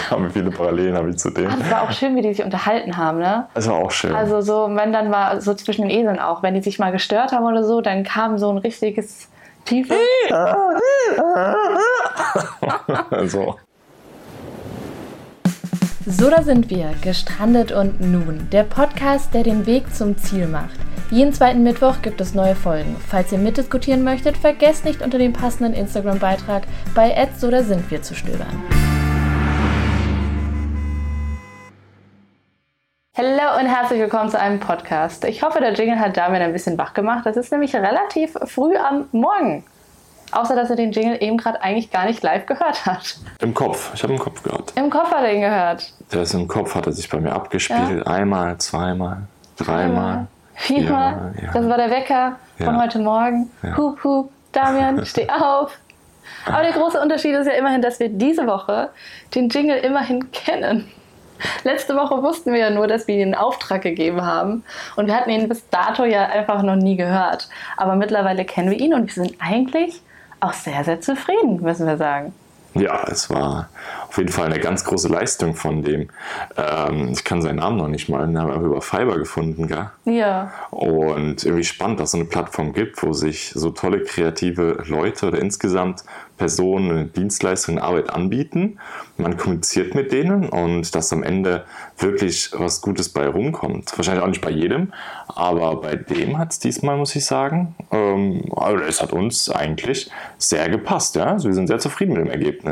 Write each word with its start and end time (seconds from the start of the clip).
haben 0.10 0.24
wir 0.24 0.30
viele 0.30 0.50
Parallelen 0.50 0.96
habe 0.96 1.10
ich 1.10 1.16
zu 1.16 1.30
denen. 1.30 1.48
Ah, 1.48 1.56
das 1.58 1.70
war 1.70 1.82
auch 1.82 1.92
schön, 1.92 2.16
wie 2.16 2.22
die 2.22 2.34
sich 2.34 2.44
unterhalten 2.44 2.96
haben, 2.96 3.18
ne? 3.18 3.46
Das 3.54 3.68
war 3.68 3.76
auch 3.76 3.90
schön. 3.90 4.14
Also 4.14 4.40
so, 4.40 4.68
wenn 4.70 4.92
dann 4.92 5.10
war 5.10 5.40
so 5.40 5.54
zwischen 5.54 5.82
den 5.82 5.90
Eseln 5.90 6.18
auch, 6.18 6.42
wenn 6.42 6.54
die 6.54 6.62
sich 6.62 6.78
mal 6.78 6.92
gestört 6.92 7.32
haben 7.32 7.44
oder 7.44 7.64
so, 7.64 7.80
dann 7.80 8.04
kam 8.04 8.38
so 8.38 8.50
ein 8.50 8.58
richtiges 8.58 9.28
tiefes. 9.64 9.96
so. 13.24 13.56
So, 16.06 16.28
da 16.28 16.42
sind 16.42 16.68
wir, 16.68 16.90
gestrandet 17.00 17.72
und 17.72 18.00
nun. 18.00 18.48
Der 18.52 18.64
Podcast, 18.64 19.32
der 19.32 19.42
den 19.42 19.64
Weg 19.64 19.94
zum 19.94 20.18
Ziel 20.18 20.46
macht. 20.46 20.78
Jeden 21.10 21.32
zweiten 21.32 21.62
Mittwoch 21.62 22.02
gibt 22.02 22.20
es 22.20 22.34
neue 22.34 22.54
Folgen. 22.54 22.96
Falls 23.08 23.32
ihr 23.32 23.38
mitdiskutieren 23.38 24.04
möchtet, 24.04 24.36
vergesst 24.36 24.84
nicht 24.84 25.00
unter 25.00 25.18
dem 25.18 25.32
passenden 25.32 25.72
Instagram-Beitrag 25.72 26.64
bei 26.94 27.28
So 27.38 27.50
da 27.50 27.62
sind 27.62 27.90
wir 27.90 28.02
zu 28.02 28.14
stöbern. 28.14 28.93
Hallo 33.16 33.60
und 33.60 33.66
herzlich 33.66 34.00
willkommen 34.00 34.28
zu 34.28 34.40
einem 34.40 34.58
Podcast. 34.58 35.24
Ich 35.24 35.44
hoffe, 35.44 35.60
der 35.60 35.72
Jingle 35.72 36.00
hat 36.00 36.16
Damian 36.16 36.42
ein 36.42 36.52
bisschen 36.52 36.76
wach 36.76 36.94
gemacht. 36.94 37.24
Das 37.24 37.36
ist 37.36 37.52
nämlich 37.52 37.72
relativ 37.72 38.36
früh 38.46 38.76
am 38.76 39.08
Morgen. 39.12 39.64
Außer, 40.32 40.56
dass 40.56 40.68
er 40.68 40.74
den 40.74 40.90
Jingle 40.90 41.22
eben 41.22 41.36
gerade 41.36 41.62
eigentlich 41.62 41.92
gar 41.92 42.06
nicht 42.06 42.24
live 42.24 42.44
gehört 42.46 42.84
hat. 42.86 43.18
Im 43.38 43.54
Kopf. 43.54 43.92
Ich 43.94 44.02
habe 44.02 44.14
im 44.14 44.18
Kopf 44.18 44.42
gehört. 44.42 44.72
Im 44.74 44.90
Kopf 44.90 45.12
hat 45.12 45.22
er 45.22 45.32
ihn 45.32 45.42
gehört. 45.42 45.92
Der 46.12 46.22
ist 46.22 46.34
im 46.34 46.48
Kopf, 46.48 46.74
hat 46.74 46.86
er 46.86 46.92
sich 46.92 47.08
bei 47.08 47.20
mir 47.20 47.32
abgespielt. 47.32 48.04
Ja. 48.04 48.12
Einmal, 48.12 48.58
zweimal, 48.58 49.18
dreimal. 49.56 50.26
Viermal. 50.54 51.34
Ja. 51.40 51.52
Das 51.52 51.68
war 51.68 51.76
der 51.76 51.90
Wecker 51.90 52.36
ja. 52.58 52.64
von 52.64 52.82
heute 52.82 52.98
Morgen. 52.98 53.48
Hup, 53.76 54.02
hup, 54.02 54.32
Damian, 54.50 55.06
steh 55.06 55.28
auf. 55.30 55.78
Aber 56.46 56.64
der 56.64 56.72
große 56.72 57.00
Unterschied 57.00 57.36
ist 57.36 57.46
ja 57.46 57.52
immerhin, 57.52 57.80
dass 57.80 58.00
wir 58.00 58.08
diese 58.08 58.44
Woche 58.48 58.90
den 59.36 59.50
Jingle 59.50 59.76
immerhin 59.76 60.32
kennen. 60.32 60.90
Letzte 61.64 61.96
Woche 61.96 62.22
wussten 62.22 62.52
wir 62.52 62.60
ja 62.60 62.70
nur, 62.70 62.86
dass 62.86 63.06
wir 63.08 63.14
ihn 63.14 63.28
in 63.28 63.34
Auftrag 63.34 63.82
gegeben 63.82 64.22
haben 64.22 64.64
und 64.96 65.06
wir 65.06 65.14
hatten 65.14 65.30
ihn 65.30 65.48
bis 65.48 65.68
dato 65.68 66.04
ja 66.04 66.26
einfach 66.26 66.62
noch 66.62 66.76
nie 66.76 66.96
gehört. 66.96 67.48
Aber 67.76 67.96
mittlerweile 67.96 68.44
kennen 68.44 68.70
wir 68.70 68.78
ihn 68.78 68.94
und 68.94 69.06
wir 69.06 69.24
sind 69.24 69.36
eigentlich 69.40 70.02
auch 70.40 70.52
sehr, 70.52 70.84
sehr 70.84 71.00
zufrieden, 71.00 71.62
müssen 71.62 71.86
wir 71.86 71.96
sagen. 71.96 72.34
Ja, 72.74 73.04
es 73.08 73.30
war 73.30 73.68
auf 74.08 74.18
jeden 74.18 74.30
Fall 74.30 74.46
eine 74.46 74.60
ganz 74.60 74.84
große 74.84 75.08
Leistung 75.08 75.54
von 75.54 75.82
dem. 75.82 76.08
Ähm, 76.56 77.08
ich 77.12 77.24
kann 77.24 77.42
seinen 77.42 77.56
Namen 77.56 77.76
noch 77.76 77.88
nicht 77.88 78.08
mal, 78.08 78.26
den 78.26 78.38
haben 78.38 78.48
wir 78.48 78.60
über 78.60 78.80
Fiverr 78.80 79.18
gefunden, 79.18 79.66
gell? 79.66 79.90
Ja. 80.04 80.52
Und 80.70 81.44
irgendwie 81.44 81.64
spannend, 81.64 82.00
dass 82.00 82.08
es 82.08 82.12
so 82.12 82.18
eine 82.18 82.26
Plattform 82.26 82.72
gibt, 82.72 83.02
wo 83.02 83.12
sich 83.12 83.50
so 83.54 83.70
tolle 83.70 84.02
kreative 84.02 84.84
Leute 84.86 85.26
oder 85.26 85.38
insgesamt 85.38 86.04
Personen 86.36 86.90
eine 86.90 87.04
Dienstleistung, 87.06 87.78
eine 87.78 87.86
Arbeit 87.86 88.10
anbieten. 88.10 88.78
Man 89.16 89.36
kommuniziert 89.36 89.94
mit 89.94 90.10
denen 90.10 90.48
und 90.48 90.94
dass 90.94 91.12
am 91.12 91.22
Ende 91.22 91.64
wirklich 91.98 92.50
was 92.54 92.80
Gutes 92.80 93.08
bei 93.08 93.28
rumkommt. 93.28 93.96
Wahrscheinlich 93.96 94.22
auch 94.24 94.28
nicht 94.28 94.40
bei 94.40 94.50
jedem, 94.50 94.92
aber 95.28 95.80
bei 95.80 95.94
dem 95.94 96.38
hat 96.38 96.52
es 96.52 96.58
diesmal, 96.58 96.96
muss 96.96 97.14
ich 97.14 97.24
sagen, 97.24 97.76
ähm, 97.92 98.44
also 98.56 98.82
es 98.82 99.00
hat 99.00 99.12
uns 99.12 99.48
eigentlich 99.48 100.10
sehr 100.38 100.68
gepasst. 100.68 101.14
Ja? 101.14 101.26
Also 101.26 101.48
wir 101.48 101.54
sind 101.54 101.68
sehr 101.68 101.78
zufrieden 101.78 102.14
mit 102.14 102.22
dem 102.22 102.30
Ergebnis. 102.30 102.63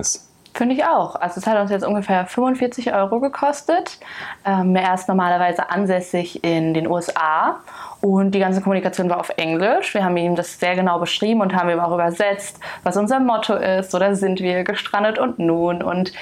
Finde 0.55 0.75
ich 0.75 0.85
auch. 0.85 1.15
Also 1.17 1.41
es 1.41 1.47
hat 1.47 1.59
uns 1.59 1.71
jetzt 1.71 1.85
ungefähr 1.85 2.27
45 2.27 2.93
Euro 2.93 3.21
gekostet. 3.21 3.99
Ähm, 4.45 4.77
er 4.77 4.95
ist 4.95 5.09
normalerweise 5.09 5.71
ansässig 5.71 6.45
in 6.45 6.75
den 6.75 6.87
USA 6.87 7.61
und 8.03 8.33
die 8.33 8.41
ganze 8.41 8.61
Kommunikation 8.61 9.09
war 9.09 9.21
auf 9.21 9.31
Englisch. 9.37 9.95
Wir 9.95 10.05
haben 10.05 10.17
ihm 10.17 10.35
das 10.35 10.59
sehr 10.59 10.75
genau 10.75 10.99
beschrieben 10.99 11.41
und 11.41 11.55
haben 11.55 11.71
ihm 11.71 11.79
auch 11.79 11.95
übersetzt, 11.95 12.59
was 12.83 12.97
unser 12.97 13.21
Motto 13.21 13.55
ist. 13.55 13.95
Oder 13.95 14.17
sind 14.17 14.41
wir 14.41 14.65
gestrandet 14.65 15.21
und 15.21 15.39
nun? 15.39 15.85
Und 15.85 16.13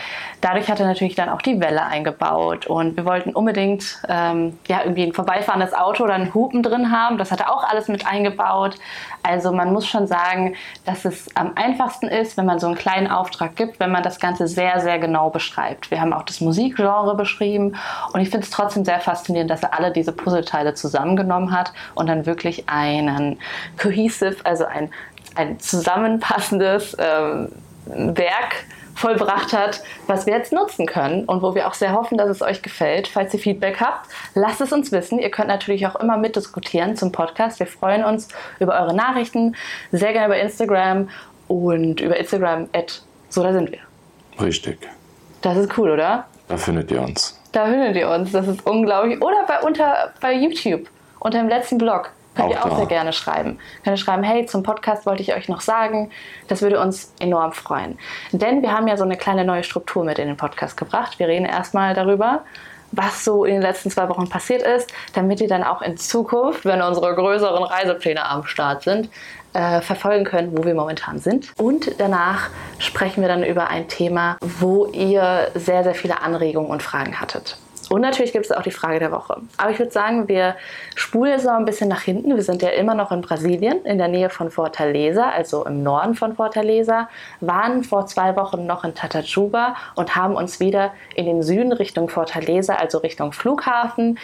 dadurch 0.42 0.68
hat 0.68 0.78
er 0.78 0.86
natürlich 0.86 1.14
dann 1.14 1.30
auch 1.30 1.40
die 1.40 1.58
Welle 1.58 1.82
eingebaut. 1.86 2.66
Und 2.66 2.98
wir 2.98 3.06
wollten 3.06 3.30
unbedingt 3.30 4.02
ähm, 4.10 4.58
ja, 4.68 4.80
irgendwie 4.82 5.04
ein 5.04 5.14
vorbeifahrendes 5.14 5.72
Auto 5.72 6.04
oder 6.04 6.12
einen 6.12 6.34
Hupen 6.34 6.62
drin 6.62 6.92
haben. 6.92 7.16
Das 7.16 7.32
hat 7.32 7.40
er 7.40 7.50
auch 7.50 7.64
alles 7.64 7.88
mit 7.88 8.06
eingebaut. 8.06 8.76
Also 9.22 9.50
man 9.50 9.72
muss 9.72 9.86
schon 9.86 10.06
sagen, 10.06 10.56
dass 10.84 11.06
es 11.06 11.34
am 11.34 11.52
einfachsten 11.54 12.08
ist, 12.08 12.36
wenn 12.36 12.44
man 12.44 12.58
so 12.58 12.66
einen 12.66 12.76
kleinen 12.76 13.06
Auftrag 13.06 13.56
gibt, 13.56 13.80
wenn 13.80 13.90
man 13.90 14.02
das 14.02 14.20
Ganze 14.20 14.48
sehr, 14.48 14.80
sehr 14.80 14.98
genau 14.98 15.30
beschreibt. 15.30 15.90
Wir 15.90 16.02
haben 16.02 16.12
auch 16.12 16.24
das 16.24 16.42
Musikgenre 16.42 17.14
beschrieben 17.16 17.76
und 18.12 18.20
ich 18.20 18.28
finde 18.28 18.44
es 18.44 18.50
trotzdem 18.50 18.84
sehr 18.84 19.00
faszinierend, 19.00 19.50
dass 19.50 19.62
er 19.62 19.78
alle 19.78 19.92
diese 19.92 20.12
Puzzleteile 20.12 20.74
zusammengenommen 20.74 21.52
hat 21.52 21.69
und 21.94 22.08
dann 22.08 22.26
wirklich 22.26 22.68
einen 22.68 23.38
cohesive, 23.78 24.36
also 24.44 24.64
ein, 24.64 24.90
ein 25.34 25.58
zusammenpassendes 25.60 26.96
ähm, 26.98 27.52
Werk 27.86 28.64
vollbracht 28.94 29.52
hat, 29.52 29.82
was 30.06 30.26
wir 30.26 30.34
jetzt 30.34 30.52
nutzen 30.52 30.86
können 30.86 31.24
und 31.24 31.42
wo 31.42 31.54
wir 31.54 31.66
auch 31.66 31.74
sehr 31.74 31.92
hoffen, 31.92 32.18
dass 32.18 32.28
es 32.28 32.42
euch 32.42 32.60
gefällt. 32.60 33.08
Falls 33.08 33.32
ihr 33.32 33.40
Feedback 33.40 33.80
habt, 33.80 34.10
lasst 34.34 34.60
es 34.60 34.72
uns 34.72 34.92
wissen. 34.92 35.18
Ihr 35.18 35.30
könnt 35.30 35.48
natürlich 35.48 35.86
auch 35.86 35.96
immer 35.96 36.18
mitdiskutieren 36.18 36.96
zum 36.96 37.10
Podcast. 37.10 37.58
Wir 37.60 37.66
freuen 37.66 38.04
uns 38.04 38.28
über 38.58 38.78
eure 38.78 38.94
Nachrichten, 38.94 39.56
sehr 39.90 40.12
gerne 40.12 40.26
über 40.26 40.38
Instagram 40.38 41.08
und 41.48 42.00
über 42.00 42.16
Instagram 42.16 42.68
at 42.74 43.02
so 43.30 43.42
da 43.42 43.52
sind 43.52 43.70
wir. 43.70 43.78
Richtig. 44.44 44.78
Das 45.40 45.56
ist 45.56 45.78
cool, 45.78 45.90
oder? 45.90 46.26
Da 46.48 46.56
findet 46.56 46.90
ihr 46.90 47.00
uns. 47.00 47.40
Da 47.52 47.66
findet 47.66 47.96
ihr 47.96 48.08
uns. 48.08 48.32
Das 48.32 48.46
ist 48.48 48.66
unglaublich. 48.66 49.22
Oder 49.22 49.44
bei, 49.46 49.60
unter, 49.60 50.12
bei 50.20 50.34
YouTube 50.34 50.88
unter 51.20 51.38
dem 51.38 51.48
letzten 51.48 51.78
Blog. 51.78 52.10
Könnt 52.34 52.48
auch 52.48 52.50
ihr 52.50 52.64
auch 52.64 52.70
da. 52.70 52.76
sehr 52.76 52.86
gerne 52.86 53.12
schreiben. 53.12 53.58
Könnt 53.84 53.98
ihr 53.98 54.02
schreiben, 54.02 54.22
hey, 54.22 54.46
zum 54.46 54.62
Podcast 54.62 55.06
wollte 55.06 55.22
ich 55.22 55.34
euch 55.34 55.48
noch 55.48 55.60
sagen. 55.60 56.10
Das 56.48 56.62
würde 56.62 56.80
uns 56.80 57.12
enorm 57.20 57.52
freuen. 57.52 57.98
Denn 58.32 58.62
wir 58.62 58.72
haben 58.72 58.88
ja 58.88 58.96
so 58.96 59.04
eine 59.04 59.16
kleine 59.16 59.44
neue 59.44 59.64
Struktur 59.64 60.04
mit 60.04 60.18
in 60.18 60.28
den 60.28 60.36
Podcast 60.36 60.76
gebracht. 60.76 61.18
Wir 61.18 61.28
reden 61.28 61.44
erstmal 61.44 61.94
darüber, 61.94 62.44
was 62.92 63.24
so 63.24 63.44
in 63.44 63.54
den 63.54 63.62
letzten 63.62 63.90
zwei 63.90 64.08
Wochen 64.08 64.28
passiert 64.28 64.62
ist, 64.62 64.92
damit 65.14 65.40
ihr 65.40 65.48
dann 65.48 65.64
auch 65.64 65.82
in 65.82 65.96
Zukunft, 65.96 66.64
wenn 66.64 66.82
unsere 66.82 67.14
größeren 67.14 67.62
Reisepläne 67.62 68.24
am 68.24 68.46
Start 68.46 68.82
sind, 68.82 69.10
äh, 69.52 69.80
verfolgen 69.80 70.24
könnt, 70.24 70.56
wo 70.56 70.64
wir 70.64 70.74
momentan 70.74 71.18
sind. 71.18 71.52
Und 71.58 72.00
danach 72.00 72.50
sprechen 72.78 73.22
wir 73.22 73.28
dann 73.28 73.42
über 73.42 73.68
ein 73.68 73.88
Thema, 73.88 74.36
wo 74.40 74.86
ihr 74.86 75.50
sehr, 75.54 75.82
sehr 75.82 75.94
viele 75.94 76.20
Anregungen 76.22 76.70
und 76.70 76.82
Fragen 76.82 77.20
hattet. 77.20 77.56
Und 77.90 78.02
natürlich 78.02 78.32
gibt 78.32 78.46
es 78.46 78.52
auch 78.52 78.62
die 78.62 78.70
Frage 78.70 79.00
der 79.00 79.10
Woche. 79.10 79.38
Aber 79.56 79.72
ich 79.72 79.78
würde 79.80 79.90
sagen, 79.90 80.28
wir 80.28 80.54
spulen 80.94 81.42
noch 81.44 81.54
ein 81.54 81.64
bisschen 81.64 81.88
nach 81.88 82.02
hinten. 82.02 82.36
Wir 82.36 82.44
sind 82.44 82.62
ja 82.62 82.68
immer 82.68 82.94
noch 82.94 83.10
in 83.10 83.20
Brasilien, 83.20 83.84
in 83.84 83.98
der 83.98 84.06
Nähe 84.06 84.30
von 84.30 84.52
Fortaleza, 84.52 85.28
also 85.28 85.66
im 85.66 85.82
Norden 85.82 86.14
von 86.14 86.36
Fortaleza, 86.36 87.08
waren 87.40 87.82
vor 87.82 88.06
zwei 88.06 88.36
Wochen 88.36 88.64
noch 88.64 88.84
in 88.84 88.94
Tatajuba 88.94 89.74
und 89.96 90.14
haben 90.14 90.36
uns 90.36 90.60
wieder 90.60 90.92
in 91.16 91.26
den 91.26 91.42
Süden 91.42 91.72
Richtung 91.72 92.08
Fortaleza, 92.08 92.76
also 92.76 92.98
Richtung 92.98 93.32
Flughafen, 93.32 94.20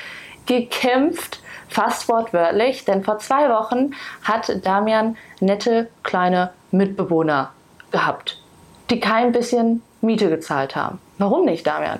gekämpft. 0.46 1.40
Fast 1.68 2.08
wortwörtlich, 2.08 2.84
denn 2.84 3.02
vor 3.02 3.18
zwei 3.18 3.48
Wochen 3.48 3.94
hat 4.22 4.64
Damian 4.64 5.16
nette 5.40 5.88
kleine 6.04 6.52
Mitbewohner 6.70 7.50
gehabt, 7.90 8.40
die 8.90 9.00
kein 9.00 9.32
bisschen 9.32 9.82
Miete 10.00 10.28
gezahlt 10.28 10.76
haben. 10.76 11.00
Warum 11.18 11.44
nicht, 11.44 11.66
Damian? 11.66 11.98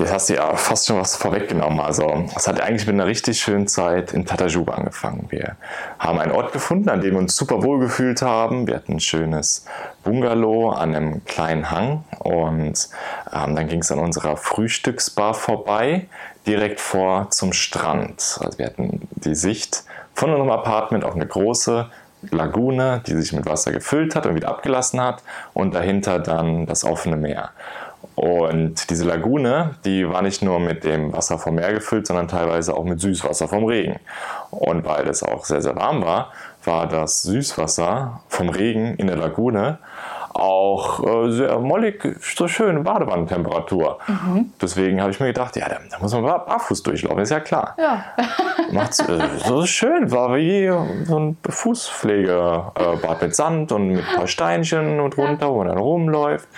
Jetzt 0.00 0.14
hast 0.14 0.30
du 0.30 0.34
ja 0.36 0.56
fast 0.56 0.86
schon 0.86 0.98
was 0.98 1.14
vorweggenommen. 1.14 1.78
Also, 1.78 2.24
es 2.34 2.48
hat 2.48 2.58
eigentlich 2.58 2.86
mit 2.86 2.94
einer 2.94 3.04
richtig 3.04 3.38
schönen 3.38 3.68
Zeit 3.68 4.14
in 4.14 4.24
Tatajuba 4.24 4.72
angefangen. 4.72 5.26
Wir 5.28 5.56
haben 5.98 6.18
einen 6.18 6.32
Ort 6.32 6.54
gefunden, 6.54 6.88
an 6.88 7.02
dem 7.02 7.12
wir 7.12 7.18
uns 7.18 7.36
super 7.36 7.62
wohl 7.62 7.80
gefühlt 7.80 8.22
haben. 8.22 8.66
Wir 8.66 8.76
hatten 8.76 8.94
ein 8.94 9.00
schönes 9.00 9.66
Bungalow 10.02 10.70
an 10.70 10.94
einem 10.94 11.24
kleinen 11.26 11.70
Hang 11.70 12.04
und 12.18 12.88
ähm, 13.30 13.54
dann 13.54 13.68
ging 13.68 13.80
es 13.80 13.92
an 13.92 13.98
unserer 13.98 14.38
Frühstücksbar 14.38 15.34
vorbei, 15.34 16.06
direkt 16.46 16.80
vor 16.80 17.28
zum 17.28 17.52
Strand. 17.52 18.38
Also, 18.42 18.56
wir 18.56 18.64
hatten 18.64 19.06
die 19.16 19.34
Sicht 19.34 19.84
von 20.14 20.30
unserem 20.30 20.50
Apartment 20.50 21.04
auf 21.04 21.14
eine 21.14 21.26
große 21.26 21.90
Lagune, 22.30 23.02
die 23.06 23.14
sich 23.14 23.34
mit 23.34 23.44
Wasser 23.44 23.70
gefüllt 23.70 24.14
hat 24.14 24.24
und 24.24 24.34
wieder 24.34 24.48
abgelassen 24.48 25.00
hat 25.00 25.22
und 25.52 25.74
dahinter 25.74 26.18
dann 26.18 26.64
das 26.64 26.84
offene 26.84 27.16
Meer. 27.16 27.50
Und 28.14 28.90
diese 28.90 29.04
Lagune, 29.04 29.76
die 29.84 30.08
war 30.08 30.20
nicht 30.22 30.42
nur 30.42 30.60
mit 30.60 30.84
dem 30.84 31.12
Wasser 31.12 31.38
vom 31.38 31.54
Meer 31.54 31.72
gefüllt, 31.72 32.06
sondern 32.06 32.28
teilweise 32.28 32.76
auch 32.76 32.84
mit 32.84 33.00
Süßwasser 33.00 33.48
vom 33.48 33.64
Regen. 33.64 33.98
Und 34.50 34.84
weil 34.84 35.08
es 35.08 35.22
auch 35.22 35.44
sehr, 35.44 35.62
sehr 35.62 35.76
warm 35.76 36.02
war, 36.02 36.32
war 36.64 36.86
das 36.86 37.22
Süßwasser 37.22 38.20
vom 38.28 38.50
Regen 38.50 38.94
in 38.96 39.06
der 39.06 39.16
Lagune 39.16 39.78
auch 40.34 41.04
äh, 41.04 41.32
sehr 41.32 41.58
mollig, 41.58 42.02
so 42.20 42.46
schön 42.46 42.84
Badewannentemperatur. 42.84 43.98
Mhm. 44.06 44.52
Deswegen 44.60 45.00
habe 45.00 45.10
ich 45.10 45.20
mir 45.20 45.26
gedacht, 45.26 45.56
ja, 45.56 45.68
da, 45.68 45.78
da, 45.90 45.98
muss 45.98 46.12
man 46.12 46.22
barfuß 46.22 46.82
durchlaufen, 46.82 47.18
ist 47.20 47.30
ja 47.30 47.40
klar. 47.40 47.74
Ja. 47.78 48.04
Macht's 48.72 49.00
äh, 49.00 49.18
so 49.44 49.66
schön, 49.66 50.10
war 50.12 50.36
wie 50.36 50.70
so 51.04 51.18
ein 51.18 51.36
Fußpflegebad 51.48 53.22
äh, 53.22 53.24
mit 53.24 53.34
Sand 53.34 53.72
und 53.72 53.88
mit 53.88 54.04
ein 54.08 54.16
paar 54.16 54.26
Steinchen 54.28 55.00
und 55.00 55.18
runter, 55.18 55.50
wo 55.50 55.58
man 55.58 55.68
dann 55.68 55.78
rumläuft. 55.78 56.48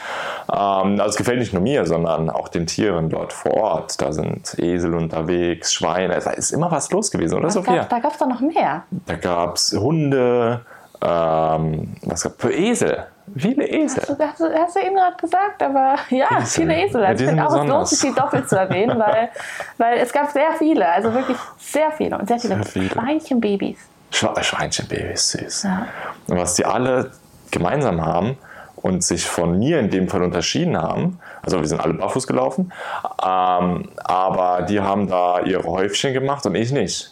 Ähm, 0.50 1.00
also 1.00 1.06
es 1.06 1.16
gefällt 1.16 1.38
nicht 1.38 1.54
nur 1.54 1.62
mir, 1.62 1.86
sondern 1.86 2.28
auch 2.28 2.48
den 2.48 2.66
Tieren 2.66 3.08
dort 3.08 3.32
vor 3.32 3.54
Ort. 3.54 4.00
Da 4.02 4.12
sind 4.12 4.58
Esel 4.58 4.94
unterwegs, 4.94 5.72
Schweine, 5.72 6.14
es 6.14 6.26
ist 6.26 6.52
immer 6.52 6.70
was 6.70 6.90
los 6.90 7.10
gewesen, 7.10 7.36
oder 7.38 7.46
was 7.46 7.54
Sophia? 7.54 7.76
Gab's, 7.76 7.88
da 7.88 7.98
gab 8.00 8.12
es 8.12 8.18
doch 8.18 8.28
noch 8.28 8.40
mehr. 8.40 8.82
Da 9.06 9.14
gab 9.14 9.56
es 9.56 9.72
Hunde, 9.72 10.60
ähm, 11.00 11.94
was 12.02 12.22
gab 12.22 12.44
Esel. 12.44 13.06
Viele 13.36 13.66
Esel. 13.68 14.02
Hast 14.02 14.08
du, 14.10 14.24
hast 14.26 14.40
du, 14.40 14.52
hast 14.54 14.76
du 14.76 14.80
eben 14.80 14.96
gerade 14.96 15.16
gesagt, 15.16 15.62
aber 15.62 15.96
ja, 16.10 16.26
Esel. 16.40 16.46
viele 16.62 16.84
Esel. 16.84 17.02
Ja, 17.02 17.08
Also 17.08 17.18
die 17.18 17.24
ich 17.24 17.28
finde 17.30 17.46
auch, 17.46 17.56
es 17.62 17.68
lohnt 17.68 17.88
sich, 17.88 18.00
die 18.00 18.14
doppelt 18.14 18.48
zu 18.48 18.56
erwähnen, 18.56 18.98
weil, 18.98 19.28
weil 19.78 19.98
es 19.98 20.12
gab 20.12 20.30
sehr 20.30 20.52
viele, 20.58 20.88
also 20.88 21.12
wirklich 21.14 21.36
sehr 21.58 21.90
viele 21.92 22.18
und 22.18 22.28
sehr 22.28 22.38
viele, 22.38 22.56
Sehr 22.56 22.64
viele. 22.64 22.90
Schweinchenbabys. 22.90 23.78
Schwe- 24.12 24.42
Schweinchenbabys, 24.42 25.30
süß. 25.30 25.62
Ja. 25.64 25.86
Und 26.28 26.38
was 26.38 26.54
die 26.54 26.64
alle 26.66 27.12
gemeinsam 27.50 28.04
haben 28.04 28.36
und 28.76 29.04
sich 29.04 29.26
von 29.26 29.58
mir 29.58 29.78
in 29.78 29.90
dem 29.90 30.08
Fall 30.08 30.22
unterschieden 30.22 30.76
haben, 30.76 31.18
also 31.42 31.60
wir 31.60 31.66
sind 31.68 31.80
alle 31.80 31.94
barfuß 31.94 32.26
gelaufen, 32.26 32.72
ähm, 33.24 33.88
aber 34.04 34.62
die 34.68 34.80
haben 34.80 35.08
da 35.08 35.40
ihre 35.40 35.64
Häufchen 35.64 36.12
gemacht 36.12 36.44
und 36.46 36.54
ich 36.56 36.72
nicht. 36.72 37.11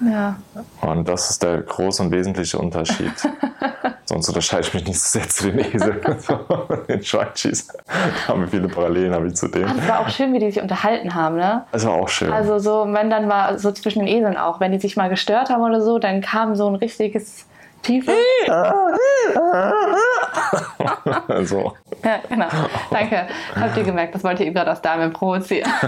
Ja. 0.00 0.36
Und 0.80 1.08
das 1.08 1.30
ist 1.30 1.42
der 1.42 1.58
große 1.62 2.02
und 2.02 2.10
wesentliche 2.10 2.58
Unterschied. 2.58 3.12
Sonst 4.06 4.28
unterscheide 4.28 4.66
ich 4.66 4.74
mich 4.74 4.86
nicht 4.86 5.00
so 5.00 5.18
sehr 5.18 5.28
zu 5.28 5.50
den 5.50 5.60
Eseln, 5.60 6.00
den 6.88 7.02
Schweinschis. 7.02 7.68
Da 7.68 8.28
haben 8.28 8.42
wir 8.42 8.48
viele 8.48 8.68
Parallelen 8.68 9.14
habe 9.14 9.28
ich 9.28 9.34
zu 9.34 9.48
denen. 9.48 9.78
Es 9.78 9.88
war 9.88 10.00
auch 10.00 10.08
schön, 10.10 10.32
wie 10.34 10.38
die 10.38 10.50
sich 10.50 10.62
unterhalten 10.62 11.14
haben, 11.14 11.36
ne? 11.36 11.64
Das 11.72 11.86
war 11.86 11.94
auch 11.94 12.08
schön. 12.08 12.30
Also 12.30 12.58
so, 12.58 12.86
wenn 12.90 13.08
dann 13.08 13.28
war 13.28 13.58
so 13.58 13.72
zwischen 13.72 14.00
den 14.00 14.08
Eseln 14.08 14.36
auch, 14.36 14.60
wenn 14.60 14.72
die 14.72 14.78
sich 14.78 14.96
mal 14.96 15.08
gestört 15.08 15.48
haben 15.48 15.62
oder 15.62 15.80
so, 15.80 15.98
dann 15.98 16.20
kam 16.20 16.54
so 16.54 16.68
ein 16.68 16.74
richtiges 16.74 17.46
tiefes. 17.84 18.14
so. 21.44 21.72
Ja, 22.04 22.18
genau. 22.28 22.46
Danke. 22.90 23.26
Habt 23.58 23.76
ihr 23.76 23.84
gemerkt, 23.84 24.14
das 24.14 24.24
wollte 24.24 24.44
ihr 24.44 24.52
gerade 24.52 24.72
aus 24.72 24.82
Damen 24.82 25.12
provozieren. 25.12 25.70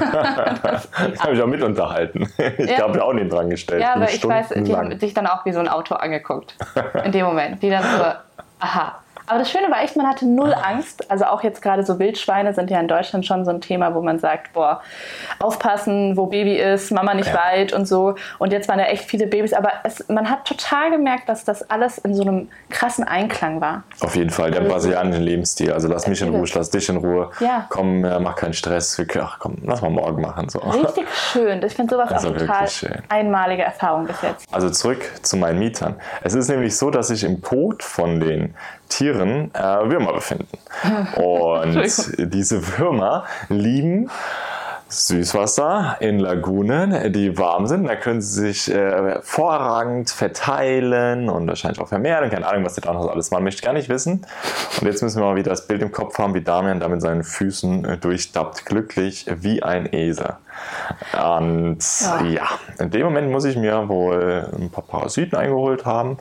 Das 0.62 0.88
habe 1.20 1.34
ich 1.34 1.42
auch 1.42 1.46
mit 1.46 1.62
unterhalten. 1.62 2.28
Ich 2.58 2.70
Ja. 2.70 2.82
habe 2.84 2.98
ja 2.98 3.04
auch 3.04 3.12
nicht 3.12 3.32
dran 3.32 3.50
gestellt. 3.50 3.82
Ja, 3.82 3.94
aber 3.94 4.10
ich 4.10 4.26
weiß, 4.26 4.48
die 4.56 4.74
haben 4.76 4.98
sich 4.98 5.14
dann 5.14 5.26
auch 5.26 5.44
wie 5.44 5.52
so 5.52 5.60
ein 5.60 5.68
Auto 5.68 5.94
angeguckt. 5.94 6.54
In 7.04 7.12
dem 7.12 7.26
Moment. 7.26 7.62
Die 7.62 7.70
dann 7.70 7.82
so, 7.82 8.04
aha. 8.60 8.96
Aber 9.26 9.38
das 9.40 9.50
Schöne 9.50 9.70
war 9.70 9.82
echt, 9.82 9.96
man 9.96 10.06
hatte 10.06 10.26
null 10.26 10.54
Angst. 10.54 11.10
Also 11.10 11.24
auch 11.26 11.42
jetzt 11.42 11.62
gerade 11.62 11.82
so 11.84 11.98
Wildschweine 11.98 12.54
sind 12.54 12.70
ja 12.70 12.78
in 12.80 12.88
Deutschland 12.88 13.26
schon 13.26 13.44
so 13.44 13.50
ein 13.50 13.60
Thema, 13.60 13.94
wo 13.94 14.00
man 14.02 14.18
sagt, 14.18 14.52
boah, 14.52 14.80
aufpassen, 15.38 16.16
wo 16.16 16.26
Baby 16.26 16.56
ist, 16.56 16.90
Mama 16.92 17.14
nicht 17.14 17.28
Ja. 17.28 17.34
weit 17.52 17.72
und 17.72 17.86
so. 17.86 18.14
Und 18.38 18.52
jetzt 18.52 18.68
waren 18.68 18.78
da 18.78 18.84
echt 18.84 19.04
viele 19.04 19.26
Babys. 19.26 19.52
Aber 19.52 19.70
es, 19.84 20.08
man 20.08 20.30
hat 20.30 20.44
total 20.44 20.90
gemerkt, 20.90 21.28
dass 21.28 21.44
das 21.44 21.68
alles 21.70 21.98
in 21.98 22.14
so 22.14 22.22
einem 22.22 22.48
krassen 22.70 23.04
Einklang 23.04 23.60
war. 23.60 23.82
Auf 24.00 24.16
jeden 24.16 24.30
Fall, 24.30 24.50
der 24.50 24.60
brasilianische 24.60 25.20
Lebensstil. 25.20 25.72
Also 25.72 25.88
lass 25.88 26.06
mich 26.06 26.20
in 26.22 26.28
Ruhe, 26.28 26.44
ich 26.44 26.54
lass 26.54 26.70
dich 26.70 26.88
in 26.88 26.96
Ruhe. 26.96 27.30
Ja. 27.40 27.66
Komm, 27.68 28.02
mach 28.02 28.36
keinen 28.36 28.54
Stress. 28.54 29.00
Ach 29.20 29.38
komm, 29.38 29.56
lass 29.64 29.82
mal 29.82 29.90
morgen 29.90 30.20
machen. 30.22 30.48
So. 30.48 30.58
Richtig 30.60 31.06
schön. 31.14 31.62
Ich 31.62 31.74
finde 31.74 31.94
sowas 31.94 32.12
Also 32.12 32.30
auch 32.30 32.36
total 32.36 32.66
einmalige 33.08 33.62
Erfahrung 33.62 34.06
bis 34.06 34.20
jetzt. 34.22 34.46
Also 34.52 34.70
zurück 34.70 35.04
zu 35.22 35.36
meinen 35.36 35.58
Mietern. 35.58 35.96
Es 36.22 36.34
ist 36.34 36.48
nämlich 36.48 36.76
so, 36.76 36.90
dass 36.90 37.08
sich 37.08 37.24
im 37.24 37.40
Kot 37.40 37.82
von 37.82 38.20
den 38.20 38.54
Tieren 38.88 39.50
äh, 39.54 39.58
Würmer 39.58 40.12
befinden. 40.12 40.48
Und 41.16 41.82
diese 42.18 42.78
Würmer 42.78 43.24
lieben 43.48 44.10
Süßwasser 44.88 45.96
in 46.00 46.20
Lagunen, 46.20 47.12
die 47.12 47.36
warm 47.36 47.66
sind. 47.66 47.84
Da 47.88 47.96
können 47.96 48.20
sie 48.20 48.52
sich 48.52 48.70
äh, 48.70 48.74
hervorragend 48.74 50.10
verteilen 50.10 51.28
und 51.28 51.48
wahrscheinlich 51.48 51.80
auch 51.80 51.88
vermehren. 51.88 52.30
Keine 52.30 52.46
Ahnung, 52.46 52.64
was 52.64 52.76
da 52.76 52.92
noch 52.92 53.08
alles 53.08 53.30
machen, 53.32 53.44
möchte 53.44 53.62
gar 53.62 53.72
nicht 53.72 53.88
wissen. 53.88 54.24
Und 54.80 54.86
jetzt 54.86 55.02
müssen 55.02 55.20
wir 55.20 55.26
mal 55.26 55.36
wieder 55.36 55.50
das 55.50 55.66
Bild 55.66 55.82
im 55.82 55.90
Kopf 55.90 56.18
haben, 56.18 56.34
wie 56.34 56.40
Damian 56.40 56.78
da 56.78 56.88
mit 56.88 57.02
seinen 57.02 57.24
Füßen 57.24 57.84
äh, 57.84 57.96
durchdappt, 57.98 58.64
glücklich 58.66 59.26
wie 59.28 59.62
ein 59.62 59.92
Esel. 59.92 60.34
Und 61.12 61.78
Ja. 62.00 62.22
ja, 62.22 62.48
in 62.78 62.90
dem 62.90 63.02
Moment 63.02 63.30
muss 63.30 63.44
ich 63.44 63.56
mir 63.56 63.88
wohl 63.88 64.48
ein 64.56 64.70
paar 64.70 64.84
Parasiten 64.84 65.36
eingeholt 65.36 65.84
haben, 65.84 66.18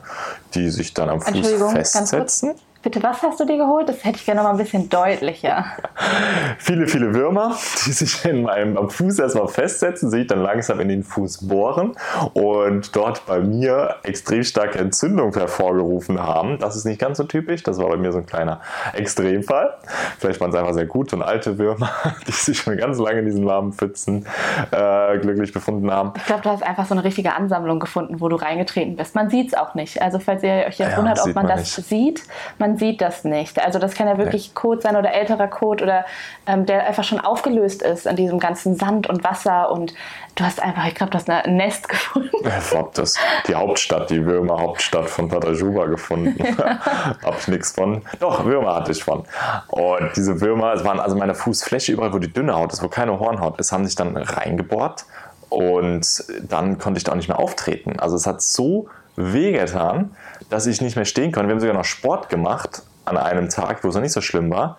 die 0.54 0.70
sich 0.70 0.92
dann 0.92 1.08
am 1.08 1.20
Fuß 1.20 1.52
festsetzen. 1.72 2.54
Bitte, 2.86 3.02
was 3.02 3.20
hast 3.20 3.40
du 3.40 3.44
dir 3.44 3.56
geholt? 3.56 3.88
Das 3.88 4.04
hätte 4.04 4.18
ich 4.18 4.24
gerne 4.24 4.42
noch 4.42 4.46
mal 4.46 4.52
ein 4.54 4.58
bisschen 4.62 4.88
deutlicher. 4.88 5.64
Viele, 6.58 6.86
viele 6.86 7.12
Würmer, 7.14 7.56
die 7.84 7.90
sich 7.90 8.24
in 8.24 8.42
meinem, 8.42 8.76
am 8.76 8.90
Fuß 8.90 9.18
erstmal 9.18 9.48
festsetzen, 9.48 10.08
sich 10.08 10.28
dann 10.28 10.40
langsam 10.40 10.78
in 10.78 10.88
den 10.88 11.02
Fuß 11.02 11.48
bohren 11.48 11.96
und 12.34 12.94
dort 12.94 13.26
bei 13.26 13.40
mir 13.40 13.96
extrem 14.04 14.44
starke 14.44 14.78
Entzündung 14.78 15.34
hervorgerufen 15.34 16.22
haben. 16.22 16.58
Das 16.58 16.76
ist 16.76 16.84
nicht 16.84 17.00
ganz 17.00 17.18
so 17.18 17.24
typisch, 17.24 17.64
das 17.64 17.78
war 17.78 17.88
bei 17.88 17.96
mir 17.96 18.12
so 18.12 18.18
ein 18.18 18.26
kleiner 18.26 18.60
Extremfall. 18.94 19.74
Vielleicht 20.18 20.40
waren 20.40 20.50
es 20.50 20.56
einfach 20.56 20.74
sehr 20.74 20.86
gute 20.86 21.16
und 21.16 21.22
alte 21.22 21.58
Würmer, 21.58 21.90
die 22.28 22.32
sich 22.32 22.58
schon 22.58 22.76
ganz 22.76 22.98
lange 22.98 23.18
in 23.18 23.26
diesen 23.26 23.46
warmen 23.46 23.72
Pfützen 23.72 24.26
äh, 24.70 25.18
glücklich 25.18 25.52
befunden 25.52 25.90
haben. 25.90 26.12
Ich 26.16 26.26
glaube, 26.26 26.42
du 26.42 26.50
hast 26.50 26.62
einfach 26.62 26.86
so 26.86 26.94
eine 26.94 27.02
richtige 27.02 27.34
Ansammlung 27.34 27.80
gefunden, 27.80 28.20
wo 28.20 28.28
du 28.28 28.36
reingetreten 28.36 28.94
bist. 28.94 29.16
Man 29.16 29.28
sieht 29.28 29.48
es 29.48 29.54
auch 29.54 29.74
nicht. 29.74 30.00
Also 30.00 30.20
falls 30.20 30.44
ihr 30.44 30.66
euch 30.68 30.78
jetzt 30.78 30.92
Ja, 30.92 30.98
wundert, 30.98 31.18
ob 31.18 31.34
man, 31.34 31.46
man 31.46 31.48
das 31.48 31.76
nicht. 31.76 31.88
sieht, 31.88 32.22
man 32.58 32.75
sieht 32.76 33.00
das 33.00 33.24
nicht. 33.24 33.62
Also 33.62 33.78
das 33.78 33.94
kann 33.94 34.06
ja 34.06 34.18
wirklich 34.18 34.54
Kot 34.54 34.82
sein 34.82 34.96
oder 34.96 35.12
älterer 35.12 35.48
Kot 35.48 35.82
oder 35.82 36.04
ähm, 36.46 36.66
der 36.66 36.86
einfach 36.86 37.04
schon 37.04 37.20
aufgelöst 37.20 37.82
ist 37.82 38.06
an 38.06 38.16
diesem 38.16 38.38
ganzen 38.38 38.76
Sand 38.76 39.08
und 39.08 39.24
Wasser 39.24 39.70
und 39.70 39.94
du 40.34 40.44
hast 40.44 40.62
einfach, 40.62 40.86
ich 40.86 40.94
glaube, 40.94 41.10
du 41.10 41.18
hast 41.18 41.28
ein 41.28 41.56
Nest 41.56 41.88
gefunden. 41.88 42.30
Ich 42.42 42.76
hab 42.76 42.94
das, 42.94 43.14
die 43.48 43.54
Hauptstadt, 43.54 44.10
die 44.10 44.24
Würmer-Hauptstadt 44.24 45.08
von 45.08 45.28
Tatajuba 45.28 45.86
gefunden. 45.86 46.36
hab 46.58 47.38
ich 47.38 47.48
nichts 47.48 47.72
von. 47.72 48.02
Doch, 48.20 48.44
Würmer 48.44 48.76
hatte 48.76 48.92
ich 48.92 49.02
von. 49.02 49.24
Und 49.68 50.10
diese 50.16 50.40
Würmer, 50.40 50.74
es 50.74 50.84
waren 50.84 51.00
also 51.00 51.16
meine 51.16 51.34
Fußfläche, 51.34 51.92
überall 51.92 52.12
wo 52.12 52.18
die 52.18 52.32
dünne 52.32 52.54
Haut 52.54 52.72
ist, 52.72 52.82
wo 52.82 52.88
keine 52.88 53.18
Hornhaut 53.18 53.58
ist, 53.58 53.72
haben 53.72 53.86
sich 53.86 53.96
dann 53.96 54.16
reingebohrt. 54.16 55.04
Und 55.48 56.24
dann 56.48 56.78
konnte 56.78 56.98
ich 56.98 57.04
da 57.04 57.12
auch 57.12 57.16
nicht 57.16 57.28
mehr 57.28 57.38
auftreten. 57.38 57.98
Also 57.98 58.16
es 58.16 58.26
hat 58.26 58.42
so 58.42 58.88
wehgetan, 59.16 60.14
dass 60.48 60.66
ich 60.66 60.80
nicht 60.80 60.96
mehr 60.96 61.04
stehen 61.04 61.32
konnte. 61.32 61.48
Wir 61.48 61.54
haben 61.54 61.60
sogar 61.60 61.74
noch 61.74 61.84
Sport 61.84 62.28
gemacht 62.28 62.82
an 63.04 63.16
einem 63.16 63.48
Tag, 63.48 63.82
wo 63.84 63.88
es 63.88 63.94
noch 63.94 64.02
nicht 64.02 64.12
so 64.12 64.20
schlimm 64.20 64.50
war. 64.50 64.78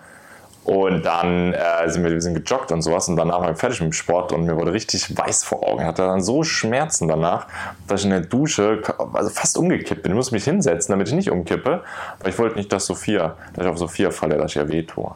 Und 0.68 1.06
dann 1.06 1.54
äh, 1.54 1.90
sind 1.90 2.04
wir, 2.04 2.20
sind 2.20 2.34
gejoggt 2.34 2.74
und 2.74 2.82
sowas 2.82 3.08
und 3.08 3.16
danach 3.16 3.40
war 3.40 3.52
ich 3.52 3.58
fertig 3.58 3.80
mit 3.80 3.92
dem 3.92 3.94
Sport 3.94 4.34
und 4.34 4.44
mir 4.44 4.58
wurde 4.58 4.74
richtig 4.74 5.18
weiß 5.18 5.46
vor 5.46 5.66
Augen. 5.66 5.80
Ich 5.80 5.88
hatte 5.88 6.02
dann 6.02 6.22
so 6.22 6.44
Schmerzen 6.44 7.08
danach, 7.08 7.48
dass 7.88 8.02
ich 8.02 8.06
in 8.08 8.12
der 8.12 8.20
Dusche 8.20 8.82
also 9.14 9.30
fast 9.30 9.58
umgekippt 9.58 10.04
bin. 10.04 10.12
Ich 10.12 10.16
musste 10.18 10.36
mich 10.36 10.44
hinsetzen, 10.44 10.92
damit 10.92 11.08
ich 11.08 11.14
nicht 11.14 11.32
umkippe, 11.32 11.84
weil 12.20 12.30
ich 12.30 12.38
wollte 12.38 12.58
nicht, 12.58 12.70
dass 12.74 12.86
Sophia, 12.86 13.38
dass 13.54 13.66
ich 13.66 13.72
auf 13.72 13.78
Sophia 13.78 14.12
falle, 14.12 14.36
dass 14.36 14.52
ich 14.52 14.58
ihr 14.58 14.68
weh 14.68 14.84
tue. 14.84 15.10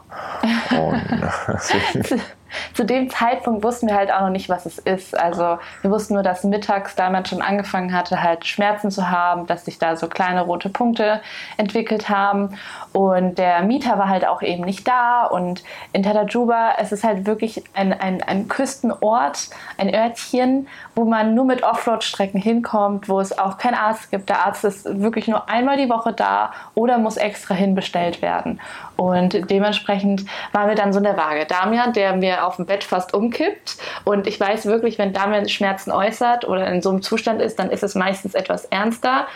Und 0.70 1.02
deswegen, 1.48 2.22
Zu 2.74 2.84
dem 2.84 3.10
Zeitpunkt 3.10 3.62
wussten 3.62 3.88
wir 3.88 3.96
halt 3.96 4.12
auch 4.12 4.20
noch 4.20 4.30
nicht, 4.30 4.48
was 4.48 4.66
es 4.66 4.78
ist. 4.78 5.18
Also 5.18 5.58
wir 5.82 5.90
wussten 5.90 6.14
nur, 6.14 6.22
dass 6.22 6.44
mittags 6.44 6.94
damals 6.94 7.28
schon 7.28 7.42
angefangen 7.42 7.92
hatte, 7.92 8.22
halt 8.22 8.46
Schmerzen 8.46 8.90
zu 8.90 9.10
haben, 9.10 9.46
dass 9.46 9.64
sich 9.64 9.78
da 9.78 9.96
so 9.96 10.08
kleine 10.08 10.42
rote 10.42 10.68
Punkte 10.68 11.20
entwickelt 11.56 12.08
haben. 12.08 12.58
Und 12.92 13.38
der 13.38 13.62
Mieter 13.62 13.98
war 13.98 14.08
halt 14.08 14.26
auch 14.26 14.42
eben 14.42 14.64
nicht 14.64 14.86
da. 14.86 15.24
Und 15.24 15.62
in 15.92 16.02
Tatajuba, 16.02 16.74
es 16.78 16.92
ist 16.92 17.04
halt 17.04 17.26
wirklich 17.26 17.62
ein, 17.74 17.92
ein, 17.92 18.22
ein 18.22 18.48
Küstenort, 18.48 19.48
ein 19.78 19.94
Örtchen, 19.94 20.68
wo 20.94 21.04
man 21.04 21.34
nur 21.34 21.44
mit 21.44 21.62
Offroad-Strecken 21.62 22.40
hinkommt, 22.40 23.08
wo 23.08 23.20
es 23.20 23.38
auch 23.38 23.58
keinen 23.58 23.74
Arzt 23.74 24.10
gibt. 24.10 24.28
Der 24.28 24.44
Arzt 24.46 24.64
ist 24.64 25.00
wirklich 25.00 25.28
nur 25.28 25.48
einmal 25.48 25.76
die 25.76 25.88
Woche 25.88 26.12
da 26.12 26.52
oder 26.74 26.98
muss 26.98 27.16
extra 27.16 27.54
hinbestellt 27.54 28.22
werden. 28.22 28.60
Und 28.96 29.50
dementsprechend 29.50 30.24
waren 30.52 30.68
wir 30.68 30.74
dann 30.74 30.92
so 30.92 30.98
in 30.98 31.04
der 31.04 31.16
Waage. 31.16 31.46
Damian, 31.46 31.92
der 31.92 32.14
mir 32.14 32.41
auf 32.42 32.56
dem 32.56 32.66
Bett 32.66 32.84
fast 32.84 33.14
umkippt. 33.14 33.76
Und 34.04 34.26
ich 34.26 34.38
weiß 34.38 34.66
wirklich, 34.66 34.98
wenn 34.98 35.12
Damian 35.12 35.48
Schmerzen 35.48 35.90
äußert 35.90 36.46
oder 36.46 36.66
in 36.66 36.82
so 36.82 36.90
einem 36.90 37.02
Zustand 37.02 37.40
ist, 37.40 37.58
dann 37.58 37.70
ist 37.70 37.82
es 37.82 37.94
meistens 37.94 38.34
etwas 38.34 38.64
ernster. 38.66 39.26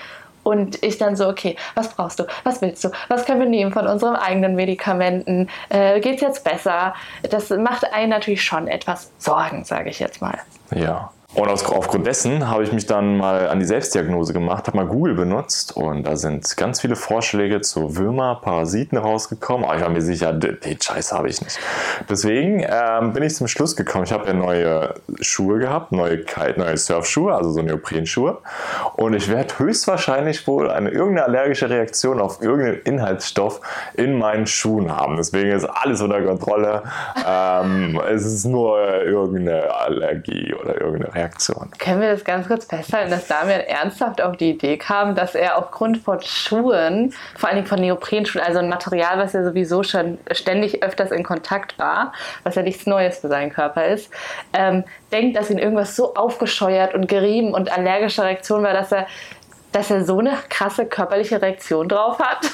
Und 0.43 0.81
ich 0.85 0.97
dann 0.97 1.17
so, 1.17 1.29
okay, 1.29 1.57
was 1.75 1.89
brauchst 1.89 2.21
du? 2.21 2.25
Was 2.45 2.63
willst 2.63 2.85
du? 2.85 2.91
Was 3.09 3.25
können 3.25 3.41
wir 3.41 3.49
nehmen 3.49 3.73
von 3.73 3.89
unseren 3.89 4.15
eigenen 4.15 4.55
Medikamenten? 4.55 5.49
Äh, 5.71 5.99
geht's 5.99 6.23
jetzt 6.23 6.45
besser? 6.45 6.95
Das 7.29 7.51
macht 7.51 7.93
einen 7.93 8.11
natürlich 8.11 8.45
schon 8.45 8.69
etwas 8.69 9.11
Sorgen, 9.19 9.65
sage 9.65 9.91
ich 9.91 9.99
jetzt 9.99 10.21
mal. 10.21 10.39
ja. 10.71 11.11
Und 11.37 11.49
aus, 11.49 11.67
aufgrund 11.67 12.07
dessen 12.07 12.49
habe 12.49 12.63
ich 12.63 12.73
mich 12.73 12.87
dann 12.87 13.19
mal 13.19 13.49
an 13.49 13.59
die 13.61 13.67
Selbstdiagnose 13.67 14.33
gemacht, 14.33 14.69
habe 14.69 14.79
mal 14.79 14.87
Google 14.87 15.15
benutzt 15.15 15.77
und 15.77 16.05
da 16.05 16.17
sind 16.17 16.57
ganz 16.57 16.81
viele 16.81 16.97
Vorschläge 16.97 17.61
zu 17.61 17.95
Würmer, 17.95 18.41
Parasiten 18.43 18.97
rausgekommen. 18.97 19.67
Aber 19.67 19.77
ich 19.77 19.83
war 19.83 19.91
mir 19.91 20.01
sicher, 20.01 20.33
die 20.33 20.79
Scheiße 20.81 21.15
habe 21.15 21.29
ich 21.29 21.43
nicht. 21.43 21.59
Deswegen 22.09 22.65
ähm, 22.67 23.13
bin 23.13 23.23
ich 23.23 23.35
zum 23.35 23.49
Schluss 23.49 23.77
gekommen. 23.77 24.05
Ich 24.05 24.13
habe 24.13 24.27
ja 24.29 24.33
neue 24.33 24.95
Schuhe 25.21 25.59
gehabt, 25.59 25.93
neue, 25.93 26.25
neue 26.57 26.77
Surfschuhe, 26.79 27.35
also 27.35 27.51
so 27.51 27.61
Neoprenschuhe. 27.61 28.39
Und 28.95 29.13
ich 29.13 29.29
werde 29.29 29.59
höchstwahrscheinlich 29.59 30.47
wohl 30.47 30.71
eine 30.71 30.89
irgendeine 30.89 31.27
allergische 31.27 31.69
Reaktion 31.69 32.19
auf 32.19 32.41
irgendeinen 32.41 32.81
Inhaltsstoff 32.85 33.61
in 33.93 34.17
meinen 34.17 34.47
Schuhen 34.47 34.91
haben. 34.91 35.19
Deswegen 35.19 35.51
ist 35.51 35.65
alles 35.65 36.01
unter 36.01 36.23
Kontrolle. 36.23 36.83
ähm, 37.29 38.01
es 38.09 38.25
ist 38.25 38.47
nur 38.47 38.81
irgendeine 39.05 39.75
Allergie 39.75 40.55
oder 40.55 40.81
irgendeine 40.81 41.15
Reaktion. 41.15 41.26
Können 41.79 42.01
wir 42.01 42.11
das 42.11 42.25
ganz 42.25 42.49
kurz 42.49 42.65
festhalten, 42.65 43.11
dass 43.11 43.27
Damian 43.27 43.61
ernsthaft 43.61 44.21
auf 44.21 44.37
die 44.37 44.51
Idee 44.51 44.77
kam, 44.77 45.15
dass 45.15 45.35
er 45.35 45.59
aufgrund 45.59 45.99
von 45.99 46.21
Schuhen, 46.23 47.13
vor 47.37 47.49
allen 47.49 47.57
Dingen 47.57 47.69
von 47.69 47.81
Neoprenschuhen, 47.81 48.43
also 48.43 48.59
ein 48.59 48.69
Material, 48.69 49.19
was 49.19 49.33
ja 49.33 49.45
sowieso 49.45 49.83
schon 49.83 50.19
ständig 50.31 50.83
öfters 50.83 51.11
in 51.11 51.23
Kontakt 51.23 51.79
war, 51.79 52.13
was 52.43 52.55
ja 52.55 52.63
nichts 52.63 52.87
Neues 52.87 53.19
für 53.19 53.29
seinen 53.29 53.51
Körper 53.51 53.87
ist, 53.87 54.11
ähm, 54.53 54.85
denkt, 55.13 55.37
dass 55.37 55.51
ihn 55.51 55.59
irgendwas 55.59 55.97
so 55.97 56.15
aufgescheuert 56.15 56.95
und 56.95 57.09
gerieben 57.09 57.55
und 57.55 57.71
allergische 57.71 58.23
Reaktion 58.23 58.63
war, 58.63 58.73
dass 58.73 58.93
er 58.93 59.07
dass 59.73 59.91
er 59.91 60.05
so 60.05 60.19
eine 60.19 60.33
krasse 60.49 60.87
körperliche 60.87 61.41
Reaktion 61.41 61.89
drauf 61.89 62.19
hat. 62.19 62.51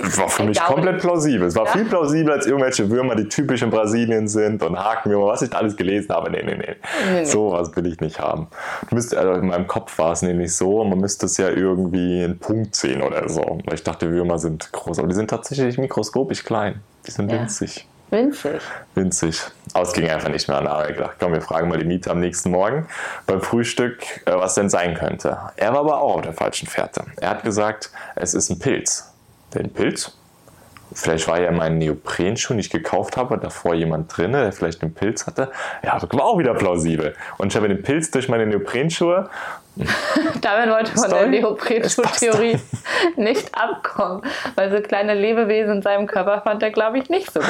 Das 0.00 0.18
war 0.18 0.28
für 0.28 0.44
mich 0.44 0.60
komplett 0.60 1.00
plausibel. 1.00 1.48
Es 1.48 1.56
war 1.56 1.66
ja? 1.66 1.72
viel 1.72 1.84
plausibler 1.84 2.34
als 2.34 2.46
irgendwelche 2.46 2.88
Würmer, 2.90 3.16
die 3.16 3.28
typisch 3.28 3.62
in 3.62 3.70
Brasilien 3.70 4.28
sind 4.28 4.62
und 4.62 4.78
Hakenwürmer, 4.78 5.26
was 5.26 5.42
ich 5.42 5.54
alles 5.54 5.76
gelesen 5.76 6.14
habe. 6.14 6.30
Nee, 6.30 6.42
nee, 6.44 6.56
nee. 6.56 6.76
nee, 7.06 7.12
nee. 7.12 7.24
So 7.24 7.52
was 7.52 7.74
will 7.74 7.86
ich 7.86 8.00
nicht 8.00 8.20
haben. 8.20 8.48
Müsste, 8.90 9.18
also 9.18 9.40
in 9.40 9.48
meinem 9.48 9.66
Kopf 9.66 9.98
war 9.98 10.12
es 10.12 10.22
nämlich 10.22 10.54
so, 10.54 10.84
man 10.84 10.98
müsste 10.98 11.26
es 11.26 11.36
ja 11.36 11.48
irgendwie 11.48 12.22
in 12.22 12.38
Punkt 12.38 12.74
sehen 12.74 13.02
oder 13.02 13.28
so. 13.28 13.58
Weil 13.64 13.74
ich 13.74 13.82
dachte, 13.82 14.10
Würmer 14.10 14.38
sind 14.38 14.70
groß, 14.72 14.98
aber 14.98 15.08
die 15.08 15.14
sind 15.14 15.30
tatsächlich 15.30 15.78
mikroskopisch 15.78 16.44
klein. 16.44 16.80
Die 17.06 17.10
sind 17.10 17.30
ja. 17.30 17.40
winzig. 17.40 17.86
Winzig. 18.10 18.60
Winzig. 18.94 19.40
Aber 19.72 19.92
ging 19.92 20.10
einfach 20.10 20.28
nicht 20.28 20.48
mehr. 20.48 20.60
Dann 20.60 20.68
habe 20.68 20.90
ich 20.90 20.96
gedacht, 20.96 21.16
komm, 21.20 21.32
wir 21.32 21.40
fragen 21.40 21.68
mal 21.68 21.78
die 21.78 21.84
Mieter 21.84 22.10
am 22.10 22.20
nächsten 22.20 22.50
Morgen 22.50 22.86
beim 23.26 23.40
Frühstück, 23.40 24.02
äh, 24.26 24.32
was 24.34 24.54
denn 24.54 24.68
sein 24.68 24.94
könnte. 24.94 25.38
Er 25.56 25.72
war 25.72 25.80
aber 25.80 26.00
auch 26.00 26.16
auf 26.16 26.22
der 26.22 26.32
falschen 26.32 26.66
Fährte. 26.66 27.04
Er 27.20 27.30
hat 27.30 27.44
gesagt, 27.44 27.90
es 28.16 28.34
ist 28.34 28.50
ein 28.50 28.58
Pilz. 28.58 29.12
Den 29.54 29.72
Pilz? 29.72 30.16
Vielleicht 30.92 31.28
war 31.28 31.40
ja 31.40 31.52
mein 31.52 31.78
Neoprenschuh, 31.78 32.52
den 32.52 32.58
ich 32.58 32.70
gekauft 32.70 33.16
habe, 33.16 33.38
davor 33.38 33.74
jemand 33.74 34.16
drin, 34.16 34.32
der 34.32 34.52
vielleicht 34.52 34.82
einen 34.82 34.92
Pilz 34.92 35.26
hatte. 35.26 35.52
Ja, 35.84 35.98
das 35.98 36.10
war 36.12 36.24
auch 36.24 36.38
wieder 36.38 36.54
plausibel. 36.54 37.14
Und 37.38 37.52
ich 37.52 37.56
habe 37.56 37.68
den 37.68 37.82
Pilz 37.82 38.10
durch 38.10 38.28
meine 38.28 38.44
Neoprenschuhe 38.46 39.30
Damit 40.40 40.70
wollte 40.70 40.98
man 40.98 41.10
der 41.10 41.26
Neoprenschuh-Theorie 41.26 42.58
nicht 43.16 43.54
abkommen, 43.54 44.22
weil 44.56 44.70
so 44.70 44.80
kleine 44.80 45.14
Lebewesen 45.14 45.76
in 45.76 45.82
seinem 45.82 46.06
Körper 46.06 46.40
fand 46.42 46.62
er, 46.62 46.70
glaube 46.70 46.98
ich, 46.98 47.08
nicht 47.08 47.32
so 47.32 47.40
gut. 47.40 47.48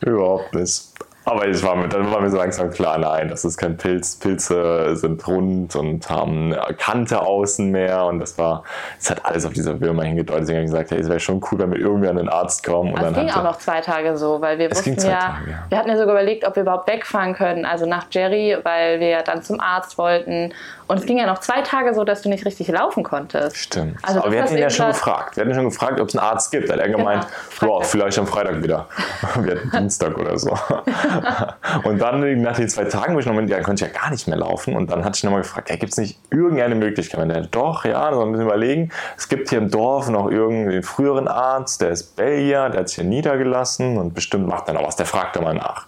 Überhaupt 0.00 0.54
nicht. 0.54 0.92
Aber 1.24 1.46
ich 1.46 1.62
war 1.62 1.76
mir, 1.76 1.88
dann 1.88 2.10
war 2.10 2.20
mir 2.20 2.30
so 2.30 2.36
langsam 2.36 2.70
klar, 2.70 2.98
nein, 2.98 3.28
das 3.28 3.44
ist 3.44 3.56
kein 3.56 3.76
Pilz. 3.76 4.16
Pilze 4.16 4.96
sind 4.96 5.24
rund 5.28 5.76
und 5.76 6.10
haben 6.10 6.54
Kante 6.78 7.20
außen 7.20 7.70
mehr 7.70 8.06
und 8.06 8.18
das 8.18 8.36
war, 8.38 8.64
es 8.98 9.08
hat 9.08 9.24
alles 9.24 9.46
auf 9.46 9.52
diese 9.52 9.80
Würmer 9.80 10.02
hingedeutet. 10.02 10.42
Deswegen 10.42 10.56
habe 10.58 10.64
ich 10.64 10.72
gesagt, 10.72 10.90
hey, 10.90 10.98
es 10.98 11.08
wäre 11.08 11.20
schon 11.20 11.40
cool, 11.50 11.60
wenn 11.60 11.70
wir 11.70 11.78
irgendwie 11.78 12.08
an 12.08 12.16
den 12.16 12.28
Arzt 12.28 12.64
kommen. 12.64 12.92
Und 12.92 13.02
es 13.02 13.14
ging 13.14 13.30
auch 13.30 13.44
noch 13.44 13.58
zwei 13.58 13.80
Tage 13.80 14.16
so, 14.16 14.40
weil 14.40 14.58
wir 14.58 14.70
wussten 14.70 14.96
ja, 14.96 15.18
Tage, 15.18 15.50
ja, 15.50 15.64
wir 15.68 15.78
hatten 15.78 15.88
ja 15.90 15.96
sogar 15.96 16.14
überlegt, 16.14 16.44
ob 16.44 16.56
wir 16.56 16.62
überhaupt 16.62 16.88
wegfahren 16.88 17.34
können, 17.34 17.64
also 17.64 17.86
nach 17.86 18.06
Jerry, 18.10 18.56
weil 18.64 18.98
wir 18.98 19.22
dann 19.22 19.42
zum 19.42 19.60
Arzt 19.60 19.98
wollten 19.98 20.52
und 20.92 20.98
es 20.98 21.06
ging 21.06 21.16
ja 21.16 21.24
noch 21.24 21.38
zwei 21.38 21.62
Tage 21.62 21.94
so, 21.94 22.04
dass 22.04 22.20
du 22.20 22.28
nicht 22.28 22.44
richtig 22.44 22.68
laufen 22.68 23.02
konntest. 23.02 23.56
Stimmt. 23.56 23.96
Also 24.02 24.20
Aber 24.20 24.30
wir 24.30 24.42
hatten 24.42 24.54
ihn 24.54 24.60
ja 24.60 24.68
schon 24.68 24.88
gefragt. 24.88 25.36
Wir 25.36 25.40
hatten 25.40 25.50
ihn 25.50 25.54
schon 25.54 25.64
gefragt, 25.64 25.98
ob 25.98 26.08
es 26.08 26.14
einen 26.14 26.22
Arzt 26.22 26.52
gibt. 26.52 26.68
Da 26.68 26.74
hat 26.74 26.80
er 26.80 26.90
gemeint, 26.90 27.26
genau. 27.58 27.78
boah, 27.78 27.82
vielleicht 27.84 28.18
am 28.18 28.26
Freitag 28.26 28.62
wieder. 28.62 28.86
wir 29.40 29.56
hatten 29.56 29.70
Dienstag 29.70 30.18
oder 30.18 30.38
so. 30.38 30.50
und 31.84 31.98
dann 31.98 32.42
nach 32.42 32.56
den 32.56 32.68
zwei 32.68 32.84
Tagen, 32.84 33.14
wo 33.14 33.20
ich 33.20 33.24
nochmal, 33.24 33.48
ja, 33.48 33.62
konnte 33.62 33.86
ich 33.86 33.90
ja 33.90 33.98
gar 33.98 34.10
nicht 34.10 34.28
mehr 34.28 34.36
laufen. 34.36 34.76
Und 34.76 34.90
dann 34.90 35.02
hatte 35.02 35.16
ich 35.16 35.24
nochmal 35.24 35.40
gefragt, 35.40 35.70
ja, 35.70 35.76
gibt 35.76 35.92
es 35.92 35.98
nicht 35.98 36.18
irgendeine 36.30 36.74
Möglichkeit? 36.74 37.20
Und 37.20 37.30
er, 37.30 37.40
doch, 37.40 37.86
ja, 37.86 38.10
da 38.10 38.14
soll 38.14 38.26
ein 38.26 38.32
bisschen 38.32 38.46
überlegen. 38.46 38.90
Es 39.16 39.30
gibt 39.30 39.48
hier 39.48 39.58
im 39.58 39.70
Dorf 39.70 40.10
noch 40.10 40.30
irgendeinen 40.30 40.82
früheren 40.82 41.26
Arzt, 41.26 41.80
der 41.80 41.88
ist 41.88 42.16
Belgier, 42.16 42.68
der 42.68 42.80
hat 42.80 42.88
sich 42.88 42.96
hier 42.96 43.04
niedergelassen 43.04 43.96
und 43.96 44.12
bestimmt 44.12 44.46
macht 44.46 44.68
dann 44.68 44.76
auch 44.76 44.88
was. 44.88 44.96
Der 44.96 45.06
fragt 45.06 45.36
da 45.36 45.40
mal 45.40 45.54
nach. 45.54 45.86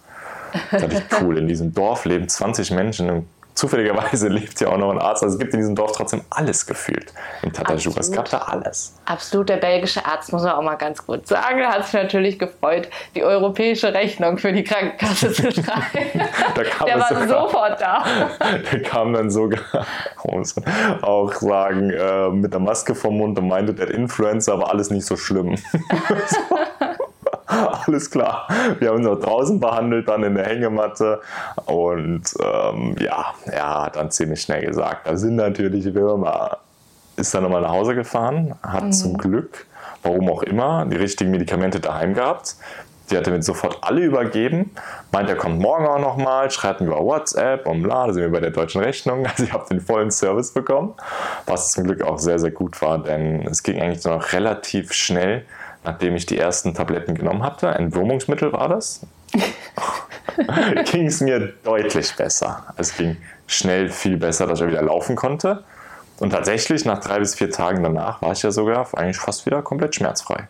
Das 0.71 0.83
ist 0.83 1.03
cool. 1.21 1.37
In 1.37 1.47
diesem 1.47 1.73
Dorf 1.73 2.05
leben 2.05 2.27
20 2.27 2.71
Menschen 2.71 3.09
im 3.09 3.27
zufälligerweise 3.55 4.27
lebt 4.29 4.59
ja 4.59 4.67
auch 4.67 4.77
noch 4.77 4.91
ein 4.91 4.99
Arzt. 4.99 5.23
Also 5.23 5.35
es 5.35 5.39
gibt 5.39 5.53
in 5.53 5.59
diesem 5.59 5.75
Dorf 5.75 5.93
trotzdem 5.93 6.21
alles 6.29 6.65
gefühlt 6.65 7.13
in 7.41 7.51
Tatajuga. 7.51 7.99
Es 7.99 8.11
gab 8.11 8.29
da 8.29 8.39
alles. 8.39 8.93
Absolut, 9.05 9.49
der 9.49 9.57
belgische 9.57 10.05
Arzt, 10.05 10.31
muss 10.31 10.43
man 10.43 10.51
auch 10.51 10.61
mal 10.61 10.75
ganz 10.75 11.05
gut 11.05 11.27
sagen, 11.27 11.65
hat 11.65 11.85
sich 11.85 11.93
natürlich 11.93 12.37
gefreut, 12.37 12.89
die 13.15 13.23
europäische 13.23 13.93
Rechnung 13.93 14.37
für 14.37 14.51
die 14.51 14.63
Krankenkasse 14.63 15.31
zu 15.31 15.51
schreiben. 15.51 16.21
der 16.85 16.99
war 16.99 17.07
sogar, 17.07 17.27
sofort 17.27 17.81
da. 17.81 18.05
Der 18.71 18.81
kam 18.81 19.13
dann 19.13 19.29
sogar, 19.29 19.85
muss 20.25 20.55
man 20.55 21.03
auch 21.03 21.31
sagen, 21.33 21.89
äh, 21.89 22.29
mit 22.29 22.53
der 22.53 22.59
Maske 22.59 22.95
vom 22.95 23.17
Mund 23.17 23.37
und 23.39 23.47
meinte, 23.47 23.73
der 23.73 23.91
Influencer 23.91 24.59
war 24.59 24.69
alles 24.69 24.89
nicht 24.89 25.05
so 25.05 25.15
schlimm. 25.15 25.55
alles 27.87 28.09
klar. 28.09 28.47
Wir 28.79 28.89
haben 28.89 28.97
uns 28.97 29.07
auch 29.07 29.19
draußen 29.19 29.59
behandelt, 29.59 30.07
dann 30.07 30.23
in 30.23 30.35
der 30.35 30.45
Hängematte. 30.45 31.21
Und 31.65 32.23
ähm, 32.41 32.95
ja, 32.99 33.33
er 33.45 33.83
hat 33.83 33.95
dann 33.95 34.11
ziemlich 34.11 34.41
schnell 34.41 34.65
gesagt, 34.65 35.07
da 35.07 35.15
sind 35.17 35.35
natürlich 35.35 35.93
Würmer. 35.93 36.57
Ist 37.17 37.33
dann 37.33 37.43
nochmal 37.43 37.61
nach 37.61 37.71
Hause 37.71 37.95
gefahren, 37.95 38.55
hat 38.61 38.85
mhm. 38.85 38.91
zum 38.91 39.17
Glück, 39.17 39.65
warum 40.03 40.29
auch 40.29 40.43
immer, 40.43 40.85
die 40.85 40.97
richtigen 40.97 41.31
Medikamente 41.31 41.79
daheim 41.79 42.13
gehabt. 42.13 42.55
Die 43.09 43.17
hat 43.17 43.27
er 43.27 43.33
mir 43.33 43.43
sofort 43.43 43.77
alle 43.81 44.01
übergeben. 44.01 44.71
Meint, 45.11 45.29
er 45.29 45.35
kommt 45.35 45.59
morgen 45.59 45.85
auch 45.85 45.99
nochmal, 45.99 46.49
schreibt 46.49 46.81
mir 46.81 46.87
über 46.87 47.03
WhatsApp 47.03 47.67
und 47.67 47.83
bla, 47.83 48.07
da 48.07 48.13
sind 48.13 48.23
wir 48.23 48.31
bei 48.31 48.39
der 48.39 48.49
deutschen 48.49 48.81
Rechnung. 48.81 49.25
Also 49.35 49.43
ich 49.43 49.53
habe 49.53 49.65
den 49.69 49.79
vollen 49.79 50.11
Service 50.11 50.51
bekommen, 50.51 50.95
was 51.45 51.71
zum 51.71 51.83
Glück 51.83 52.01
auch 52.01 52.17
sehr, 52.17 52.39
sehr 52.39 52.51
gut 52.51 52.81
war, 52.81 52.97
denn 52.97 53.45
es 53.47 53.61
ging 53.61 53.79
eigentlich 53.79 54.03
noch 54.03 54.33
relativ 54.33 54.91
schnell 54.91 55.45
nachdem 55.85 56.15
ich 56.15 56.25
die 56.25 56.37
ersten 56.37 56.73
Tabletten 56.73 57.15
genommen 57.15 57.43
hatte, 57.43 57.69
ein 57.69 57.93
Wurmungsmittel 57.93 58.51
war 58.53 58.69
das, 58.69 59.01
ging 60.91 61.07
es 61.07 61.21
mir 61.21 61.53
deutlich 61.63 62.15
besser. 62.15 62.65
Es 62.77 62.95
ging 62.95 63.17
schnell 63.47 63.89
viel 63.89 64.17
besser, 64.17 64.47
dass 64.47 64.61
ich 64.61 64.67
wieder 64.67 64.81
laufen 64.81 65.15
konnte. 65.15 65.63
Und 66.19 66.31
tatsächlich, 66.31 66.85
nach 66.85 66.99
drei 66.99 67.19
bis 67.19 67.35
vier 67.35 67.51
Tagen 67.51 67.83
danach, 67.83 68.21
war 68.21 68.31
ich 68.31 68.41
ja 68.41 68.51
sogar 68.51 68.87
eigentlich 68.93 69.17
fast 69.17 69.45
wieder 69.45 69.61
komplett 69.61 69.95
schmerzfrei. 69.95 70.47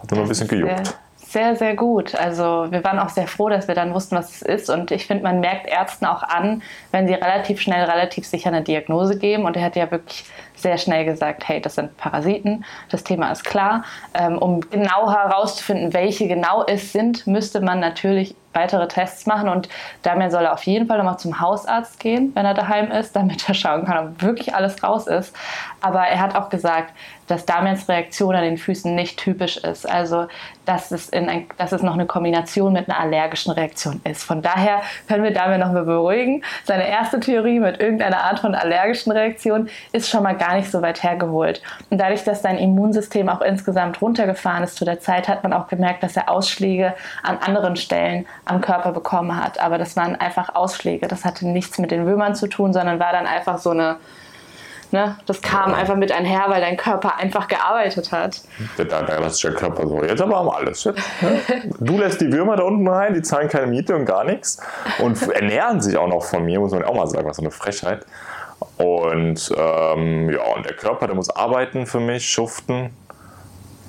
Hat 0.00 0.10
nur 0.10 0.22
ein 0.22 0.28
bisschen 0.28 0.48
gejuckt 0.48 0.94
sehr, 1.34 1.56
sehr 1.56 1.74
gut. 1.74 2.14
Also 2.14 2.68
wir 2.70 2.82
waren 2.84 2.98
auch 2.98 3.10
sehr 3.10 3.26
froh, 3.26 3.48
dass 3.48 3.68
wir 3.68 3.74
dann 3.74 3.92
wussten, 3.92 4.16
was 4.16 4.36
es 4.36 4.42
ist. 4.42 4.70
Und 4.70 4.90
ich 4.92 5.06
finde, 5.06 5.24
man 5.24 5.40
merkt 5.40 5.66
Ärzten 5.66 6.06
auch 6.06 6.22
an, 6.22 6.62
wenn 6.92 7.06
sie 7.06 7.14
relativ 7.14 7.60
schnell, 7.60 7.84
relativ 7.84 8.24
sicher 8.26 8.48
eine 8.48 8.62
Diagnose 8.62 9.18
geben. 9.18 9.44
Und 9.44 9.56
er 9.56 9.64
hat 9.64 9.76
ja 9.76 9.90
wirklich 9.90 10.24
sehr 10.54 10.78
schnell 10.78 11.04
gesagt, 11.04 11.46
hey, 11.46 11.60
das 11.60 11.74
sind 11.74 11.96
Parasiten, 11.96 12.64
das 12.88 13.02
Thema 13.02 13.32
ist 13.32 13.44
klar. 13.44 13.84
Ähm, 14.14 14.38
um 14.38 14.60
genau 14.70 15.10
herauszufinden, 15.10 15.92
welche 15.92 16.28
genau 16.28 16.64
es 16.66 16.92
sind, 16.92 17.26
müsste 17.26 17.60
man 17.60 17.80
natürlich 17.80 18.36
weitere 18.54 18.88
Tests 18.88 19.26
machen 19.26 19.48
und 19.48 19.68
Damian 20.02 20.30
soll 20.30 20.46
auf 20.46 20.64
jeden 20.64 20.86
Fall 20.86 20.98
nochmal 20.98 21.18
zum 21.18 21.40
Hausarzt 21.40 22.00
gehen, 22.00 22.32
wenn 22.34 22.46
er 22.46 22.54
daheim 22.54 22.90
ist, 22.90 23.14
damit 23.16 23.48
er 23.48 23.54
schauen 23.54 23.84
kann, 23.84 24.08
ob 24.08 24.22
wirklich 24.22 24.54
alles 24.54 24.82
raus 24.82 25.06
ist. 25.06 25.34
Aber 25.80 26.00
er 26.00 26.20
hat 26.20 26.34
auch 26.34 26.48
gesagt, 26.48 26.92
dass 27.26 27.46
Damians 27.46 27.88
Reaktion 27.88 28.34
an 28.34 28.42
den 28.42 28.58
Füßen 28.58 28.94
nicht 28.94 29.18
typisch 29.18 29.56
ist. 29.56 29.88
Also, 29.88 30.26
dass 30.66 30.90
es, 30.90 31.08
in 31.08 31.28
ein, 31.28 31.46
dass 31.58 31.72
es 31.72 31.82
noch 31.82 31.94
eine 31.94 32.06
Kombination 32.06 32.72
mit 32.72 32.88
einer 32.88 32.98
allergischen 32.98 33.52
Reaktion 33.52 34.00
ist. 34.04 34.24
Von 34.24 34.42
daher 34.42 34.82
können 35.08 35.22
wir 35.22 35.32
Damian 35.32 35.60
noch 35.60 35.72
mal 35.72 35.84
beruhigen. 35.84 36.42
Seine 36.64 36.88
erste 36.88 37.20
Theorie 37.20 37.60
mit 37.60 37.80
irgendeiner 37.80 38.24
Art 38.24 38.40
von 38.40 38.54
allergischen 38.54 39.12
Reaktion 39.12 39.68
ist 39.92 40.08
schon 40.08 40.22
mal 40.22 40.36
gar 40.36 40.54
nicht 40.54 40.70
so 40.70 40.82
weit 40.82 41.02
hergeholt. 41.02 41.62
Und 41.90 41.98
dadurch, 41.98 42.24
dass 42.24 42.42
sein 42.42 42.58
Immunsystem 42.58 43.28
auch 43.28 43.40
insgesamt 43.40 44.00
runtergefahren 44.00 44.64
ist 44.64 44.76
zu 44.76 44.84
der 44.84 45.00
Zeit, 45.00 45.28
hat 45.28 45.42
man 45.42 45.52
auch 45.52 45.68
gemerkt, 45.68 46.02
dass 46.02 46.16
er 46.16 46.30
Ausschläge 46.30 46.94
an 47.22 47.38
anderen 47.38 47.76
Stellen 47.76 48.26
am 48.44 48.60
Körper 48.60 48.92
bekommen 48.92 49.42
hat. 49.42 49.58
Aber 49.60 49.78
das 49.78 49.96
waren 49.96 50.16
einfach 50.16 50.54
Ausschläge. 50.54 51.08
Das 51.08 51.24
hatte 51.24 51.46
nichts 51.46 51.78
mit 51.78 51.90
den 51.90 52.06
Würmern 52.06 52.34
zu 52.34 52.46
tun, 52.46 52.72
sondern 52.72 53.00
war 53.00 53.12
dann 53.12 53.26
einfach 53.26 53.58
so 53.58 53.70
eine 53.70 53.96
Ne? 54.94 55.16
Das 55.26 55.42
kam 55.42 55.72
ja. 55.72 55.76
einfach 55.76 55.96
mit 55.96 56.12
einher, 56.12 56.44
weil 56.46 56.60
dein 56.60 56.76
Körper 56.76 57.16
einfach 57.18 57.48
gearbeitet 57.48 58.12
hat. 58.12 58.42
Der, 58.78 58.84
der, 58.84 59.02
der 59.02 59.20
der 59.20 59.52
Körper 59.52 59.88
so, 59.88 60.04
jetzt 60.04 60.22
aber 60.22 60.38
haben 60.38 60.48
alles. 60.48 60.84
Jetzt, 60.84 61.00
ne? 61.20 61.40
Du 61.80 61.98
lässt 61.98 62.20
die 62.20 62.32
Würmer 62.32 62.54
da 62.54 62.62
unten 62.62 62.86
rein, 62.86 63.12
die 63.12 63.20
zahlen 63.20 63.48
keine 63.48 63.66
Miete 63.66 63.96
und 63.96 64.04
gar 64.04 64.22
nichts 64.22 64.62
und 65.00 65.20
ernähren 65.28 65.80
sich 65.80 65.96
auch 65.96 66.06
noch 66.06 66.22
von 66.22 66.44
mir, 66.44 66.60
muss 66.60 66.70
man 66.70 66.84
auch 66.84 66.94
mal 66.94 67.08
sagen, 67.08 67.26
was 67.26 67.38
so 67.38 67.42
eine 67.42 67.50
Frechheit. 67.50 68.06
Und 68.76 69.52
ähm, 69.58 70.30
ja, 70.30 70.42
und 70.54 70.64
der 70.64 70.76
Körper, 70.76 71.08
der 71.08 71.16
muss 71.16 71.28
arbeiten 71.28 71.86
für 71.86 71.98
mich, 71.98 72.30
schuften 72.30 72.90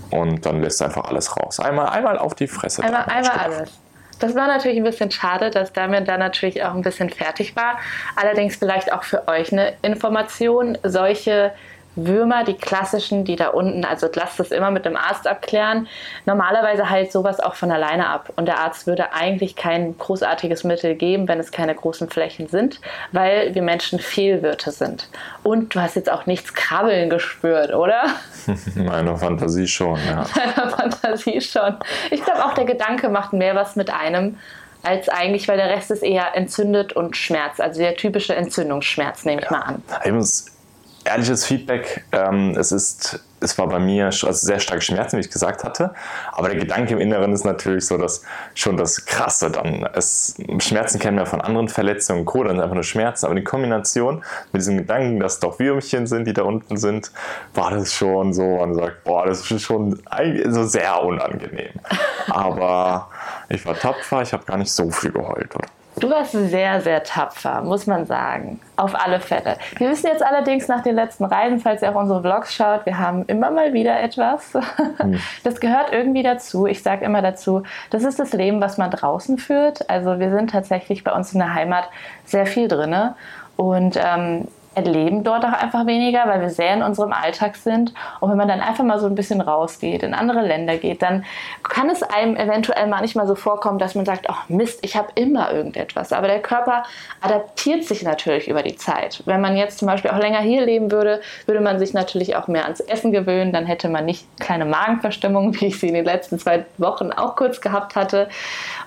und 0.10 0.44
dann 0.48 0.64
lässt 0.64 0.82
er 0.82 0.88
einfach 0.88 1.06
alles 1.06 1.38
raus. 1.38 1.60
Einmal, 1.60 1.90
einmal 1.90 2.18
auf 2.18 2.34
die 2.34 2.48
Fresse. 2.48 2.84
Einmal, 2.84 3.04
einmal 3.04 3.38
alles. 3.38 3.80
Das 4.20 4.36
war 4.36 4.48
natürlich 4.48 4.78
ein 4.78 4.84
bisschen 4.84 5.12
schade, 5.12 5.50
dass 5.50 5.74
Damian 5.74 6.06
da 6.06 6.18
natürlich 6.18 6.64
auch 6.64 6.74
ein 6.74 6.82
bisschen 6.82 7.10
fertig 7.10 7.56
war. 7.56 7.80
Allerdings 8.16 8.56
vielleicht 8.56 8.92
auch 8.94 9.04
für 9.04 9.28
euch 9.28 9.52
eine 9.52 9.74
Information. 9.82 10.78
Solche 10.84 11.54
Würmer, 11.96 12.44
die 12.44 12.56
klassischen, 12.56 13.26
die 13.26 13.36
da 13.36 13.50
unten, 13.50 13.86
also 13.86 14.08
lasst 14.14 14.40
das 14.40 14.52
immer 14.52 14.72
mit 14.72 14.86
dem 14.86 14.96
Arzt 14.96 15.28
abklären. 15.28 15.88
Normalerweise 16.26 16.90
heilt 16.90 17.12
sowas 17.12 17.40
auch 17.40 17.56
von 17.56 17.72
alleine 17.72 18.08
ab 18.08 18.32
und 18.36 18.48
der 18.48 18.60
Arzt 18.60 18.88
würde 18.88 19.14
eigentlich 19.14 19.56
kein 19.56 19.98
großartiges 19.98 20.64
Mittel 20.64 20.96
geben, 20.96 21.28
wenn 21.28 21.40
es 21.40 21.52
keine 21.52 21.74
großen 21.74 22.10
Flächen 22.10 22.48
sind, 22.48 22.82
weil 23.12 23.56
wir 23.56 23.62
Menschen 23.62 24.00
Fehlwirte 24.00 24.72
sind. 24.72 25.10
Und 25.44 25.76
du 25.76 25.82
hast 25.82 25.96
jetzt 25.96 26.12
auch 26.12 26.26
nichts 26.26 26.54
krabbeln 26.54 27.10
gespürt, 27.10 27.74
oder? 27.74 28.04
Meiner 28.76 29.18
Fantasie 29.18 29.68
schon, 29.68 30.00
ja. 30.08 30.26
Meiner 30.36 30.70
Fantasie 30.70 31.42
schon. 31.42 31.78
Ich 32.12 32.24
glaube 32.24 32.46
auch 32.46 32.54
der 32.54 32.66
Gedanke 32.66 33.10
macht 33.10 33.34
mehr 33.34 33.56
was 33.56 33.76
mit 33.76 33.90
einem 33.90 34.38
als 34.84 35.10
eigentlich, 35.10 35.48
weil 35.48 35.58
der 35.58 35.70
Rest 35.70 35.90
ist 35.92 36.04
eher 36.04 36.36
entzündet 36.36 36.94
und 36.94 37.18
Schmerz, 37.18 37.60
also 37.60 37.80
der 37.80 37.96
typische 37.96 38.36
Entzündungsschmerz, 38.36 39.26
nehme 39.26 39.42
ich 39.42 39.50
ja. 39.50 39.58
mal 39.58 39.64
an. 39.64 39.84
Ich 40.04 40.12
muss 40.12 40.55
ehrliches 41.06 41.46
Feedback. 41.46 42.04
Ähm, 42.12 42.56
es 42.58 42.72
ist, 42.72 43.24
es 43.40 43.58
war 43.58 43.68
bei 43.68 43.80
mir 43.80 44.06
also 44.06 44.32
sehr 44.32 44.60
starke 44.60 44.82
Schmerzen, 44.82 45.18
wie 45.18 45.22
ich 45.22 45.30
gesagt 45.30 45.64
hatte. 45.64 45.94
Aber 46.32 46.50
der 46.50 46.58
Gedanke 46.58 46.94
im 46.94 47.00
Inneren 47.00 47.32
ist 47.32 47.46
natürlich 47.46 47.86
so, 47.86 47.98
dass 47.98 48.24
schon 48.56 48.76
das 48.76 49.06
Krasse 49.06 49.52
dann. 49.52 49.88
Es, 49.94 50.36
Schmerzen 50.60 51.00
kennen 51.00 51.18
wir 51.18 51.26
von 51.26 51.42
anderen 51.42 51.70
Verletzungen 51.70 52.22
und 52.22 52.26
Co. 52.26 52.44
Dann 52.44 52.56
sind 52.56 52.64
einfach 52.64 52.76
nur 52.76 52.84
Schmerzen. 52.84 53.26
Aber 53.28 53.36
die 53.36 53.44
Kombination 53.44 54.24
mit 54.52 54.62
diesem 54.62 54.78
Gedanken, 54.78 55.20
dass 55.20 55.36
es 55.36 55.40
doch 55.40 55.60
Würmchen 55.60 56.08
sind, 56.08 56.26
die 56.26 56.34
da 56.34 56.44
unten 56.44 56.78
sind, 56.78 57.12
war 57.54 57.72
das 57.72 57.94
schon 57.94 58.34
so. 58.34 58.58
Man 58.58 58.74
sagt, 58.74 59.04
boah, 59.04 59.26
das 59.26 59.50
ist 59.50 59.62
schon 59.62 60.02
so 60.48 60.64
sehr 60.64 61.04
unangenehm. 61.04 61.74
Aber 62.30 63.10
ich 63.50 63.66
war 63.66 63.76
tapfer, 63.76 64.22
ich 64.22 64.34
habe 64.34 64.44
gar 64.46 64.58
nicht 64.58 64.72
so 64.72 64.90
viel 64.90 65.12
geheult, 65.12 65.56
oder? 65.56 65.68
Du 65.98 66.10
warst 66.10 66.34
sehr, 66.34 66.82
sehr 66.82 67.04
tapfer, 67.04 67.62
muss 67.62 67.88
man 67.88 68.06
sagen. 68.06 68.60
Auf 68.76 68.94
alle 68.96 69.20
Fälle. 69.22 69.58
Wir 69.78 69.90
wissen 69.90 70.08
jetzt 70.08 70.24
allerdings 70.24 70.68
nach 70.68 70.84
den 70.84 70.96
letzten 70.96 71.24
Reisen, 71.24 71.60
falls 71.60 71.82
ihr 71.82 71.92
auch 71.92 72.00
unsere 72.00 72.22
Vlogs 72.22 72.54
schaut, 72.54 72.86
wir 72.86 73.00
haben 73.00 73.24
immer 73.28 73.50
mal 73.50 73.74
wieder 73.74 74.00
etwas. 74.00 74.54
Hm. 74.98 75.20
Das 75.44 75.60
gehört 75.60 75.92
irgendwie 75.92 76.24
dazu. 76.24 76.66
Ich 76.66 76.82
sage 76.84 77.06
immer 77.06 77.22
dazu, 77.22 77.64
das 77.92 78.04
ist 78.04 78.20
das 78.20 78.34
Leben, 78.34 78.62
was 78.62 78.78
man 78.78 78.92
draußen 78.92 79.38
führt. 79.38 79.90
Also 79.90 80.20
wir 80.20 80.32
sind 80.32 80.50
tatsächlich 80.50 81.04
bei 81.04 81.12
uns 81.12 81.34
in 81.34 81.40
der 81.40 81.54
Heimat 81.54 81.90
sehr 82.26 82.46
viel 82.46 82.68
drinne. 82.68 83.16
Und 83.56 83.98
ähm, 84.04 84.48
erleben 84.76 85.24
dort 85.24 85.44
auch 85.46 85.54
einfach 85.54 85.86
weniger, 85.86 86.28
weil 86.28 86.42
wir 86.42 86.50
sehr 86.50 86.74
in 86.74 86.84
unserem 86.84 87.14
Alltag 87.14 87.56
sind. 87.56 87.94
Und 88.20 88.30
wenn 88.30 88.38
man 88.38 88.48
dann 88.48 88.62
einfach 88.62 88.84
mal 88.84 89.00
so 89.00 89.08
ein 89.08 89.16
bisschen 89.16 89.42
rausgeht, 89.42 90.04
in 90.04 90.14
andere 90.14 90.42
Länder 90.42 90.78
geht, 90.78 91.02
dann 91.02 91.26
kann 91.64 91.90
es 91.90 92.04
einem 92.04 92.36
eventuell 92.36 92.88
manchmal 92.88 93.26
so 93.26 93.36
vorkommen, 93.36 93.80
dass 93.80 93.96
man 93.96 94.06
sagt, 94.06 94.26
ach 94.30 94.50
Mist, 94.50 94.80
ich 94.84 94.96
habe 94.96 95.08
immer 95.16 95.52
irgendetwas. 95.52 96.14
Aber 96.14 96.28
der 96.28 96.42
Körper 96.42 96.84
adaptiert 97.22 97.86
sich 97.86 98.04
natürlich 98.04 98.48
über 98.48 98.64
die 98.64 98.76
Zeit. 98.76 99.24
Wenn 99.26 99.42
man 99.42 99.56
jetzt 99.56 99.80
zum 99.80 99.88
Beispiel 99.88 100.12
auch 100.12 100.20
länger 100.20 100.40
hier 100.40 100.66
leben 100.66 100.92
würde, 100.92 101.22
würde 101.46 101.62
man 101.62 101.80
sich 101.80 101.94
natürlich 101.94 102.36
auch 102.36 102.48
mehr 102.48 102.64
ans 102.64 102.82
Essen 102.82 103.12
gewöhnen. 103.12 103.54
Dann 103.54 103.66
hätte 103.66 103.90
man 103.90 104.06
nicht 104.06 104.26
kleine 104.40 104.66
Magenverstimmungen, 104.66 105.56
wie 105.62 105.68
ich 105.68 105.80
sie 105.80 105.88
in 105.88 105.94
den 105.94 106.06
letzten 106.06 106.38
zwei 106.38 106.66
Wochen 106.78 107.12
auch 107.12 107.36
kurz 107.36 107.62
gehabt 107.62 107.96
hatte. 107.96 108.30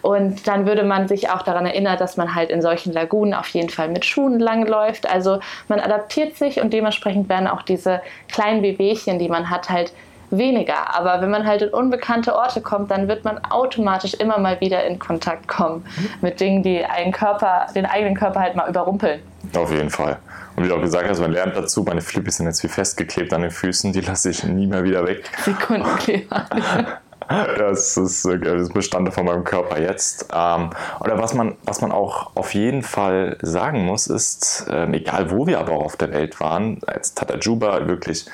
Und 0.03 0.47
dann 0.47 0.67
würde 0.67 0.85
man 0.85 1.09
sich 1.09 1.31
auch 1.31 1.43
daran 1.43 1.67
erinnern, 1.67 1.97
dass 1.99 2.17
man 2.17 2.35
halt 2.35 2.51
in 2.51 2.63
solchen 2.63 2.93
Lagunen 2.93 3.35
auf 3.35 3.49
jeden 3.49 3.71
Fall 3.71 3.89
mit 3.89 4.05
Schuhen 4.05 4.39
langläuft. 4.39 5.09
Also 5.09 5.41
man 5.69 5.78
adaptiert 5.81 6.37
sich 6.37 6.61
und 6.61 6.73
dementsprechend 6.73 7.29
werden 7.29 7.47
auch 7.47 7.63
diese 7.63 8.01
kleinen 8.31 8.63
Wehwehchen, 8.63 9.19
die 9.19 9.29
man 9.29 9.51
hat, 9.51 9.71
halt 9.71 9.93
weniger. 10.31 10.95
Aber 10.95 11.21
wenn 11.23 11.31
man 11.31 11.47
halt 11.47 11.63
in 11.63 11.71
unbekannte 11.71 12.35
Orte 12.35 12.61
kommt, 12.61 12.91
dann 12.91 13.09
wird 13.09 13.25
man 13.25 13.39
automatisch 13.45 14.15
immer 14.15 14.39
mal 14.39 14.61
wieder 14.61 14.85
in 14.85 14.99
Kontakt 14.99 15.49
kommen 15.49 15.87
mit 16.21 16.41
Dingen, 16.41 16.63
die 16.63 16.85
einen 16.85 17.13
Körper, 17.13 17.67
den 17.75 17.87
eigenen 17.87 18.15
Körper 18.15 18.41
halt 18.41 18.55
mal 18.55 18.69
überrumpeln. 18.69 19.21
Auf 19.57 19.73
jeden 19.73 19.91
Fall. 19.91 20.19
Und 20.57 20.65
wie 20.65 20.69
du 20.69 20.75
auch 20.75 20.83
gesagt 20.83 21.09
hast, 21.09 21.21
man 21.21 21.33
lernt 21.33 21.57
dazu, 21.57 21.83
meine 21.83 22.01
Flippies 22.01 22.37
sind 22.37 22.47
jetzt 22.47 22.63
wie 22.65 22.69
festgeklebt 22.69 23.33
an 23.33 23.43
den 23.43 23.51
Füßen, 23.51 23.93
die 23.93 24.01
lasse 24.01 24.31
ich 24.31 24.45
nie 24.45 24.67
mehr 24.67 24.85
wieder 24.85 25.07
weg. 25.07 25.25
Sekundenkleber. 25.45 26.47
Das 27.59 27.97
ist, 27.97 28.25
äh, 28.25 28.39
das 28.39 28.71
Bestandteil 28.71 29.13
von 29.13 29.27
meinem 29.27 29.45
Körper 29.45 29.81
jetzt. 29.81 30.27
Ähm, 30.33 30.71
oder 31.01 31.19
was 31.19 31.35
man, 31.35 31.57
was 31.65 31.81
man 31.81 31.93
auch 31.93 32.35
auf 32.35 32.55
jeden 32.55 32.83
Fall 32.83 33.37
sagen 33.43 33.85
muss, 33.85 34.07
ist, 34.07 34.67
ähm, 34.71 34.95
egal 34.95 35.31
wo 35.31 35.47
wir 35.47 35.59
aber 35.59 35.73
auch 35.73 35.85
auf 35.85 35.97
der 35.97 36.13
Welt 36.13 36.41
waren, 36.41 36.81
als 36.87 37.15
Tatajuba 37.15 37.87
wirklich, 37.87 38.27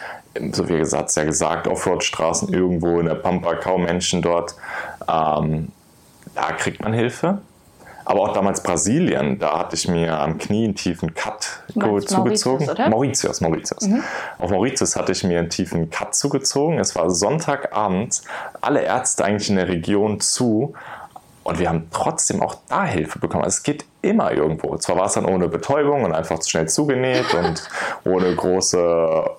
so 0.53 0.69
wie 0.69 0.79
gesagt, 0.79 1.15
ja 1.17 1.25
gesagt, 1.25 1.67
Offroad-Straßen 1.67 2.53
irgendwo 2.53 3.01
in 3.01 3.07
der 3.07 3.15
Pampa, 3.15 3.55
kaum 3.55 3.85
Menschen 3.85 4.23
dort, 4.23 4.55
ähm, 5.09 5.69
da 6.35 6.53
kriegt 6.53 6.83
man 6.83 6.93
Hilfe. 6.93 7.39
Aber 8.05 8.21
auch 8.21 8.33
damals 8.33 8.63
Brasilien, 8.63 9.39
da 9.39 9.59
hatte 9.59 9.77
ich 9.77 9.89
mir 9.89 10.19
am 10.19 10.39
Knie 10.39 10.65
einen 10.65 10.75
tiefen 10.75 11.15
Cut 11.15 11.63
zugezogen. 12.07 12.67
Mauritius, 12.67 12.91
Mauritius. 12.91 13.41
Mauritius. 13.41 13.89
Mhm. 13.89 14.03
Auf 14.39 14.51
Mauritius 14.51 14.97
hatte 14.97 15.13
ich 15.13 15.25
mir 15.25 15.39
einen 15.39 15.51
tiefen 15.51 15.91
Cut 15.91 16.15
zugezogen. 16.15 16.79
Es 16.79 16.95
war 16.95 17.11
Sonntagabend, 17.11 18.23
alle 18.61 18.83
Ärzte 18.83 19.25
eigentlich 19.25 19.49
in 19.49 19.57
der 19.57 19.69
Region 19.69 20.21
zu 20.21 20.75
und 21.45 21.59
wir 21.59 21.69
haben 21.69 21.89
trotzdem 21.93 22.43
auch 22.43 22.57
da 22.69 22.85
Hilfe 22.85 23.19
bekommen. 23.19 23.45
Also 23.45 23.59
es 23.59 23.63
geht 23.63 23.85
immer 24.01 24.33
irgendwo. 24.33 24.77
Zwar 24.79 24.97
war 24.97 25.07
es 25.07 25.13
dann 25.13 25.27
ohne 25.27 25.49
Betäubung 25.49 26.03
und 26.05 26.13
einfach 26.13 26.43
schnell 26.43 26.69
zugenäht 26.69 27.35
und 27.35 27.63
ohne 28.05 28.35
große, 28.35 29.31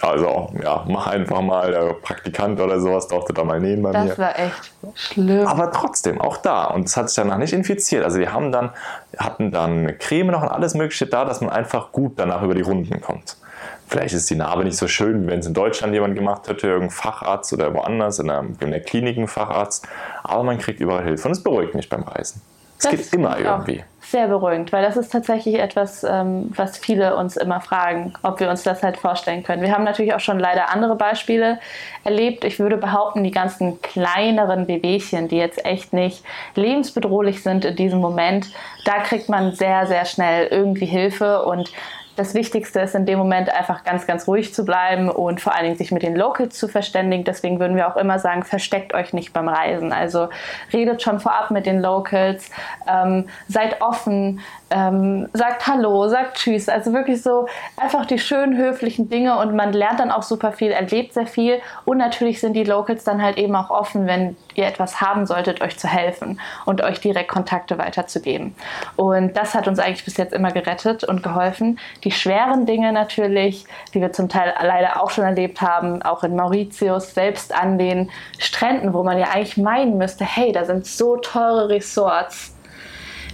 also 0.00 0.52
ja, 0.62 0.84
mach 0.86 1.06
einfach 1.06 1.40
mal, 1.40 1.70
der 1.70 1.94
Praktikant 1.94 2.60
oder 2.60 2.80
sowas 2.80 3.08
durfte 3.08 3.32
da 3.32 3.44
mal 3.44 3.60
nähen 3.60 3.82
bei 3.82 3.92
das 3.92 4.02
mir. 4.02 4.08
Das 4.10 4.18
war 4.18 4.38
echt 4.38 4.72
schlimm. 4.94 5.46
Aber 5.46 5.70
trotzdem, 5.72 6.20
auch 6.20 6.36
da. 6.36 6.64
Und 6.64 6.86
es 6.86 6.96
hat 6.96 7.08
sich 7.08 7.16
danach 7.16 7.38
nicht 7.38 7.52
infiziert. 7.52 8.04
Also 8.04 8.18
wir 8.18 8.32
haben 8.32 8.52
dann, 8.52 8.70
hatten 9.16 9.50
dann 9.52 9.98
Creme 9.98 10.32
noch 10.32 10.42
und 10.42 10.48
alles 10.48 10.74
mögliche 10.74 11.06
da, 11.06 11.24
dass 11.24 11.40
man 11.40 11.50
einfach 11.50 11.92
gut 11.92 12.14
danach 12.16 12.42
über 12.42 12.54
die 12.54 12.62
Runden 12.62 13.00
kommt. 13.00 13.36
Vielleicht 13.88 14.14
ist 14.14 14.30
die 14.30 14.36
Narbe 14.36 14.64
nicht 14.64 14.76
so 14.76 14.86
schön, 14.86 15.24
wie 15.24 15.26
wenn 15.26 15.40
es 15.40 15.46
in 15.46 15.54
Deutschland 15.54 15.92
jemand 15.92 16.14
gemacht 16.14 16.48
hätte, 16.48 16.68
irgendein 16.68 16.90
Facharzt 16.90 17.52
oder 17.52 17.74
woanders, 17.74 18.20
in 18.20 18.28
der, 18.28 18.44
in 18.60 18.70
der 18.70 18.80
Klinik 18.80 19.16
ein 19.18 19.26
Facharzt. 19.26 19.88
Aber 20.22 20.44
man 20.44 20.58
kriegt 20.58 20.78
überall 20.78 21.02
Hilfe 21.02 21.26
und 21.26 21.32
es 21.32 21.42
beruhigt 21.42 21.74
mich 21.74 21.88
beim 21.88 22.04
Reisen. 22.04 22.40
Es 22.78 22.84
das 22.84 22.92
geht 22.92 23.12
immer 23.12 23.38
irgendwie. 23.38 23.82
Sehr 24.10 24.26
beruhigend, 24.26 24.72
weil 24.72 24.82
das 24.82 24.96
ist 24.96 25.12
tatsächlich 25.12 25.60
etwas, 25.60 26.02
ähm, 26.02 26.50
was 26.56 26.78
viele 26.78 27.14
uns 27.14 27.36
immer 27.36 27.60
fragen, 27.60 28.12
ob 28.24 28.40
wir 28.40 28.50
uns 28.50 28.64
das 28.64 28.82
halt 28.82 28.96
vorstellen 28.96 29.44
können. 29.44 29.62
Wir 29.62 29.72
haben 29.72 29.84
natürlich 29.84 30.14
auch 30.14 30.20
schon 30.20 30.40
leider 30.40 30.70
andere 30.70 30.96
Beispiele 30.96 31.60
erlebt. 32.02 32.42
Ich 32.42 32.58
würde 32.58 32.76
behaupten, 32.76 33.22
die 33.22 33.30
ganzen 33.30 33.80
kleineren 33.82 34.66
Wehwehchen, 34.66 35.28
die 35.28 35.36
jetzt 35.36 35.64
echt 35.64 35.92
nicht 35.92 36.24
lebensbedrohlich 36.56 37.44
sind 37.44 37.64
in 37.64 37.76
diesem 37.76 38.00
Moment, 38.00 38.48
da 38.84 38.98
kriegt 38.98 39.28
man 39.28 39.52
sehr, 39.52 39.86
sehr 39.86 40.04
schnell 40.06 40.48
irgendwie 40.48 40.86
Hilfe 40.86 41.44
und 41.44 41.70
das 42.20 42.34
Wichtigste 42.34 42.80
ist 42.80 42.94
in 42.94 43.06
dem 43.06 43.18
Moment 43.18 43.48
einfach 43.48 43.82
ganz, 43.82 44.06
ganz 44.06 44.28
ruhig 44.28 44.52
zu 44.52 44.66
bleiben 44.66 45.08
und 45.08 45.40
vor 45.40 45.54
allen 45.54 45.64
Dingen 45.64 45.78
sich 45.78 45.90
mit 45.90 46.02
den 46.02 46.14
Locals 46.14 46.58
zu 46.58 46.68
verständigen. 46.68 47.24
Deswegen 47.24 47.58
würden 47.58 47.76
wir 47.76 47.88
auch 47.88 47.96
immer 47.96 48.18
sagen, 48.18 48.44
versteckt 48.44 48.92
euch 48.92 49.14
nicht 49.14 49.32
beim 49.32 49.48
Reisen. 49.48 49.90
Also 49.90 50.28
redet 50.70 51.00
schon 51.00 51.18
vorab 51.18 51.50
mit 51.50 51.64
den 51.64 51.80
Locals, 51.80 52.50
ähm, 52.86 53.26
seid 53.48 53.80
offen, 53.80 54.40
ähm, 54.70 55.28
sagt 55.32 55.66
Hallo, 55.66 56.08
sagt 56.08 56.36
Tschüss. 56.36 56.68
Also 56.68 56.92
wirklich 56.92 57.22
so 57.22 57.46
einfach 57.76 58.06
die 58.06 58.18
schönen, 58.18 58.56
höflichen 58.56 59.08
Dinge 59.08 59.38
und 59.38 59.54
man 59.54 59.72
lernt 59.72 60.00
dann 60.00 60.10
auch 60.10 60.22
super 60.22 60.52
viel, 60.52 60.70
erlebt 60.70 61.14
sehr 61.14 61.26
viel 61.26 61.60
und 61.84 61.98
natürlich 61.98 62.40
sind 62.40 62.54
die 62.54 62.64
Locals 62.64 63.04
dann 63.04 63.22
halt 63.22 63.36
eben 63.36 63.54
auch 63.56 63.70
offen, 63.70 64.06
wenn 64.06 64.36
ihr 64.54 64.66
etwas 64.66 65.00
haben 65.00 65.26
solltet, 65.26 65.60
euch 65.60 65.78
zu 65.78 65.88
helfen 65.88 66.40
und 66.66 66.82
euch 66.82 67.00
direkt 67.00 67.30
Kontakte 67.30 67.78
weiterzugeben. 67.78 68.54
Und 68.96 69.36
das 69.36 69.54
hat 69.54 69.68
uns 69.68 69.78
eigentlich 69.78 70.04
bis 70.04 70.16
jetzt 70.16 70.32
immer 70.32 70.52
gerettet 70.52 71.04
und 71.04 71.22
geholfen. 71.22 71.78
Die 72.04 72.12
schweren 72.12 72.66
Dinge 72.66 72.92
natürlich, 72.92 73.64
die 73.94 74.00
wir 74.00 74.12
zum 74.12 74.28
Teil 74.28 74.54
leider 74.62 75.02
auch 75.02 75.10
schon 75.10 75.24
erlebt 75.24 75.60
haben, 75.60 76.02
auch 76.02 76.24
in 76.24 76.36
Mauritius, 76.36 77.14
selbst 77.14 77.54
an 77.54 77.78
den 77.78 78.10
Stränden, 78.38 78.94
wo 78.94 79.02
man 79.02 79.18
ja 79.18 79.28
eigentlich 79.28 79.56
meinen 79.56 79.98
müsste, 79.98 80.24
hey, 80.24 80.52
da 80.52 80.64
sind 80.64 80.86
so 80.86 81.16
teure 81.16 81.68
Resorts 81.68 82.54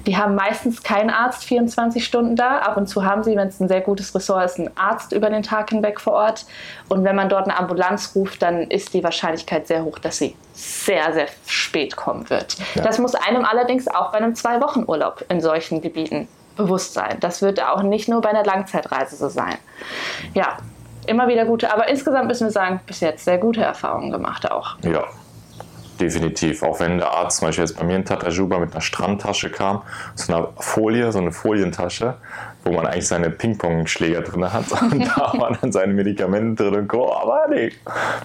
die 0.07 0.17
haben 0.17 0.35
meistens 0.35 0.83
keinen 0.83 1.11
Arzt 1.11 1.45
24 1.45 2.05
Stunden 2.05 2.37
da. 2.37 2.59
Ab 2.59 2.77
und 2.77 2.87
zu 2.87 3.05
haben 3.05 3.25
sie, 3.25 3.37
wenn 3.37 3.49
es 3.49 3.61
ein 3.61 3.69
sehr 3.69 3.81
gutes 3.81 4.15
Ressort 4.15 4.45
ist, 4.45 4.59
einen 4.59 4.71
Arzt 4.77 5.13
über 5.13 5.31
den 5.31 5.43
Tag 5.43 5.71
hinweg 5.71 6.01
vor 6.01 6.13
Ort. 6.13 6.47
Und 6.89 7.05
wenn 7.05 7.17
man 7.17 7.29
dort 7.29 7.45
eine 7.45 7.59
Ambulanz 7.59 8.13
ruft, 8.15 8.43
dann 8.43 8.63
ist 8.63 8.95
die 8.95 9.03
Wahrscheinlichkeit 9.03 9.67
sehr 9.67 9.85
hoch, 9.85 9.99
dass 9.99 10.19
sie 10.19 10.37
sehr, 10.53 11.13
sehr 11.13 11.27
spät 11.47 11.97
kommen 11.97 12.31
wird. 12.31 12.57
Ja. 12.75 12.83
Das 12.83 12.99
muss 12.99 13.15
einem 13.15 13.45
allerdings 13.45 13.89
auch 13.89 14.13
bei 14.13 14.19
einem 14.19 14.35
Zwei-Wochen-Urlaub 14.35 15.25
in 15.29 15.41
solchen 15.41 15.81
Gebieten 15.81 16.29
bewusst 16.57 16.95
sein. 16.95 17.19
Das 17.21 17.43
wird 17.43 17.63
auch 17.63 17.83
nicht 17.83 18.09
nur 18.09 18.21
bei 18.21 18.31
einer 18.31 18.45
Langzeitreise 18.45 19.17
so 19.17 19.29
sein. 19.29 19.57
Ja, 20.35 20.57
immer 21.07 21.29
wieder 21.29 21.45
gute, 21.45 21.73
aber 21.73 21.89
insgesamt 21.89 22.29
müssen 22.29 22.47
wir 22.47 22.53
sagen, 22.53 22.81
bis 22.87 23.01
jetzt 23.01 23.25
sehr 23.25 23.39
gute 23.39 23.63
Erfahrungen 23.63 24.11
gemacht 24.11 24.51
auch. 24.51 24.77
Ja, 24.83 25.05
definitiv. 26.01 26.63
Auch 26.63 26.81
wenn 26.81 26.99
der 26.99 27.11
Arzt 27.11 27.39
zum 27.39 27.49
Beispiel 27.49 27.65
jetzt 27.65 27.79
bei 27.79 27.85
mir 27.85 27.97
in 27.97 28.05
Tatajuba 28.05 28.59
mit 28.59 28.73
einer 28.73 28.81
Strandtasche 28.81 29.51
kam, 29.51 29.83
so 30.15 30.33
einer 30.33 30.49
Folie, 30.59 31.11
so 31.13 31.19
eine 31.19 31.33
Folientasche, 31.33 32.15
wo 32.65 32.73
man 32.73 32.87
eigentlich 32.87 33.09
seine 33.09 33.31
Ping-Pong-Schläger 33.31 34.23
drin 34.23 34.53
hat 34.53 34.71
und 34.83 35.07
da 35.07 35.33
waren 35.39 35.59
dann 35.61 35.73
seine 35.73 35.93
Medikamente 35.93 36.65
drin 36.65 36.81
und 36.81 36.89
Co. 36.89 37.13
Aber 37.13 37.47
nee, 37.49 37.73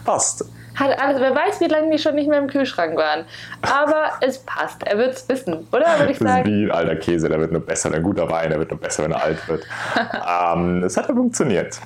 passt. 0.05 0.45
Hat 0.75 0.97
alles, 0.99 1.19
wer 1.19 1.35
weiß, 1.35 1.59
wie 1.59 1.67
lange 1.67 1.91
die 1.91 1.99
schon 1.99 2.15
nicht 2.15 2.29
mehr 2.29 2.39
im 2.39 2.47
Kühlschrank 2.47 2.95
waren. 2.95 3.25
Aber 3.61 4.11
es 4.21 4.39
passt. 4.39 4.83
Er 4.83 4.97
wird 4.97 5.13
es 5.15 5.27
wissen, 5.27 5.67
oder? 5.71 5.99
Würde 5.99 6.11
ich 6.11 6.17
sagen. 6.17 6.29
Das 6.29 6.39
ist 6.39 6.45
wie 6.45 6.63
ein 6.65 6.71
alter 6.71 6.95
Käse, 6.95 7.29
der 7.29 7.39
wird 7.39 7.51
nur 7.51 7.61
besser, 7.61 7.93
ein 7.93 8.03
guter 8.03 8.29
Wein, 8.29 8.49
der 8.49 8.59
wird 8.59 8.71
nur 8.71 8.79
besser, 8.79 9.03
wenn 9.03 9.11
er 9.11 9.21
alt 9.21 9.47
wird. 9.47 9.65
ähm, 10.55 10.83
es 10.83 10.95
hat 10.95 11.09
ja 11.09 11.15
funktioniert. 11.15 11.79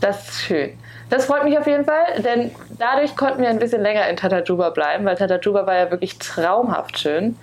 Das 0.00 0.28
ist 0.28 0.42
schön. 0.42 0.70
Das 1.12 1.26
freut 1.26 1.44
mich 1.44 1.58
auf 1.58 1.66
jeden 1.66 1.84
Fall, 1.84 2.22
denn 2.22 2.52
dadurch 2.78 3.14
konnten 3.16 3.42
wir 3.42 3.50
ein 3.50 3.58
bisschen 3.58 3.82
länger 3.82 4.08
in 4.08 4.16
Tatajuba 4.16 4.70
bleiben, 4.70 5.04
weil 5.04 5.14
Tatajuba 5.14 5.66
war 5.66 5.74
ja 5.74 5.90
wirklich 5.90 6.18
traumhaft 6.18 6.98
schön. 6.98 7.36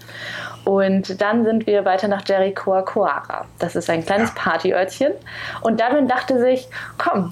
Und 0.66 1.22
dann 1.22 1.46
sind 1.46 1.68
wir 1.68 1.86
weiter 1.86 2.08
nach 2.08 2.28
Jericoacoara. 2.28 3.46
Das 3.60 3.76
ist 3.76 3.88
ein 3.92 4.04
kleines 4.04 4.34
Partyörtchen. 4.34 5.14
Und 5.62 5.80
Darwin 5.80 6.08
dachte 6.08 6.40
sich, 6.40 6.68
komm, 6.98 7.32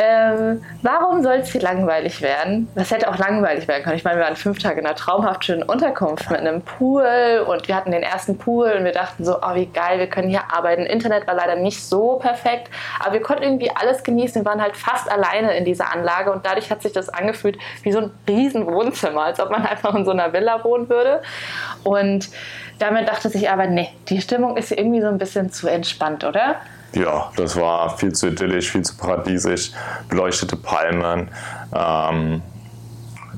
ähm, 0.00 0.62
warum 0.82 1.22
soll 1.24 1.34
es 1.34 1.50
hier 1.50 1.60
langweilig 1.60 2.22
werden? 2.22 2.68
Das 2.76 2.92
hätte 2.92 3.08
auch 3.08 3.18
langweilig 3.18 3.66
werden 3.66 3.82
können. 3.82 3.96
Ich 3.96 4.04
meine, 4.04 4.18
wir 4.18 4.24
waren 4.24 4.36
fünf 4.36 4.60
Tage 4.60 4.78
in 4.78 4.86
einer 4.86 4.94
traumhaft 4.94 5.44
schönen 5.44 5.64
Unterkunft 5.64 6.30
mit 6.30 6.38
einem 6.38 6.62
Pool 6.62 7.44
und 7.48 7.66
wir 7.66 7.74
hatten 7.74 7.90
den 7.90 8.04
ersten 8.04 8.38
Pool 8.38 8.70
und 8.78 8.84
wir 8.84 8.92
dachten 8.92 9.24
so, 9.24 9.38
oh 9.38 9.54
wie 9.54 9.66
geil, 9.66 9.98
wir 9.98 10.06
können 10.06 10.28
hier 10.28 10.52
arbeiten. 10.52 10.86
Internet 10.86 11.26
war 11.26 11.34
leider 11.34 11.56
nicht 11.56 11.82
so 11.82 12.16
perfekt, 12.16 12.70
aber 13.00 13.14
wir 13.14 13.22
konnten 13.22 13.42
irgendwie 13.42 13.72
alles 13.74 14.04
genießen. 14.04 14.42
Wir 14.42 14.48
waren 14.48 14.62
halt 14.62 14.76
fast 14.76 15.10
alleine 15.10 15.56
in 15.56 15.64
dieser 15.64 15.92
Anlage 15.92 16.30
und 16.30 16.46
dadurch 16.46 16.70
hat 16.70 16.80
sich 16.82 16.92
das 16.92 17.08
angefühlt 17.08 17.58
wie 17.82 17.90
so 17.90 17.98
ein 17.98 18.12
riesen 18.28 18.66
Wohnzimmer, 18.66 19.24
als 19.24 19.40
ob 19.40 19.50
man 19.50 19.66
einfach 19.66 19.96
in 19.96 20.04
so 20.04 20.12
einer 20.12 20.32
Villa 20.32 20.62
wohnen 20.62 20.88
würde. 20.88 21.22
Und 21.82 22.28
damit 22.78 23.08
dachte 23.08 23.28
sich 23.30 23.50
aber, 23.50 23.66
nee, 23.66 23.88
die 24.08 24.20
Stimmung 24.20 24.56
ist 24.56 24.70
irgendwie 24.70 25.00
so 25.00 25.08
ein 25.08 25.18
bisschen 25.18 25.50
zu 25.50 25.66
entspannt, 25.66 26.22
oder? 26.22 26.56
Ja, 26.92 27.30
das 27.36 27.56
war 27.56 27.96
viel 27.98 28.12
zu 28.12 28.28
idyllisch, 28.28 28.70
viel 28.70 28.82
zu 28.82 28.96
paradiesisch, 28.96 29.72
beleuchtete 30.08 30.56
Palmen. 30.56 31.30
Ähm, 31.74 32.42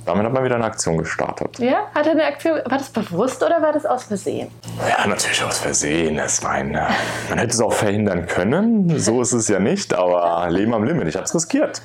damit 0.07 0.25
hat 0.25 0.33
man 0.33 0.45
wieder 0.45 0.55
eine 0.55 0.65
Aktion 0.65 0.99
gestartet. 0.99 1.59
Ja, 1.59 1.87
hat 1.95 2.07
er 2.07 2.13
eine 2.13 2.25
Aktion, 2.25 2.59
war 2.65 2.79
das 2.79 2.91
bewusst 2.91 3.43
oder 3.43 3.61
war 3.61 3.73
das 3.73 3.85
aus 3.85 4.05
Versehen? 4.05 4.49
Ja, 4.89 5.07
natürlich 5.07 5.43
aus 5.45 5.59
Versehen. 5.59 6.19
Es 6.19 6.43
meine, 6.43 6.89
man 7.29 7.39
hätte 7.39 7.53
es 7.53 7.61
auch 7.61 7.73
verhindern 7.73 8.27
können, 8.27 8.99
so 8.99 9.21
ist 9.21 9.33
es 9.33 9.49
ja 9.49 9.59
nicht, 9.59 9.95
aber 9.95 10.49
Leben 10.51 10.73
am 10.75 10.85
Limit, 10.85 11.09
ich 11.09 11.17
habe 11.17 11.25
es 11.25 11.35
riskiert. 11.35 11.83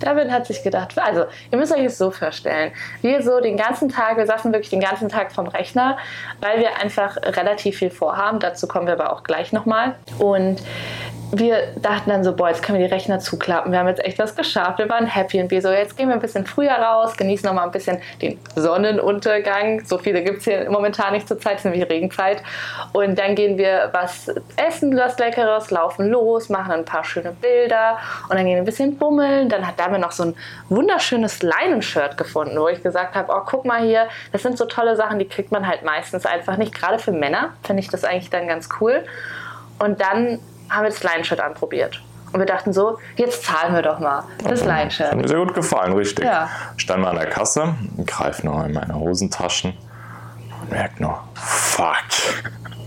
David 0.00 0.30
hat 0.30 0.46
sich 0.46 0.62
gedacht, 0.62 0.98
also 0.98 1.26
ihr 1.50 1.58
müsst 1.58 1.72
euch 1.72 1.84
es 1.84 1.98
so 1.98 2.10
vorstellen, 2.10 2.72
wir 3.02 3.22
so 3.22 3.40
den 3.40 3.56
ganzen 3.56 3.88
Tag, 3.88 4.16
wir 4.16 4.26
saßen 4.26 4.52
wirklich 4.52 4.70
den 4.70 4.80
ganzen 4.80 5.08
Tag 5.08 5.32
vom 5.32 5.46
Rechner, 5.46 5.98
weil 6.40 6.58
wir 6.58 6.76
einfach 6.80 7.16
relativ 7.16 7.78
viel 7.78 7.90
vorhaben, 7.90 8.40
dazu 8.40 8.66
kommen 8.66 8.86
wir 8.86 8.94
aber 8.94 9.12
auch 9.12 9.22
gleich 9.22 9.52
nochmal. 9.52 9.94
Und 10.18 10.62
wir 11.32 11.68
dachten 11.76 12.10
dann 12.10 12.24
so, 12.24 12.34
boah, 12.34 12.48
jetzt 12.48 12.62
können 12.62 12.78
wir 12.78 12.88
die 12.88 12.92
Rechner 12.92 13.20
zuklappen. 13.20 13.70
Wir 13.70 13.78
haben 13.78 13.88
jetzt 13.88 14.04
echt 14.04 14.18
was 14.18 14.34
geschafft. 14.34 14.78
Wir 14.78 14.88
waren 14.88 15.06
happy 15.06 15.40
und 15.40 15.50
wir 15.50 15.62
so, 15.62 15.70
jetzt 15.70 15.96
gehen 15.96 16.08
wir 16.08 16.14
ein 16.14 16.20
bisschen 16.20 16.44
früher 16.44 16.72
raus, 16.72 17.16
genießen 17.16 17.46
noch 17.46 17.54
mal 17.54 17.64
ein 17.64 17.70
bisschen 17.70 17.98
den 18.20 18.38
Sonnenuntergang. 18.56 19.84
So 19.84 19.98
viele 19.98 20.22
gibt 20.22 20.38
es 20.38 20.44
hier 20.44 20.68
momentan 20.70 21.12
nicht 21.12 21.28
zur 21.28 21.38
Zeit, 21.38 21.54
es 21.54 21.60
ist 21.60 21.64
nämlich 21.70 21.88
Regenzeit. 21.88 22.42
Und 22.92 23.18
dann 23.18 23.34
gehen 23.36 23.58
wir 23.58 23.90
was 23.92 24.28
essen, 24.56 24.96
was 24.96 25.18
Leckeres, 25.18 25.70
laufen 25.70 26.08
los, 26.08 26.48
machen 26.48 26.72
ein 26.72 26.84
paar 26.84 27.04
schöne 27.04 27.30
Bilder 27.30 27.98
und 28.28 28.36
dann 28.36 28.44
gehen 28.44 28.54
wir 28.54 28.62
ein 28.62 28.64
bisschen 28.64 28.98
bummeln. 28.98 29.48
Dann 29.48 29.66
hat 29.66 29.78
Dame 29.78 29.98
noch 29.98 30.12
so 30.12 30.24
ein 30.24 30.34
wunderschönes 30.68 31.42
Leinenshirt 31.42 32.16
gefunden, 32.16 32.58
wo 32.58 32.68
ich 32.68 32.82
gesagt 32.82 33.14
habe, 33.14 33.32
oh, 33.32 33.42
guck 33.46 33.64
mal 33.64 33.82
hier, 33.82 34.08
das 34.32 34.42
sind 34.42 34.58
so 34.58 34.64
tolle 34.64 34.96
Sachen, 34.96 35.18
die 35.18 35.28
kriegt 35.28 35.52
man 35.52 35.66
halt 35.66 35.84
meistens 35.84 36.26
einfach 36.26 36.56
nicht. 36.56 36.74
Gerade 36.74 36.98
für 36.98 37.12
Männer 37.12 37.54
finde 37.62 37.82
ich 37.82 37.88
das 37.88 38.04
eigentlich 38.04 38.30
dann 38.30 38.48
ganz 38.48 38.68
cool. 38.80 39.04
Und 39.78 40.00
dann 40.00 40.40
haben 40.70 40.84
wir 40.84 40.90
das 40.90 41.02
Line-Shirt 41.02 41.40
anprobiert. 41.40 42.00
Und 42.32 42.38
wir 42.38 42.46
dachten 42.46 42.72
so, 42.72 42.98
jetzt 43.16 43.44
zahlen 43.44 43.74
wir 43.74 43.82
doch 43.82 43.98
mal 43.98 44.22
das 44.48 44.64
Line-Shirt. 44.64 45.10
Hat 45.10 45.16
mir 45.16 45.26
sehr 45.26 45.38
gut 45.38 45.52
gefallen, 45.52 45.92
richtig. 45.94 46.24
Ja. 46.24 46.48
Stand 46.76 47.02
mal 47.02 47.10
an 47.10 47.16
der 47.16 47.26
Kasse, 47.26 47.74
greife 48.06 48.46
noch 48.46 48.64
in 48.64 48.72
meine 48.72 48.94
Hosentaschen 48.94 49.74
und 50.62 50.70
merke 50.70 51.02
noch, 51.02 51.24
fuck. 51.34 51.96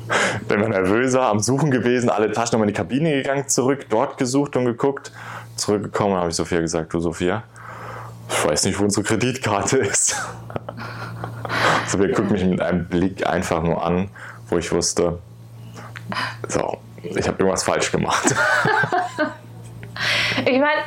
Bin 0.47 0.59
mir 0.59 0.69
nervöser, 0.69 1.23
am 1.23 1.39
Suchen 1.39 1.71
gewesen, 1.71 2.09
alle 2.09 2.31
Taschen 2.31 2.53
nochmal 2.53 2.69
in 2.69 2.73
die 2.73 2.77
Kabine 2.77 3.11
gegangen, 3.11 3.47
zurück, 3.47 3.87
dort 3.89 4.17
gesucht 4.17 4.55
und 4.55 4.65
geguckt. 4.65 5.11
Zurückgekommen, 5.55 6.15
habe 6.15 6.29
ich 6.29 6.35
Sophia 6.35 6.61
gesagt, 6.61 6.93
du 6.93 6.99
Sophia, 6.99 7.43
ich 8.29 8.45
weiß 8.45 8.65
nicht, 8.65 8.79
wo 8.79 8.85
unsere 8.85 9.05
Kreditkarte 9.05 9.77
ist. 9.77 10.15
Sophia 11.87 12.07
guckt 12.15 12.31
mich 12.31 12.43
mit 12.43 12.61
einem 12.61 12.87
Blick 12.87 13.27
einfach 13.27 13.61
nur 13.61 13.83
an, 13.83 14.09
wo 14.49 14.57
ich 14.57 14.71
wusste, 14.71 15.19
so, 16.47 16.77
ich 17.15 17.27
habe 17.27 17.37
irgendwas 17.39 17.63
falsch 17.63 17.91
gemacht. 17.91 18.35
ich 20.45 20.59
meine, 20.59 20.81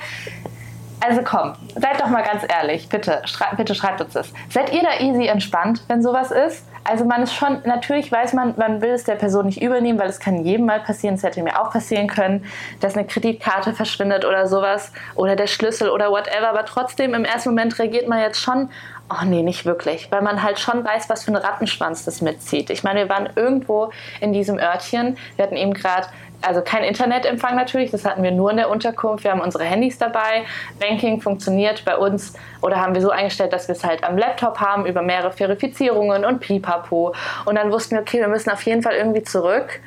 also 1.01 1.23
komm, 1.23 1.53
seid 1.75 2.01
doch 2.01 2.09
mal 2.09 2.23
ganz 2.23 2.43
ehrlich, 2.49 2.89
bitte, 2.89 3.23
schrei 3.27 3.55
bitte 3.57 3.75
schreibt 3.75 4.01
uns 4.01 4.15
das. 4.15 4.33
Seid 4.51 4.73
ihr 4.73 4.83
da 4.83 4.99
easy 5.01 5.27
entspannt, 5.27 5.83
wenn 5.89 6.03
sowas 6.03 6.31
ist? 6.31 6.65
Also 6.85 7.05
man 7.05 7.23
ist 7.23 7.35
schon, 7.35 7.63
natürlich 7.65 8.11
weiß 8.13 8.33
man, 8.33 8.55
man 8.57 8.81
will 8.81 8.91
es 8.91 9.05
der 9.05 9.17
Person 9.17 9.47
nicht 9.47 9.61
übernehmen, 9.61 9.99
weil 9.99 10.09
es 10.09 10.21
kann 10.21 10.45
jedem 10.45 10.67
mal 10.67 10.81
passieren, 10.81 11.17
es 11.17 11.23
hätte 11.23 11.43
mir 11.43 11.61
auch 11.61 11.71
passieren 11.71 12.07
können, 12.07 12.45
dass 12.81 12.97
eine 12.97 13.07
Kreditkarte 13.07 13.73
verschwindet 13.73 14.25
oder 14.25 14.47
sowas 14.47 14.93
oder 15.17 15.37
der 15.37 15.49
Schlüssel 15.49 15.91
oder 15.91 16.11
whatever, 16.11 16.49
aber 16.49 16.65
trotzdem 16.65 17.15
im 17.15 17.25
ersten 17.25 17.51
Moment 17.51 17.79
reagiert 17.79 18.09
man 18.09 18.21
jetzt 18.21 18.41
schon, 18.41 18.71
oh 19.09 19.25
nee, 19.25 19.43
nicht 19.43 19.65
wirklich, 19.65 20.11
weil 20.11 20.23
man 20.23 20.43
halt 20.43 20.59
schon 20.59 20.85
weiß, 20.85 21.09
was 21.09 21.25
für 21.25 21.33
ein 21.33 21.37
Rattenschwanz 21.37 22.05
das 22.05 22.21
mitzieht. 22.21 22.71
Ich 22.71 22.83
meine, 22.83 23.01
wir 23.01 23.09
waren 23.09 23.29
irgendwo 23.37 23.91
in 24.21 24.33
diesem 24.33 24.59
Örtchen, 24.59 25.17
wir 25.37 25.45
hatten 25.45 25.57
eben 25.57 25.75
gerade 25.75 26.09
also 26.43 26.61
kein 26.61 26.85
Internetempfang 26.85 27.57
natürlich, 27.57 27.91
das 27.91 28.05
hatten 28.05 28.23
wir 28.23 28.31
nur 28.31 28.51
in 28.51 28.57
der 28.57 28.69
Unterkunft. 28.69 29.25
Wir 29.25 29.31
haben 29.31 29.41
unsere 29.41 29.65
Handys 29.65 29.99
dabei. 29.99 30.45
Banking 30.79 31.21
funktioniert 31.21 31.85
bei 31.85 31.97
uns 31.97 32.35
oder 32.61 32.77
haben 32.77 32.95
wir 32.95 33.01
so 33.01 33.11
eingestellt, 33.11 33.53
dass 33.53 33.69
wir 33.69 33.75
es 33.75 33.85
halt 33.85 34.05
am 34.05 34.19
Laptop 34.19 34.61
haben 34.61 34.87
über 34.87 35.03
mehrere 35.03 35.33
Verifizierungen 35.33 36.25
und 36.25 36.41
pipapo. 36.41 37.15
Und 37.45 37.55
dann 37.57 37.73
wussten 37.73 37.97
wir, 37.97 38.03
okay, 38.03 38.21
wir 38.21 38.29
müssen 38.29 38.51
auf 38.51 38.63
jeden 38.63 38.83
Fall 38.83 38.95
irgendwie 38.95 39.23
zurück 39.23 39.81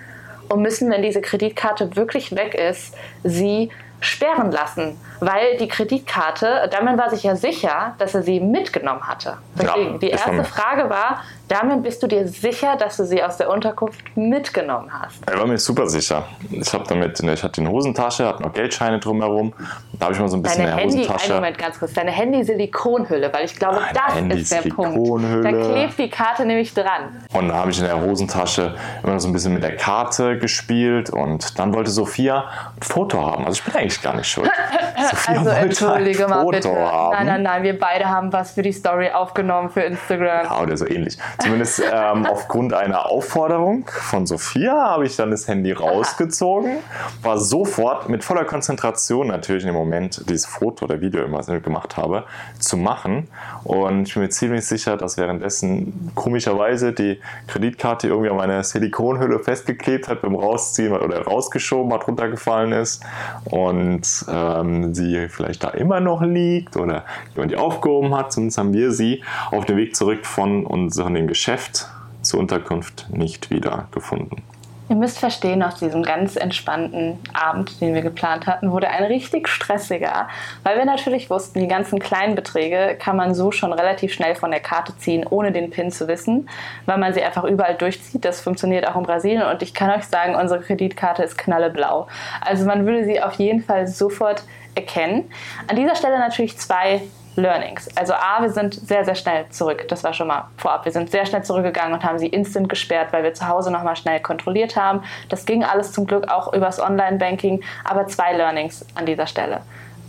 und 0.49 0.61
müssen, 0.61 0.89
wenn 0.89 1.01
diese 1.01 1.21
Kreditkarte 1.21 1.95
wirklich 1.95 2.35
weg 2.35 2.55
ist, 2.55 2.95
sie 3.23 3.69
sperren 3.99 4.51
lassen, 4.51 4.99
weil 5.19 5.57
die 5.57 5.67
Kreditkarte, 5.67 6.69
damit 6.71 6.97
war 6.97 7.09
sich 7.09 7.23
ja 7.23 7.35
sicher, 7.35 7.95
dass 7.97 8.15
er 8.15 8.23
sie 8.23 8.39
mitgenommen 8.39 9.07
hatte. 9.07 9.37
Deswegen, 9.55 9.93
ja, 9.93 9.97
die 9.97 10.09
erste 10.09 10.43
Frage 10.43 10.89
war, 10.89 11.23
damit 11.49 11.83
bist 11.83 12.01
du 12.01 12.07
dir 12.07 12.27
sicher, 12.27 12.75
dass 12.77 12.97
du 12.97 13.05
sie 13.05 13.21
aus 13.23 13.37
der 13.37 13.49
Unterkunft 13.49 13.99
mitgenommen 14.15 14.89
hast? 14.91 15.19
Ich 15.27 15.37
war 15.37 15.47
mir 15.47 15.57
super 15.57 15.87
sicher. 15.87 16.25
Ich 16.51 16.71
habe 16.71 16.85
damit, 16.87 17.19
ich 17.19 17.43
hatte 17.43 17.61
eine 17.61 17.71
Hosentasche, 17.71 18.25
hatte 18.27 18.43
noch 18.43 18.53
Geldscheine 18.53 18.99
drumherum. 18.99 19.53
Da 19.93 20.05
habe 20.05 20.13
ich 20.13 20.19
mal 20.21 20.27
so 20.27 20.37
ein 20.37 20.43
bisschen 20.43 20.65
deine 20.65 20.71
in 20.71 20.77
der 20.77 20.85
Handy, 20.85 20.97
Hosentasche. 20.99 21.25
Einen 21.25 21.35
Moment 21.41 21.57
ganz 21.57 21.79
kurz. 21.79 21.93
Deine 21.93 22.11
Handy-Silikonhülle, 22.11 23.33
weil 23.33 23.45
ich 23.45 23.55
glaube, 23.55 23.79
Meine 23.81 24.29
das 24.29 24.39
ist 24.39 24.51
der 24.51 24.69
Punkt. 24.69 25.23
Da 25.43 25.51
klebt 25.51 25.97
die 25.97 26.09
Karte 26.09 26.45
nämlich 26.45 26.73
dran. 26.73 27.23
Und 27.33 27.47
da 27.49 27.55
habe 27.55 27.71
ich 27.71 27.79
in 27.79 27.85
der 27.85 27.99
Hosentasche 27.99 28.75
immer 29.03 29.19
so 29.19 29.27
ein 29.27 29.33
bisschen 29.33 29.53
mit 29.53 29.63
der 29.63 29.75
Karte 29.75 30.37
gespielt 30.37 31.09
und 31.09 31.57
dann 31.57 31.73
wollte 31.73 31.89
Sophia 31.89 32.45
ein 32.75 32.81
Foto 32.83 33.25
haben. 33.25 33.45
Also 33.45 33.59
ich 33.59 33.63
bin 33.63 33.75
eigentlich 33.75 34.01
gar 34.01 34.15
nicht 34.15 34.27
schuld. 34.27 34.51
Sophia 35.09 35.39
also 35.39 35.49
entschuldige 35.49 36.27
mal 36.27 36.45
bitte. 36.45 36.69
Haben. 36.69 37.11
Nein, 37.13 37.25
nein, 37.25 37.43
nein, 37.43 37.63
wir 37.63 37.79
beide 37.79 38.05
haben 38.05 38.31
was 38.31 38.51
für 38.51 38.61
die 38.61 38.71
Story 38.71 39.09
aufgenommen 39.09 39.69
für 39.69 39.81
Instagram. 39.81 40.45
Ja, 40.45 40.61
oder 40.61 40.77
so 40.77 40.85
ähnlich. 40.85 41.17
Zumindest 41.39 41.81
ähm, 41.91 42.25
aufgrund 42.25 42.73
einer 42.73 43.05
Aufforderung 43.05 43.85
von 43.87 44.27
Sophia 44.27 44.73
habe 44.73 45.05
ich 45.05 45.15
dann 45.15 45.31
das 45.31 45.47
Handy 45.47 45.71
rausgezogen, 45.71 46.79
war 47.23 47.37
sofort 47.37 48.09
mit 48.09 48.25
voller 48.25 48.43
Konzentration 48.43 49.27
natürlich 49.27 49.63
in 49.63 49.67
dem 49.67 49.75
Moment 49.75 50.29
dieses 50.29 50.45
Foto 50.45 50.85
oder 50.85 50.99
Video, 50.99 51.21
was 51.31 51.47
ich 51.47 51.63
gemacht 51.63 51.95
habe, 51.95 52.25
zu 52.59 52.75
machen. 52.75 53.29
Und 53.63 54.07
ich 54.07 54.13
bin 54.15 54.23
mir 54.23 54.29
ziemlich 54.29 54.65
sicher, 54.65 54.97
dass 54.97 55.17
währenddessen 55.17 56.11
komischerweise 56.13 56.91
die 56.91 57.19
Kreditkarte 57.47 58.07
irgendwie 58.07 58.29
an 58.29 58.35
meiner 58.35 58.61
Silikonhülle 58.63 59.39
festgeklebt 59.39 60.09
hat 60.09 60.21
beim 60.21 60.35
Rausziehen 60.35 60.91
oder 60.91 61.23
rausgeschoben 61.23 61.93
hat, 61.93 62.05
runtergefallen 62.05 62.73
ist 62.73 63.03
und 63.45 64.25
ähm, 64.29 64.93
sie 64.93 65.29
vielleicht 65.29 65.63
da 65.63 65.69
immer 65.69 66.01
noch 66.01 66.21
liegt 66.21 66.75
oder 66.75 67.05
jemand 67.33 67.51
die 67.51 67.57
aufgehoben 67.57 68.13
hat. 68.13 68.33
Zumindest 68.33 68.57
haben 68.57 68.73
wir 68.73 68.91
sie 68.91 69.23
auf 69.51 69.65
dem 69.65 69.77
Weg 69.77 69.95
zurück 69.95 70.25
von 70.25 70.65
unserem 70.65 71.28
Geschäft 71.29 71.87
zur 72.21 72.39
Unterkunft 72.39 73.07
nicht 73.11 73.49
wieder 73.49 73.87
gefunden. 73.91 74.43
Ihr 74.89 74.95
müsst 74.95 75.19
verstehen, 75.19 75.61
aus 75.61 75.75
diesem 75.75 76.01
ganz 76.01 76.35
entspannten 76.35 77.19
Abend, 77.31 77.79
den 77.79 77.93
wir 77.93 78.01
geplant 78.01 78.47
hatten, 78.47 78.71
wurde 78.71 78.89
ein 78.89 79.03
richtig 79.03 79.47
stressiger, 79.47 80.27
weil 80.63 80.79
wir 80.79 80.85
natürlich 80.85 81.29
wussten, 81.29 81.59
die 81.59 81.67
ganzen 81.67 81.99
kleinen 81.99 82.33
Beträge 82.33 82.97
kann 82.99 83.15
man 83.15 83.35
so 83.35 83.51
schon 83.51 83.71
relativ 83.71 84.11
schnell 84.11 84.33
von 84.33 84.49
der 84.49 84.61
Karte 84.61 84.97
ziehen, 84.97 85.27
ohne 85.29 85.51
den 85.51 85.69
PIN 85.69 85.91
zu 85.91 86.07
wissen, 86.07 86.49
weil 86.87 86.97
man 86.97 87.13
sie 87.13 87.21
einfach 87.21 87.43
überall 87.43 87.75
durchzieht. 87.75 88.25
Das 88.25 88.41
funktioniert 88.41 88.87
auch 88.87 88.95
in 88.95 89.03
Brasilien 89.03 89.43
und 89.43 89.61
ich 89.61 89.75
kann 89.75 89.91
euch 89.91 90.05
sagen, 90.05 90.33
unsere 90.33 90.61
Kreditkarte 90.61 91.21
ist 91.21 91.37
knalleblau. 91.37 92.07
Also 92.41 92.65
man 92.65 92.87
würde 92.87 93.05
sie 93.05 93.21
auf 93.21 93.33
jeden 93.33 93.61
Fall 93.61 93.85
sofort 93.87 94.41
erkennen. 94.73 95.29
An 95.67 95.75
dieser 95.75 95.95
Stelle 95.95 96.17
natürlich 96.17 96.57
zwei 96.57 97.03
Learnings. 97.39 97.89
Also 97.97 98.13
A, 98.13 98.41
wir 98.41 98.49
sind 98.49 98.73
sehr, 98.73 99.05
sehr 99.05 99.15
schnell 99.15 99.47
zurück. 99.49 99.87
Das 99.87 100.03
war 100.03 100.13
schon 100.13 100.27
mal 100.27 100.47
vorab. 100.57 100.85
Wir 100.85 100.91
sind 100.91 101.09
sehr 101.11 101.25
schnell 101.25 101.43
zurückgegangen 101.43 101.93
und 101.93 102.03
haben 102.03 102.19
sie 102.19 102.27
instant 102.27 102.69
gesperrt, 102.69 103.11
weil 103.11 103.23
wir 103.23 103.33
zu 103.33 103.47
Hause 103.47 103.71
nochmal 103.71 103.95
schnell 103.95 104.19
kontrolliert 104.19 104.75
haben. 104.75 105.03
Das 105.29 105.45
ging 105.45 105.63
alles 105.63 105.91
zum 105.91 106.05
Glück 106.05 106.29
auch 106.29 106.53
übers 106.53 106.79
Online-Banking. 106.79 107.63
Aber 107.83 108.07
zwei 108.07 108.33
Learnings 108.33 108.85
an 108.95 109.05
dieser 109.05 109.27
Stelle. 109.27 109.61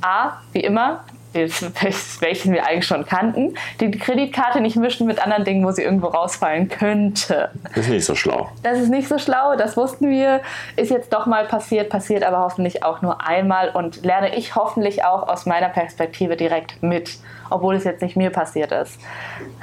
A, 0.03 0.39
wie 0.53 0.61
immer, 0.61 1.05
welchen 1.33 2.53
wir 2.53 2.67
eigentlich 2.67 2.87
schon 2.87 3.07
kannten, 3.07 3.55
die 3.81 3.91
Kreditkarte 3.91 4.61
nicht 4.61 4.77
mischen 4.77 5.07
mit 5.07 5.23
anderen 5.23 5.45
Dingen, 5.45 5.65
wo 5.65 5.71
sie 5.71 5.83
irgendwo 5.83 6.09
rausfallen 6.09 6.69
könnte. 6.69 7.51
Das 7.75 7.87
ist 7.87 7.91
nicht 7.91 8.05
so 8.05 8.15
schlau. 8.15 8.51
Das 8.63 8.79
ist 8.79 8.89
nicht 8.89 9.09
so 9.09 9.19
schlau, 9.19 9.57
das 9.57 9.77
wussten 9.77 10.11
wir. 10.11 10.41
Ist 10.77 10.91
jetzt 10.91 11.13
doch 11.13 11.27
mal 11.27 11.47
passiert, 11.47 11.91
passiert 11.91 12.25
aber 12.25 12.41
hoffentlich 12.41 12.83
auch 12.83 13.03
nur 13.03 13.27
einmal 13.27 13.71
und 13.71 14.05
lerne 14.05 14.35
ich 14.37 14.57
hoffentlich 14.57 15.05
auch 15.05 15.29
aus 15.29 15.47
meiner 15.47 15.69
Perspektive 15.69 16.37
direkt 16.37 16.83
mit, 16.83 17.19
obwohl 17.49 17.77
es 17.77 17.85
jetzt 17.85 18.03
nicht 18.03 18.17
mir 18.17 18.31
passiert 18.31 18.73
ist. 18.73 18.99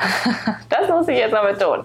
das 0.69 0.89
muss 0.89 1.07
ich 1.07 1.17
jetzt 1.17 1.33
aber 1.33 1.57
tun. 1.57 1.83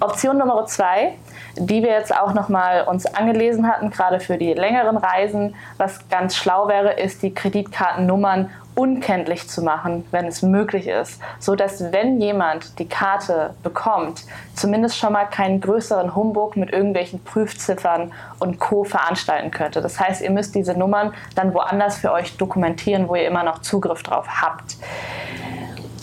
Option 0.00 0.38
Nummer 0.38 0.64
zwei 0.66 1.14
die 1.60 1.82
wir 1.82 1.90
jetzt 1.90 2.14
auch 2.14 2.34
nochmal 2.34 2.84
uns 2.84 3.06
angelesen 3.06 3.68
hatten, 3.68 3.90
gerade 3.90 4.20
für 4.20 4.38
die 4.38 4.54
längeren 4.54 4.96
Reisen. 4.96 5.54
Was 5.76 6.08
ganz 6.08 6.36
schlau 6.36 6.68
wäre, 6.68 6.92
ist 6.92 7.22
die 7.22 7.34
Kreditkartennummern 7.34 8.50
unkenntlich 8.78 9.48
zu 9.48 9.60
machen, 9.60 10.04
wenn 10.12 10.26
es 10.26 10.42
möglich 10.42 10.86
ist, 10.86 11.20
so 11.40 11.56
dass 11.56 11.92
wenn 11.92 12.20
jemand 12.20 12.78
die 12.78 12.88
Karte 12.88 13.54
bekommt, 13.64 14.24
zumindest 14.54 14.96
schon 14.96 15.12
mal 15.12 15.24
keinen 15.24 15.60
größeren 15.60 16.14
Humbug 16.14 16.56
mit 16.56 16.72
irgendwelchen 16.72 17.22
Prüfziffern 17.24 18.12
und 18.38 18.60
Co 18.60 18.84
veranstalten 18.84 19.50
könnte. 19.50 19.80
Das 19.80 19.98
heißt, 19.98 20.22
ihr 20.22 20.30
müsst 20.30 20.54
diese 20.54 20.74
Nummern 20.74 21.12
dann 21.34 21.54
woanders 21.54 21.98
für 21.98 22.12
euch 22.12 22.36
dokumentieren, 22.36 23.08
wo 23.08 23.16
ihr 23.16 23.26
immer 23.26 23.42
noch 23.42 23.62
Zugriff 23.62 24.04
drauf 24.04 24.26
habt. 24.42 24.76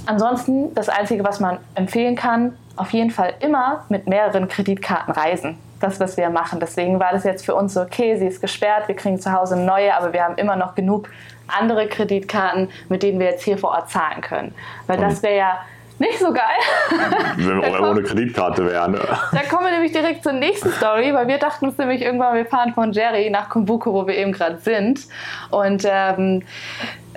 Ansonsten 0.05 0.75
das 0.75 0.89
einzige, 0.89 1.23
was 1.23 1.39
man 1.39 1.59
empfehlen 1.75 2.15
kann, 2.17 2.57
auf 2.75 2.91
jeden 2.91 3.09
Fall 3.09 3.35
immer 3.39 3.85
mit 3.87 4.07
mehreren 4.07 4.49
Kreditkarten 4.49 5.13
reisen. 5.13 5.57
Das, 5.79 5.99
was 5.99 6.17
wir 6.17 6.29
machen. 6.29 6.59
Deswegen 6.59 6.99
war 6.99 7.11
das 7.11 7.23
jetzt 7.25 7.45
für 7.45 7.53
uns 7.53 7.73
so, 7.73 7.81
okay, 7.81 8.17
sie 8.17 8.27
ist 8.27 8.41
gesperrt, 8.41 8.87
wir 8.87 8.95
kriegen 8.95 9.19
zu 9.19 9.31
Hause 9.31 9.57
neue, 9.57 9.95
aber 9.95 10.13
wir 10.13 10.23
haben 10.23 10.35
immer 10.35 10.55
noch 10.55 10.73
genug 10.73 11.09
andere 11.47 11.87
Kreditkarten, 11.87 12.69
mit 12.89 13.03
denen 13.03 13.19
wir 13.19 13.27
jetzt 13.27 13.43
hier 13.43 13.57
vor 13.57 13.71
Ort 13.71 13.89
zahlen 13.89 14.21
können. 14.21 14.55
Weil 14.87 14.97
das 14.97 15.21
wäre 15.23 15.37
ja 15.37 15.59
nicht 15.99 16.19
so 16.19 16.33
geil. 16.33 16.41
Wenn 17.37 17.61
wir 17.61 17.81
ohne 17.89 18.03
Kreditkarte 18.03 18.65
wären. 18.65 18.93
Ne? 18.93 18.99
Da 19.31 19.43
kommen 19.49 19.65
wir 19.65 19.71
nämlich 19.71 19.93
direkt 19.93 20.23
zur 20.23 20.33
nächsten 20.33 20.71
Story, 20.71 21.13
weil 21.13 21.27
wir 21.27 21.37
dachten 21.37 21.67
uns 21.67 21.77
nämlich 21.77 22.01
irgendwann, 22.01 22.35
wir 22.35 22.45
fahren 22.45 22.73
von 22.73 22.91
Jerry 22.91 23.29
nach 23.29 23.49
Kumbuku, 23.49 23.93
wo 23.93 24.07
wir 24.07 24.15
eben 24.15 24.33
gerade 24.33 24.57
sind. 24.57 25.07
Und 25.51 25.83
ähm, 25.85 26.43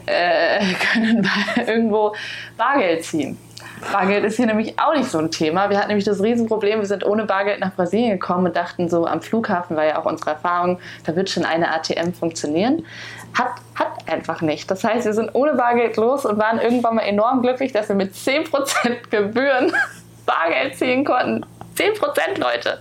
äh, 0.06 0.60
können 0.92 1.28
irgendwo 1.66 2.14
Bargeld 2.56 3.04
ziehen. 3.04 3.36
Bargeld 3.92 4.24
ist 4.24 4.36
hier 4.36 4.46
nämlich 4.46 4.78
auch 4.78 4.94
nicht 4.94 5.10
so 5.10 5.18
ein 5.18 5.30
Thema. 5.30 5.70
Wir 5.70 5.78
hatten 5.78 5.88
nämlich 5.88 6.04
das 6.04 6.22
Riesenproblem, 6.22 6.80
wir 6.80 6.86
sind 6.86 7.04
ohne 7.04 7.24
Bargeld 7.24 7.60
nach 7.60 7.74
Brasilien 7.74 8.12
gekommen 8.12 8.46
und 8.46 8.56
dachten 8.56 8.88
so, 8.88 9.06
am 9.06 9.22
Flughafen 9.22 9.76
war 9.76 9.84
ja 9.84 9.98
auch 9.98 10.04
unsere 10.04 10.30
Erfahrung, 10.30 10.78
da 11.04 11.14
wird 11.16 11.30
schon 11.30 11.44
eine 11.44 11.72
ATM 11.72 12.12
funktionieren. 12.12 12.84
Hat, 13.38 13.52
hat 13.74 14.08
einfach 14.08 14.40
nicht. 14.40 14.70
Das 14.70 14.84
heißt, 14.84 15.06
wir 15.06 15.12
sind 15.12 15.34
ohne 15.34 15.54
Bargeld 15.54 15.96
los 15.96 16.24
und 16.24 16.38
waren 16.38 16.58
irgendwann 16.58 16.96
mal 16.96 17.02
enorm 17.02 17.42
glücklich, 17.42 17.72
dass 17.72 17.88
wir 17.88 17.96
mit 17.96 18.14
10% 18.14 18.46
Gebühren 19.10 19.72
Bargeld 20.26 20.76
ziehen 20.76 21.04
konnten. 21.04 21.44
10% 21.76 22.40
Leute. 22.40 22.80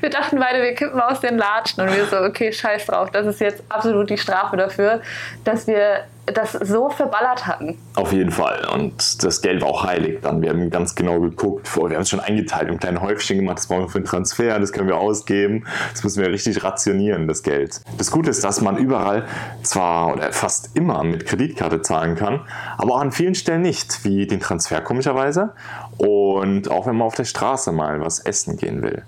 Wir 0.00 0.10
dachten 0.10 0.38
beide, 0.38 0.62
wir 0.62 0.74
kippen 0.74 1.00
aus 1.00 1.20
den 1.20 1.38
Latschen 1.38 1.82
und 1.84 1.94
wir 1.94 2.06
so, 2.06 2.18
okay, 2.18 2.52
scheiß 2.52 2.86
drauf, 2.86 3.10
das 3.10 3.26
ist 3.26 3.40
jetzt 3.40 3.62
absolut 3.68 4.10
die 4.10 4.18
Strafe 4.18 4.56
dafür, 4.56 5.00
dass 5.44 5.66
wir 5.66 6.04
das 6.26 6.52
so 6.52 6.88
verballert 6.88 7.46
hatten. 7.46 7.78
Auf 7.94 8.12
jeden 8.12 8.30
Fall. 8.30 8.66
Und 8.72 9.22
das 9.22 9.42
Geld 9.42 9.62
war 9.62 9.68
auch 9.68 9.84
heilig 9.84 10.20
dann. 10.22 10.40
Wir 10.40 10.50
haben 10.50 10.70
ganz 10.70 10.94
genau 10.94 11.20
geguckt. 11.20 11.74
Wir 11.76 11.82
haben 11.82 12.02
es 12.02 12.08
schon 12.08 12.20
eingeteilt, 12.20 12.70
ein 12.70 12.78
kleines 12.78 13.02
Häufchen 13.02 13.38
gemacht. 13.38 13.58
Das 13.58 13.66
brauchen 13.66 13.82
wir 13.82 13.88
für 13.88 14.00
den 14.00 14.06
Transfer, 14.06 14.58
das 14.58 14.72
können 14.72 14.88
wir 14.88 14.96
ausgeben. 14.96 15.64
Das 15.92 16.02
müssen 16.02 16.22
wir 16.22 16.30
richtig 16.30 16.62
rationieren, 16.64 17.28
das 17.28 17.42
Geld. 17.42 17.80
Das 17.98 18.10
Gute 18.10 18.30
ist, 18.30 18.42
dass 18.42 18.60
man 18.60 18.76
überall 18.76 19.24
zwar 19.62 20.14
oder 20.14 20.32
fast 20.32 20.70
immer 20.74 21.04
mit 21.04 21.26
Kreditkarte 21.26 21.82
zahlen 21.82 22.16
kann, 22.16 22.40
aber 22.78 22.94
auch 22.94 23.00
an 23.00 23.12
vielen 23.12 23.34
Stellen 23.34 23.62
nicht, 23.62 24.04
wie 24.04 24.26
den 24.26 24.40
Transfer 24.40 24.80
komischerweise. 24.80 25.52
Und 25.98 26.70
auch 26.70 26.86
wenn 26.86 26.96
man 26.96 27.06
auf 27.06 27.14
der 27.14 27.24
Straße 27.24 27.72
mal 27.72 28.00
was 28.00 28.20
essen 28.20 28.56
gehen 28.56 28.82
will. 28.82 29.02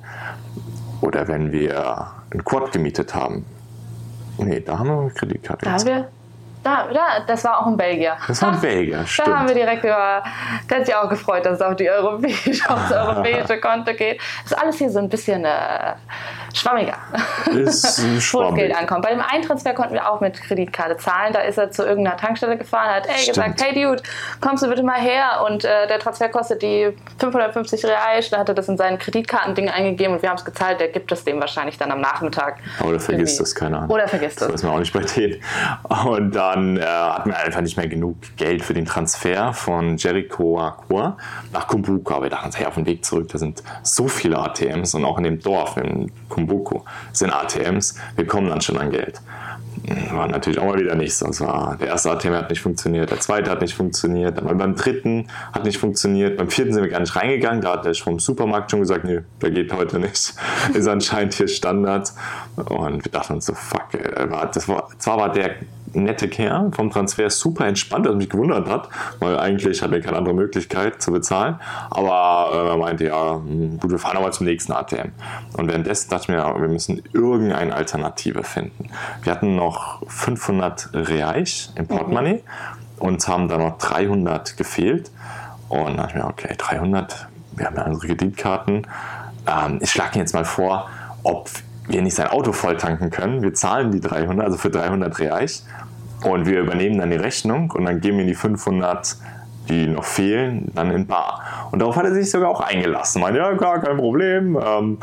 Oder 1.01 1.29
wenn 1.29 1.53
wir 1.53 2.09
einen 2.31 2.45
Quad 2.45 2.73
gemietet 2.73 3.15
haben. 3.15 3.45
Nee, 4.39 4.61
da 4.61 4.79
haben 4.79 4.89
wir 4.89 5.01
eine 5.01 5.11
Kreditkarte. 5.11 5.65
Da 5.65 5.73
haben 5.73 5.87
wir 5.87 6.09
da, 6.67 6.89
da, 6.93 7.21
das 7.25 7.45
war 7.45 7.61
auch 7.61 7.67
ein 7.67 7.77
Belgier. 7.77 8.17
Das 8.27 8.43
war 8.43 8.53
ein 8.53 8.61
Belgier, 8.61 9.07
stimmt. 9.07 9.29
Da 9.29 9.39
haben 9.39 9.49
wir 9.49 9.55
direkt 9.55 9.85
über, 9.85 10.23
der 10.69 10.79
hat 10.79 10.87
sich 10.87 10.95
auch 10.95 11.09
gefreut, 11.09 11.47
dass 11.47 11.61
es 11.61 11.63
auf, 11.63 11.77
die 11.77 11.89
europäische, 11.89 12.69
auf 12.69 12.89
das 12.89 12.93
europäische 12.93 13.61
Konto 13.61 13.95
geht. 13.95 14.21
Das 14.43 14.53
ist 14.53 14.59
alles 14.59 14.77
hier 14.77 14.91
so 14.91 14.99
ein 14.99 15.09
bisschen 15.09 15.45
äh, 15.45 15.95
schwammiger. 16.53 16.97
Ist 17.53 18.03
schwammig. 18.21 18.57
Geld 18.57 18.77
ankommt. 18.77 19.03
Bei 19.03 19.11
dem 19.11 19.21
Eintransfer 19.21 19.75
konnten 19.75 19.95
wir 19.95 20.11
auch 20.11 20.21
mit 20.21 20.43
Kreditkarte 20.43 20.97
zahlen. 20.97 21.33
Da 21.33 21.41
ist 21.41 21.57
er 21.57 21.71
zu 21.71 21.85
irgendeiner 21.85 22.17
Tankstelle 22.17 22.57
gefahren, 22.57 22.97
hat 22.97 23.07
ey, 23.07 23.27
gesagt, 23.27 23.63
hey 23.63 23.73
Dude, 23.73 24.03
kommst 24.41 24.65
du 24.65 24.69
bitte 24.69 24.83
mal 24.83 25.01
her 25.01 25.45
und 25.47 25.65
äh, 25.65 25.87
der 25.87 26.01
Transfer 26.01 26.29
kostet 26.29 26.63
die 26.63 26.93
550 27.19 27.85
Reais. 27.85 28.31
Da 28.31 28.39
hat 28.39 28.49
er 28.49 28.57
das 28.57 28.69
in 28.69 28.77
seinen 28.77 28.99
Kreditkartending 28.99 29.69
eingegeben 29.69 30.15
und 30.15 30.23
wir 30.23 30.31
haben 30.31 30.39
es 30.39 30.45
gezahlt. 30.45 30.81
Der 30.81 30.89
gibt 30.89 31.13
es 31.13 31.23
dem 31.23 31.39
wahrscheinlich 31.39 31.79
dann 31.79 31.93
am 31.93 32.01
Nachmittag. 32.01 32.57
Oder 32.85 32.99
vergisst 32.99 33.39
das, 33.39 33.55
keine 33.55 33.77
Ahnung. 33.77 33.91
Oder 33.91 34.09
vergisst 34.09 34.41
das. 34.41 34.49
Das 34.49 34.55
weiß 34.55 34.63
man 34.65 34.73
auch 34.75 34.79
nicht 34.81 34.93
bei 34.93 35.01
denen. 35.01 35.41
Und 36.07 36.35
dann 36.35 36.56
äh, 36.77 36.85
hatten 36.85 37.31
wir 37.31 37.39
einfach 37.39 37.61
nicht 37.61 37.77
mehr 37.77 37.89
genug 37.89 38.17
Geld 38.37 38.63
für 38.63 38.75
den 38.75 38.87
Transfer 38.87 39.53
von 39.53 39.97
Jericho 39.97 40.59
Aqua 40.59 41.17
nach 41.53 41.67
Kumbuka. 41.67 42.17
Aber 42.17 42.25
wir 42.25 42.31
dachten, 42.31 42.51
hey, 42.55 42.67
auf 42.67 42.75
dem 42.75 42.87
Weg 42.87 43.05
zurück, 43.05 43.29
da 43.33 43.39
sind 43.39 43.63
so 43.83 44.09
viele 44.09 44.39
ATMs 44.39 44.95
und 44.95 45.05
auch 45.05 45.19
in 45.19 45.25
dem 45.25 45.41
Dorf, 45.41 45.77
in 45.77 46.11
Kumbuku 46.29 46.81
sind 47.13 47.31
ATMs, 47.31 47.97
wir 48.17 48.27
kommen 48.27 48.49
dann 48.49 48.61
schon 48.61 48.79
an 48.79 48.91
Geld. 48.91 49.21
War 50.13 50.29
natürlich 50.29 50.59
auch 50.59 50.67
mal 50.67 50.79
wieder 50.79 50.95
nicht 50.95 51.15
so. 51.15 51.27
War, 51.45 51.77
der 51.77 51.89
erste 51.89 52.11
ATM 52.11 52.33
hat 52.33 52.51
nicht 52.51 52.61
funktioniert, 52.61 53.11
der 53.11 53.21
zweite 53.21 53.51
hat 53.51 53.61
nicht 53.61 53.75
funktioniert, 53.75 54.39
dann 54.39 54.59
beim 54.59 54.75
dritten 54.75 55.29
hat 55.53 55.65
nicht 55.65 55.79
funktioniert, 55.79 56.37
beim 56.37 56.51
vierten 56.51 56.73
sind 56.73 56.83
wir 56.83 56.91
gar 56.91 57.01
nicht 57.01 57.15
reingegangen, 57.15 57.61
da 57.61 57.73
hat 57.73 57.85
der 57.85 57.95
vom 57.95 58.19
Supermarkt 58.19 58.71
schon 58.71 58.81
gesagt, 58.81 59.05
nee, 59.05 59.21
der 59.43 59.51
geht 59.51 59.73
heute 59.73 59.99
nicht. 59.99 60.35
Ist 60.75 60.89
anscheinend 60.89 61.35
hier 61.35 61.49
Standard. 61.49 62.13
Und 62.57 63.05
wir 63.05 63.13
dachten 63.13 63.35
uns 63.35 63.47
so, 63.47 63.55
fuck, 63.55 63.95
ey. 63.95 64.29
das 64.53 64.69
war, 64.69 64.89
zwar 64.99 65.19
war 65.19 65.33
der 65.33 65.57
nette 65.97 66.29
Kerl 66.29 66.71
vom 66.73 66.91
Transfer, 66.91 67.31
super 67.31 67.67
entspannt, 67.67 68.07
was 68.07 68.15
mich 68.15 68.29
gewundert 68.29 68.69
hat, 68.69 68.89
weil 69.19 69.39
eigentlich 69.39 69.83
hatten 69.83 69.93
wir 69.93 70.01
keine 70.01 70.19
andere 70.19 70.35
Möglichkeit 70.35 71.03
zu 71.03 71.13
bezahlen. 71.13 71.59
Aber 71.91 72.51
äh, 72.53 72.69
er 72.69 72.77
meinte, 72.77 73.05
ja, 73.07 73.35
hm, 73.37 73.79
gut, 73.79 73.91
wir 73.91 73.99
fahren 73.99 74.15
nochmal 74.15 74.33
zum 74.33 74.47
nächsten 74.47 74.73
ATM. 74.73 75.13
Und 75.57 75.69
währenddessen 75.69 76.11
dachte 76.11 76.25
ich 76.25 76.29
mir, 76.29 76.45
wir 76.61 76.69
müssen 76.69 77.03
irgendeine 77.13 77.75
Alternative 77.75 78.43
finden. 78.43 78.91
Wir 79.23 79.33
hatten 79.33 79.57
noch 79.57 79.66
500 80.07 80.91
Reais 80.93 81.73
im 81.77 81.87
Portemonnaie 81.87 82.35
mhm. 82.35 82.41
und 82.99 83.29
haben 83.29 83.49
dann 83.49 83.61
noch 83.61 83.79
300 83.79 84.57
gefehlt. 84.57 85.11
Und 85.69 85.87
dann 85.87 85.97
dachte 85.97 86.11
ich 86.11 86.23
mir, 86.23 86.29
okay, 86.29 86.55
300, 86.57 87.29
wir 87.57 87.67
haben 87.67 87.77
ja 87.77 87.85
unsere 87.85 88.07
Kreditkarten. 88.07 88.87
Ähm, 89.47 89.79
ich 89.81 89.91
schlage 89.91 90.19
jetzt 90.19 90.35
mal 90.35 90.45
vor, 90.45 90.89
ob 91.23 91.51
wir 91.89 92.03
nicht 92.03 92.15
sein 92.15 92.29
Auto 92.29 92.53
voll 92.53 92.77
tanken 92.77 93.11
können. 93.11 93.43
Wir 93.43 93.55
zahlen 93.55 93.93
die 93.93 94.01
300, 94.01 94.47
also 94.47 94.59
für 94.59 94.71
300 94.71 95.19
Reais 95.19 95.67
und 96.25 96.47
wir 96.47 96.61
übernehmen 96.61 96.99
dann 96.99 97.11
die 97.11 97.17
Rechnung 97.17 97.71
und 97.71 97.85
dann 97.85 98.01
geben 98.01 98.19
wir 98.19 98.27
die 98.27 98.35
500, 98.35 99.17
die 99.69 99.87
noch 99.87 100.05
fehlen, 100.05 100.71
dann 100.75 100.91
in 100.91 101.07
Bar. 101.07 101.69
Und 101.71 101.81
darauf 101.81 101.97
hat 101.97 102.05
er 102.05 102.15
sich 102.15 102.31
sogar 102.31 102.51
auch 102.51 102.61
eingelassen. 102.61 103.21
Meinte, 103.21 103.41
ja, 103.41 103.55
klar, 103.57 103.81
kein 103.81 103.97
Problem. 103.97 104.59
Ähm, 104.61 104.99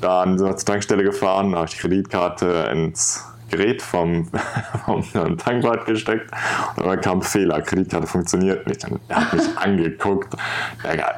dann 0.00 0.38
sind 0.38 0.48
wir 0.48 0.56
zur 0.56 0.66
Tankstelle 0.66 1.04
gefahren, 1.04 1.54
habe 1.54 1.66
ich 1.66 1.72
die 1.72 1.78
Kreditkarte 1.78 2.70
ins 2.72 3.24
Gerät 3.48 3.82
vom, 3.82 4.28
vom 4.84 5.38
Tankwart 5.38 5.86
gesteckt 5.86 6.30
und 6.76 6.86
dann 6.86 7.00
kam 7.00 7.22
Fehler, 7.22 7.60
Kreditkarte 7.60 8.06
funktioniert 8.06 8.66
nicht. 8.66 8.84
Und 8.88 9.00
er 9.08 9.16
hat 9.16 9.32
mich 9.32 9.42
angeguckt. 9.56 10.34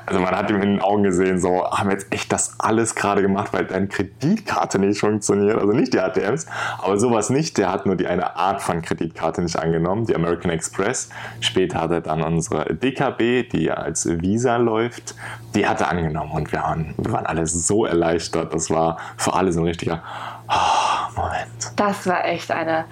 Also 0.06 0.20
man 0.20 0.34
hat 0.34 0.50
ihm 0.50 0.56
in 0.56 0.76
den 0.76 0.80
Augen 0.80 1.02
gesehen, 1.02 1.38
so 1.40 1.70
haben 1.70 1.88
wir 1.88 1.94
jetzt 1.94 2.12
echt 2.12 2.32
das 2.32 2.58
alles 2.58 2.94
gerade 2.94 3.22
gemacht, 3.22 3.52
weil 3.52 3.64
deine 3.64 3.88
Kreditkarte 3.88 4.78
nicht 4.78 5.00
funktioniert. 5.00 5.58
Also 5.58 5.72
nicht 5.72 5.92
die 5.92 6.00
ATMs, 6.00 6.46
aber 6.78 6.98
sowas 6.98 7.30
nicht. 7.30 7.58
Der 7.58 7.70
hat 7.70 7.86
nur 7.86 7.96
die 7.96 8.06
eine 8.06 8.36
Art 8.36 8.62
von 8.62 8.82
Kreditkarte 8.82 9.42
nicht 9.42 9.58
angenommen, 9.58 10.06
die 10.06 10.14
American 10.14 10.50
Express. 10.50 11.10
Später 11.40 11.80
hat 11.80 11.90
er 11.90 12.00
dann 12.00 12.22
unsere 12.22 12.74
DKB, 12.74 13.48
die 13.50 13.70
als 13.70 14.06
Visa 14.20 14.56
läuft, 14.56 15.14
die 15.54 15.66
hat 15.66 15.80
er 15.80 15.90
angenommen 15.90 16.32
und 16.32 16.52
wir 16.52 16.60
waren, 16.60 16.94
wir 16.96 17.12
waren 17.12 17.26
alle 17.26 17.46
so 17.46 17.84
erleichtert. 17.84 18.54
Das 18.54 18.70
war 18.70 18.98
für 19.16 19.34
alle 19.34 19.52
so 19.52 19.60
ein 19.60 19.66
richtiger 19.66 20.02
oh, 20.50 21.20
Moment. 21.20 21.72
Das 21.76 22.06
war 22.06 22.24
echt 22.24 22.50
eine 22.50 22.84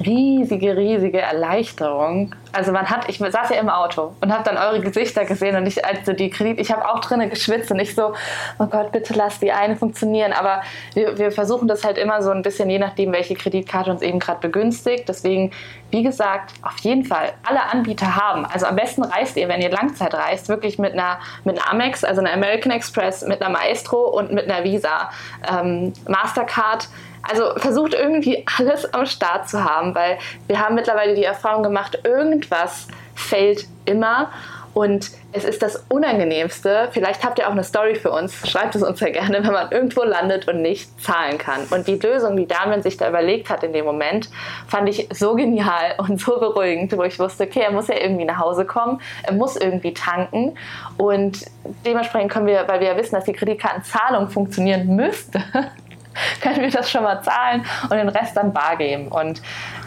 riesige, 0.00 0.76
riesige 0.76 1.20
Erleichterung. 1.20 2.34
Also 2.52 2.72
man 2.72 2.88
hat, 2.88 3.08
ich 3.08 3.18
saß 3.18 3.50
ja 3.50 3.56
im 3.56 3.68
Auto 3.68 4.12
und 4.20 4.32
habe 4.32 4.44
dann 4.44 4.56
eure 4.56 4.80
Gesichter 4.80 5.24
gesehen 5.24 5.56
und 5.56 5.66
ich, 5.66 5.84
also 5.84 6.12
die 6.12 6.30
Kredit, 6.30 6.60
ich 6.60 6.70
habe 6.70 6.88
auch 6.88 7.00
drinnen 7.00 7.30
geschwitzt 7.30 7.70
und 7.70 7.78
ich 7.78 7.94
so, 7.94 8.12
oh 8.58 8.66
Gott, 8.66 8.92
bitte 8.92 9.14
lass 9.14 9.40
die 9.40 9.52
eine 9.52 9.76
funktionieren. 9.76 10.32
Aber 10.32 10.62
wir, 10.94 11.18
wir 11.18 11.32
versuchen 11.32 11.68
das 11.68 11.84
halt 11.84 11.98
immer 11.98 12.22
so 12.22 12.30
ein 12.30 12.42
bisschen, 12.42 12.70
je 12.70 12.78
nachdem, 12.78 13.12
welche 13.12 13.34
Kreditkarte 13.34 13.90
uns 13.90 14.02
eben 14.02 14.18
gerade 14.18 14.40
begünstigt. 14.40 15.08
Deswegen, 15.08 15.52
wie 15.90 16.02
gesagt, 16.02 16.52
auf 16.62 16.78
jeden 16.80 17.04
Fall 17.04 17.32
alle 17.44 17.62
Anbieter 17.62 18.16
haben. 18.16 18.46
Also 18.46 18.66
am 18.66 18.76
besten 18.76 19.02
reist 19.02 19.36
ihr, 19.36 19.48
wenn 19.48 19.60
ihr 19.60 19.70
Langzeit 19.70 20.14
reist, 20.14 20.48
wirklich 20.48 20.78
mit 20.78 20.92
einer, 20.92 21.18
mit 21.44 21.58
einer 21.58 21.70
Amex, 21.70 22.04
also 22.04 22.20
einer 22.20 22.32
American 22.32 22.72
Express, 22.72 23.22
mit 23.22 23.40
einer 23.40 23.50
Maestro 23.50 24.08
und 24.08 24.32
mit 24.32 24.50
einer 24.50 24.64
Visa. 24.64 25.10
Ähm, 25.48 25.92
Mastercard 26.08 26.88
also 27.28 27.58
versucht 27.58 27.94
irgendwie 27.94 28.44
alles 28.58 28.92
am 28.92 29.06
Start 29.06 29.48
zu 29.48 29.64
haben, 29.64 29.94
weil 29.94 30.18
wir 30.46 30.60
haben 30.60 30.74
mittlerweile 30.74 31.14
die 31.14 31.24
Erfahrung 31.24 31.62
gemacht, 31.62 31.98
irgendwas 32.04 32.88
fällt 33.14 33.66
immer. 33.84 34.30
Und 34.74 35.12
es 35.32 35.44
ist 35.44 35.62
das 35.62 35.84
Unangenehmste. 35.88 36.88
Vielleicht 36.90 37.24
habt 37.24 37.38
ihr 37.38 37.46
auch 37.46 37.52
eine 37.52 37.62
Story 37.62 37.94
für 37.94 38.10
uns. 38.10 38.48
Schreibt 38.48 38.74
es 38.74 38.82
uns 38.82 38.98
ja 38.98 39.08
gerne, 39.08 39.44
wenn 39.44 39.52
man 39.52 39.70
irgendwo 39.70 40.02
landet 40.02 40.48
und 40.48 40.62
nicht 40.62 41.00
zahlen 41.00 41.38
kann. 41.38 41.60
Und 41.70 41.86
die 41.86 41.94
Lösung, 41.94 42.36
die 42.36 42.46
Damian 42.46 42.82
sich 42.82 42.96
da 42.96 43.08
überlegt 43.08 43.50
hat 43.50 43.62
in 43.62 43.72
dem 43.72 43.84
Moment, 43.84 44.28
fand 44.66 44.88
ich 44.88 45.08
so 45.12 45.36
genial 45.36 45.94
und 45.98 46.20
so 46.20 46.40
beruhigend, 46.40 46.96
wo 46.96 47.04
ich 47.04 47.20
wusste, 47.20 47.44
okay, 47.44 47.60
er 47.60 47.70
muss 47.70 47.86
ja 47.86 47.94
irgendwie 48.00 48.24
nach 48.24 48.38
Hause 48.38 48.64
kommen, 48.64 49.00
er 49.22 49.34
muss 49.34 49.54
irgendwie 49.54 49.94
tanken. 49.94 50.58
Und 50.96 51.44
dementsprechend 51.86 52.32
können 52.32 52.48
wir, 52.48 52.66
weil 52.66 52.80
wir 52.80 52.88
ja 52.88 52.96
wissen, 52.96 53.14
dass 53.14 53.24
die 53.24 53.32
Kreditkartenzahlung 53.32 54.28
funktionieren 54.28 54.88
müsste, 54.96 55.40
können 56.40 56.60
wir 56.60 56.70
das 56.70 56.90
schon 56.90 57.02
mal 57.02 57.22
zahlen 57.22 57.64
und 57.82 57.92
den 57.92 58.08
Rest 58.08 58.36
dann 58.36 58.52
bar 58.52 58.76
geben. 58.76 59.08
Und 59.08 59.42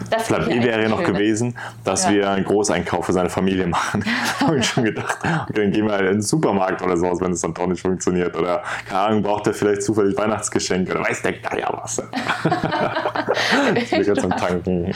das 0.09 0.27
Plan 0.27 0.47
wäre 0.47 0.81
ja 0.83 0.89
noch 0.89 1.03
gewesen, 1.03 1.57
dass 1.83 2.05
ja. 2.05 2.11
wir 2.11 2.29
einen 2.29 2.45
Großeinkauf 2.45 3.05
für 3.05 3.13
seine 3.13 3.29
Familie 3.29 3.67
machen. 3.67 4.03
da 4.39 4.47
habe 4.47 4.59
ich 4.59 4.65
schon 4.65 4.83
gedacht, 4.83 5.17
okay, 5.21 5.53
dann 5.53 5.71
gehen 5.71 5.85
wir 5.85 5.93
halt 5.93 6.05
in 6.05 6.13
den 6.13 6.21
Supermarkt 6.21 6.81
oder 6.81 6.97
sowas, 6.97 7.19
wenn 7.21 7.31
es 7.31 7.41
dann 7.41 7.53
doch 7.53 7.67
nicht 7.67 7.81
funktioniert. 7.81 8.35
Oder, 8.35 8.63
keine 8.87 9.01
Ahnung, 9.01 9.23
braucht 9.23 9.47
er 9.47 9.53
vielleicht 9.53 9.83
zufällig 9.83 10.17
Weihnachtsgeschenke 10.17 10.91
oder 10.91 11.01
weiß 11.01 11.21
der 11.21 11.33
Geier 11.33 11.79
was. 11.81 11.97
wir 13.91 14.15
zum 14.15 14.31
Tanken. 14.31 14.93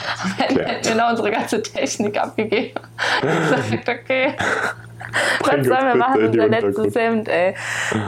Genau 0.82 1.10
unsere 1.10 1.30
ganze 1.30 1.62
Technik 1.62 2.18
abgegeben. 2.18 2.80
Sagt, 3.22 3.88
okay. 3.88 4.34
Was 5.40 5.66
sollen 5.66 5.86
wir 5.86 5.94
machen? 5.94 6.26
Unser 6.26 6.48
letztes 6.48 6.94
Hemd, 6.94 7.28
ey. 7.28 7.54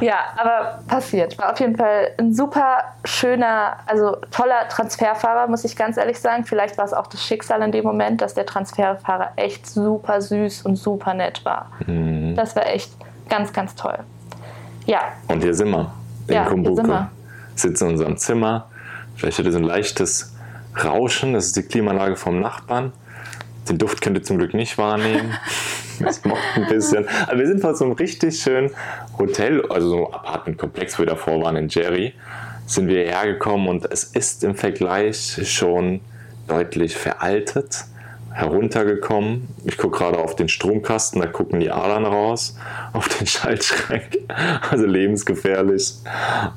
Ja, 0.01 0.17
aber 0.37 0.81
passiert. 0.87 1.37
War 1.39 1.53
auf 1.53 1.61
jeden 1.61 1.77
Fall 1.77 2.13
ein 2.19 2.33
super 2.33 2.79
schöner, 3.05 3.77
also 3.87 4.17
toller 4.31 4.69
Transferfahrer, 4.69 5.49
muss 5.49 5.65
ich 5.65 5.77
ganz 5.77 5.97
ehrlich 5.97 6.19
sagen. 6.19 6.45
Vielleicht 6.45 6.79
war 6.79 6.85
es 6.85 6.93
auch 6.93 7.07
das 7.07 7.23
Schicksal 7.23 7.63
in 7.63 7.73
dem 7.73 7.85
Moment, 7.85 8.21
dass 8.21 8.35
der 8.35 8.47
Transferfahrer 8.47 9.33
echt 9.37 9.67
super 9.67 10.21
süß 10.21 10.63
und 10.63 10.77
super 10.77 11.15
nett 11.15 11.45
war. 11.45 11.71
Mhm. 11.87 12.35
Das 12.37 12.57
war 12.57 12.67
echt 12.67 12.93
ganz, 13.29 13.53
ganz 13.53 13.75
toll. 13.75 13.99
Ja. 14.87 15.01
Und 15.29 15.43
hier 15.43 15.55
sind 15.55 15.71
wir. 15.71 15.93
In 16.29 16.35
ja, 16.35 16.45
Kumbuka. 16.45 16.71
Hier 16.71 16.77
sind 16.77 16.89
wir. 16.89 17.11
Sitzen 17.57 17.85
in 17.85 17.91
unserem 17.93 18.17
Zimmer. 18.17 18.69
Vielleicht 19.17 19.39
hat 19.39 19.47
ihr 19.47 19.53
so 19.53 19.59
ein 19.59 19.65
leichtes 19.65 20.35
Rauschen. 20.83 21.35
Das 21.35 21.47
ist 21.47 21.57
die 21.57 21.63
Klimaanlage 21.63 22.17
vom 22.17 22.41
Nachbarn. 22.41 22.93
Den 23.69 23.79
Duft 23.79 24.03
könnt 24.03 24.17
ihr 24.17 24.23
zum 24.23 24.39
Glück 24.39 24.55
nicht 24.55 24.77
wahrnehmen. 24.79 25.37
Das 26.01 26.25
macht 26.25 26.43
ein 26.57 26.67
bisschen. 26.67 27.07
Aber 27.27 27.39
wir 27.39 27.47
sind 27.47 27.61
vor 27.61 27.75
so 27.75 27.85
einem 27.85 27.95
richtig 27.95 28.41
schönen 28.41 28.71
Hotel, 29.19 29.65
also 29.71 29.89
so 29.89 29.97
einem 29.97 30.15
Apartmentkomplex, 30.15 30.99
wo 30.99 31.03
wir 31.03 31.07
davor 31.07 31.43
waren 31.43 31.57
in 31.57 31.69
Jerry, 31.69 32.15
sind 32.67 32.89
wir 32.89 33.05
hergekommen 33.05 33.69
und 33.69 33.85
es 33.91 34.05
ist 34.05 34.45
im 34.45 34.55
Vergleich 34.55 35.39
schon 35.45 36.01
deutlich 36.47 36.97
veraltet 36.97 37.85
heruntergekommen. 38.35 39.47
Ich 39.65 39.79
gucke 39.79 39.99
gerade 39.99 40.19
auf 40.19 40.35
den 40.35 40.49
Stromkasten, 40.49 41.23
da 41.23 41.29
gucken 41.29 41.61
die 41.61 41.71
Adern 41.71 42.05
raus, 42.05 42.57
auf 42.93 43.09
den 43.09 43.29
Schaltschrank. 43.29 44.19
Also 44.71 44.87
lebensgefährlich. 44.87 45.95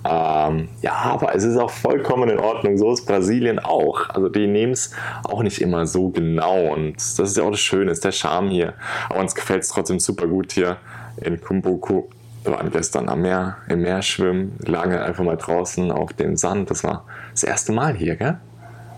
Ähm, 0.04 0.70
ja, 0.82 0.94
aber 0.94 1.36
es 1.36 1.44
ist 1.44 1.56
auch 1.56 1.70
vollkommen 1.70 2.30
in 2.30 2.40
Ordnung. 2.40 2.80
So 2.80 2.92
ist 2.92 3.06
Brasilien 3.06 3.60
auch. 3.60 4.10
Also 4.10 4.28
die 4.28 4.48
nehmen 4.48 4.74
es 4.74 4.92
auch 5.24 5.44
nicht 5.44 5.62
immer 5.62 5.86
so 5.86 6.10
genau. 6.10 6.74
Und 6.74 6.96
das 6.96 7.20
ist 7.20 7.38
ja 7.38 7.44
auch 7.44 7.52
das 7.52 7.60
Schöne, 7.60 7.92
ist 7.92 8.04
der 8.04 8.12
Charme 8.12 8.50
hier. 8.50 8.74
Aber 9.10 9.20
uns 9.20 9.36
gefällt 9.36 9.62
es 9.62 9.70
trotzdem 9.70 10.00
super 10.00 10.26
gut 10.26 10.54
hier 10.54 10.78
in 11.18 11.40
Kumbuku. 11.40 12.04
Wir 12.44 12.54
waren 12.54 12.72
gestern 12.72 13.08
am 13.08 13.22
Meer, 13.22 13.58
im 13.70 13.82
Meer 13.82 14.02
schwimmen, 14.02 14.58
lange 14.66 15.04
einfach 15.04 15.24
mal 15.24 15.38
draußen 15.38 15.92
auf 15.92 16.14
dem 16.14 16.38
Sand. 16.38 16.72
Das 16.72 16.84
war 16.84 17.06
das 17.32 17.44
erste 17.44 17.72
Mal 17.72 17.94
hier, 17.94 18.16
gell? 18.16 18.38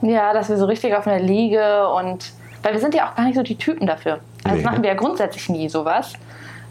Ja, 0.01 0.33
dass 0.33 0.47
wir 0.47 0.55
so 0.55 0.65
richtig 0.65 0.95
auf 0.95 1.07
einer 1.07 1.21
Liege 1.21 1.89
und 1.89 2.31
weil 2.63 2.73
wir 2.73 2.79
sind 2.79 2.93
ja 2.93 3.09
auch 3.09 3.15
gar 3.15 3.25
nicht 3.25 3.35
so 3.35 3.43
die 3.43 3.57
Typen 3.57 3.87
dafür. 3.87 4.19
Also 4.43 4.57
nee. 4.57 4.63
das 4.63 4.71
machen 4.71 4.83
wir 4.83 4.89
ja 4.89 4.95
grundsätzlich 4.95 5.49
nie 5.49 5.69
sowas. 5.69 6.13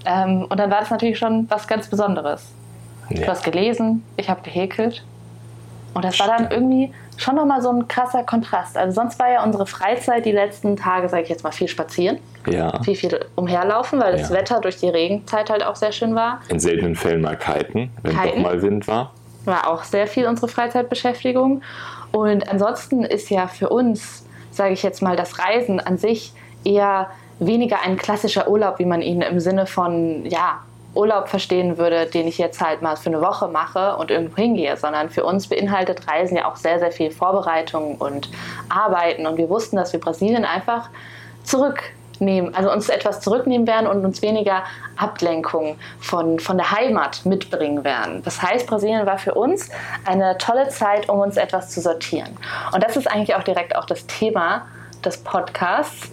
Ähm, 0.05 0.47
und 0.49 0.59
dann 0.59 0.71
war 0.71 0.81
das 0.81 0.91
natürlich 0.91 1.19
schon 1.19 1.47
was 1.51 1.67
ganz 1.67 1.89
Besonderes. 1.89 2.53
Nee. 3.09 3.21
Du 3.21 3.27
hast 3.27 3.45
gelesen, 3.45 4.05
ich 4.17 4.29
habe 4.29 4.43
gehäkelt. 4.43 5.05
Und 5.95 6.05
das 6.05 6.19
war 6.21 6.29
dann 6.29 6.51
irgendwie 6.51 6.93
schon 7.17 7.35
nochmal 7.35 7.61
so 7.61 7.71
ein 7.71 7.89
krasser 7.89 8.23
Kontrast. 8.23 8.77
Also 8.77 9.01
sonst 9.01 9.19
war 9.19 9.31
ja 9.31 9.43
unsere 9.43 9.67
Freizeit 9.67 10.25
die 10.25 10.33
letzten 10.33 10.77
Tage, 10.77 11.09
sage 11.09 11.25
ich 11.25 11.29
jetzt 11.29 11.43
mal, 11.43 11.51
viel 11.51 11.69
spazieren. 11.69 12.19
Ja. 12.47 12.81
Viel, 12.83 12.95
viel 12.95 13.19
umherlaufen, 13.35 14.01
weil 14.01 14.17
das 14.17 14.31
Wetter 14.31 14.61
durch 14.61 14.77
die 14.77 14.89
Regenzeit 14.89 15.51
halt 15.51 15.65
auch 15.65 15.77
sehr 15.77 15.93
schön 15.93 16.15
war. 16.15 16.41
In 16.49 16.61
seltenen 16.61 16.95
Fällen 16.95 17.23
mal 17.23 17.37
kiten, 17.37 17.91
wenn 18.03 18.17
kiten. 18.17 18.37
doch 18.37 18.51
mal 18.51 18.63
Wind 18.63 18.87
war. 18.87 19.13
War 19.45 19.69
auch 19.69 19.83
sehr 19.83 20.07
viel 20.07 20.27
unsere 20.27 20.49
Freizeitbeschäftigung. 20.49 21.63
Und 22.13 22.49
ansonsten 22.49 23.05
ist 23.05 23.31
ja 23.31 23.49
für 23.49 23.69
uns 23.69 24.25
sage 24.59 24.75
ich 24.75 24.83
jetzt 24.83 25.01
mal, 25.01 25.17
das 25.17 25.39
Reisen 25.39 25.81
an 25.81 25.97
sich 25.97 26.33
eher 26.65 27.09
weniger 27.39 27.81
ein 27.81 27.97
klassischer 27.97 28.49
Urlaub, 28.49 28.79
wie 28.79 28.85
man 28.85 29.01
ihn 29.01 29.23
im 29.23 29.41
Sinne 29.41 29.67
von, 29.67 30.27
ja, 30.27 30.61
Urlaub 30.95 31.29
verstehen 31.29 31.79
würde, 31.79 32.07
den 32.07 32.27
ich 32.27 32.39
jetzt 32.39 32.61
halt 32.61 32.83
mal 32.83 32.97
für 32.97 33.11
eine 33.11 33.21
Woche 33.21 33.47
mache 33.47 33.97
und 33.97 34.11
irgendwo 34.11 34.37
hingehe, 34.37 34.77
sondern 34.77 35.11
für 35.11 35.25
uns 35.25 35.47
beinhaltet 35.47 36.09
Reisen 36.09 36.37
ja 36.37 36.51
auch 36.51 36.57
sehr, 36.57 36.79
sehr 36.79 36.91
viel 36.91 37.11
Vorbereitung 37.11 37.97
und 37.97 38.29
Arbeiten. 38.69 39.27
Und 39.27 39.37
wir 39.37 39.49
wussten, 39.49 39.77
dass 39.77 39.93
wir 39.93 40.01
Brasilien 40.01 40.45
einfach 40.45 40.89
zurück 41.45 41.83
nehmen, 42.21 42.55
also 42.55 42.73
uns 42.73 42.89
etwas 42.89 43.21
zurücknehmen 43.21 43.67
werden 43.67 43.87
und 43.87 44.05
uns 44.05 44.23
weniger 44.23 44.65
Ablenkung 44.97 45.79
von, 46.01 46.39
von 46.39 46.57
der 46.57 46.71
Heimat 46.71 47.25
mitbringen 47.25 47.85
werden. 47.85 48.23
Das 48.25 48.43
heißt, 48.43 48.67
Brasilien 48.67 49.07
war 49.07 49.19
für 49.19 49.35
uns 49.35 49.71
eine 50.05 50.39
tolle 50.39 50.69
Zeit, 50.69 51.09
um 51.09 51.21
uns 51.21 51.37
etwas 51.37 51.71
zu 51.71 51.81
sortieren. 51.81 52.37
Und 52.73 52.83
das 52.83 52.97
ist 52.97 53.11
eigentlich 53.11 53.35
auch 53.35 53.43
direkt 53.43 53.77
auch 53.77 53.85
das 53.85 54.07
Thema 54.07 54.67
des 55.05 55.19
Podcasts 55.19 56.11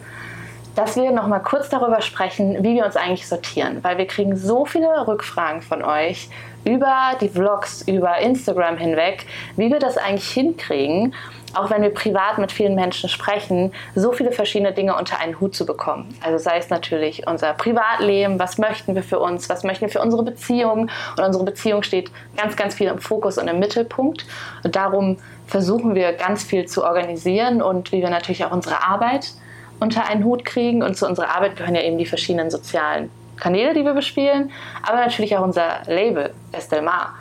dass 0.76 0.98
wir 0.98 1.12
noch 1.12 1.28
mal 1.28 1.40
kurz 1.40 1.70
darüber 1.70 2.02
sprechen, 2.02 2.62
wie 2.62 2.76
wir 2.76 2.86
uns 2.86 2.98
eigentlich 2.98 3.28
sortieren, 3.28 3.82
weil 3.82 3.98
wir 3.98 4.08
kriegen 4.08 4.36
so 4.36 4.66
viele 4.66 5.08
Rückfragen 5.08 5.62
von 5.62 5.82
euch 5.84 6.30
über 6.66 7.14
die 7.22 7.30
Vlogs, 7.30 7.82
über 7.84 8.18
Instagram 8.18 8.78
hinweg, 8.78 9.26
wie 9.56 9.72
wir 9.72 9.80
das 9.80 9.98
eigentlich 9.98 10.30
hinkriegen 10.30 11.14
auch 11.56 11.70
wenn 11.70 11.82
wir 11.82 11.94
privat 11.94 12.38
mit 12.38 12.52
vielen 12.52 12.76
Menschen 12.76 13.10
sprechen, 13.10 13.74
so 13.96 14.12
viele 14.12 14.32
verschiedene 14.32 14.74
Dinge 14.74 14.96
unter 14.96 15.20
einen 15.20 15.40
Hut 15.40 15.56
zu 15.56 15.66
bekommen. 15.66 16.16
Also 16.22 16.38
sei 16.38 16.58
es 16.58 16.70
natürlich 16.70 17.28
unser 17.28 17.54
Privatleben, 17.54 18.40
was 18.40 18.58
möchten 18.58 18.96
wir 18.96 19.04
für 19.04 19.20
uns, 19.20 19.50
was 19.50 19.64
möchten 19.64 19.82
wir 19.82 19.90
für 19.90 20.02
unsere 20.02 20.24
Beziehung. 20.24 20.90
Und 21.18 21.24
unsere 21.24 21.44
Beziehung 21.44 21.84
steht 21.84 22.12
ganz, 22.38 22.56
ganz 22.56 22.76
viel 22.76 22.88
im 22.88 23.00
Fokus 23.00 23.38
und 23.38 23.48
im 23.48 23.60
Mittelpunkt. 23.60 24.26
Und 24.64 24.76
darum 24.76 25.18
versuchen 25.48 25.96
wir 25.96 26.14
ganz 26.14 26.44
viel 26.44 26.66
zu 26.66 26.84
organisieren 26.84 27.62
und 27.62 27.92
wie 27.92 28.02
wir 28.02 28.10
natürlich 28.10 28.46
auch 28.46 28.52
unsere 28.52 28.84
Arbeit 28.84 29.32
unter 29.80 30.08
einen 30.08 30.24
Hut 30.24 30.46
kriegen. 30.46 30.84
Und 30.84 30.98
zu 30.98 31.08
unserer 31.08 31.36
Arbeit 31.36 31.56
gehören 31.56 31.76
ja 31.76 31.82
eben 31.82 31.98
die 31.98 32.06
verschiedenen 32.06 32.50
sozialen 32.50 33.10
Kanäle, 33.38 33.74
die 33.74 33.84
wir 33.84 33.94
bespielen, 33.94 34.52
aber 34.82 34.98
natürlich 34.98 35.36
auch 35.36 35.44
unser 35.44 35.82
Label 35.88 36.34
Estelmar 36.52 37.14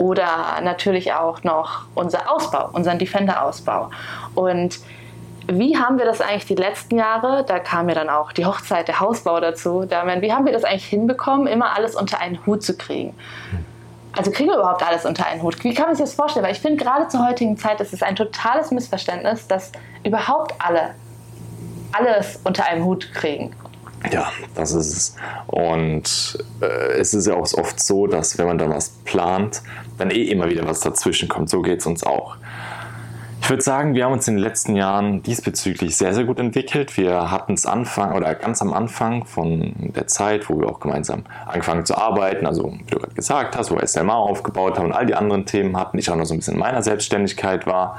oder 0.00 0.60
natürlich 0.62 1.12
auch 1.12 1.44
noch 1.44 1.82
unser 1.94 2.32
Ausbau, 2.32 2.70
unseren 2.72 2.98
Defender-Ausbau. 2.98 3.90
Und 4.34 4.80
wie 5.46 5.76
haben 5.76 5.98
wir 5.98 6.06
das 6.06 6.22
eigentlich 6.22 6.46
die 6.46 6.54
letzten 6.54 6.96
Jahre, 6.96 7.44
da 7.44 7.58
kam 7.58 7.86
ja 7.90 7.94
dann 7.94 8.08
auch 8.08 8.32
die 8.32 8.46
Hochzeit, 8.46 8.88
der 8.88 9.00
Hausbau 9.00 9.40
dazu, 9.40 9.84
Damian, 9.84 10.22
wie 10.22 10.32
haben 10.32 10.46
wir 10.46 10.54
das 10.54 10.64
eigentlich 10.64 10.86
hinbekommen, 10.86 11.46
immer 11.46 11.76
alles 11.76 11.94
unter 11.94 12.18
einen 12.18 12.44
Hut 12.46 12.62
zu 12.62 12.78
kriegen? 12.78 13.14
Also 14.16 14.30
kriegen 14.30 14.48
wir 14.48 14.56
überhaupt 14.56 14.82
alles 14.82 15.04
unter 15.04 15.26
einen 15.26 15.42
Hut? 15.42 15.62
Wie 15.62 15.74
kann 15.74 15.86
man 15.86 15.96
sich 15.96 16.04
das 16.04 16.14
vorstellen? 16.14 16.46
Weil 16.46 16.52
ich 16.52 16.60
finde, 16.60 16.82
gerade 16.82 17.08
zur 17.08 17.26
heutigen 17.28 17.58
Zeit 17.58 17.78
ist 17.80 17.92
es 17.92 18.02
ein 18.02 18.16
totales 18.16 18.70
Missverständnis, 18.70 19.48
dass 19.48 19.70
überhaupt 20.02 20.54
alle 20.58 20.94
alles 21.92 22.40
unter 22.44 22.64
einen 22.64 22.84
Hut 22.84 23.12
kriegen. 23.12 23.54
Ja, 24.10 24.32
das 24.54 24.72
ist 24.72 24.96
es. 24.96 25.16
Und 25.46 26.38
äh, 26.60 26.98
es 26.98 27.12
ist 27.12 27.26
ja 27.26 27.34
auch 27.34 27.52
oft 27.54 27.80
so, 27.80 28.06
dass 28.06 28.38
wenn 28.38 28.46
man 28.46 28.58
dann 28.58 28.70
was 28.70 28.90
plant, 29.04 29.62
dann 29.98 30.10
eh 30.10 30.24
immer 30.24 30.48
wieder 30.48 30.66
was 30.66 30.80
dazwischen 30.80 31.28
kommt. 31.28 31.50
So 31.50 31.60
geht 31.60 31.80
es 31.80 31.86
uns 31.86 32.02
auch. 32.02 32.36
Ich 33.42 33.48
würde 33.48 33.62
sagen, 33.62 33.94
wir 33.94 34.04
haben 34.04 34.12
uns 34.12 34.28
in 34.28 34.36
den 34.36 34.44
letzten 34.44 34.76
Jahren 34.76 35.22
diesbezüglich 35.22 35.96
sehr, 35.96 36.14
sehr 36.14 36.24
gut 36.24 36.38
entwickelt. 36.38 36.96
Wir 36.96 37.30
hatten 37.30 37.54
es 37.54 37.66
Anfang 37.66 38.12
oder 38.12 38.34
ganz 38.34 38.62
am 38.62 38.72
Anfang 38.72 39.24
von 39.24 39.72
der 39.94 40.06
Zeit, 40.06 40.48
wo 40.48 40.60
wir 40.60 40.68
auch 40.68 40.78
gemeinsam 40.78 41.24
angefangen 41.46 41.84
zu 41.84 41.96
arbeiten, 41.96 42.46
also 42.46 42.72
wie 42.72 42.90
du 42.90 42.98
gerade 42.98 43.14
gesagt 43.14 43.56
hast, 43.56 43.70
wo 43.70 43.76
wir 43.76 43.86
SLMA 43.86 44.14
aufgebaut 44.14 44.78
haben 44.78 44.86
und 44.86 44.92
all 44.92 45.06
die 45.06 45.14
anderen 45.14 45.46
Themen 45.46 45.76
hatten, 45.76 45.98
ich 45.98 46.10
auch 46.10 46.16
noch 46.16 46.26
so 46.26 46.34
ein 46.34 46.38
bisschen 46.38 46.54
in 46.54 46.60
meiner 46.60 46.82
Selbstständigkeit 46.82 47.66
war 47.66 47.98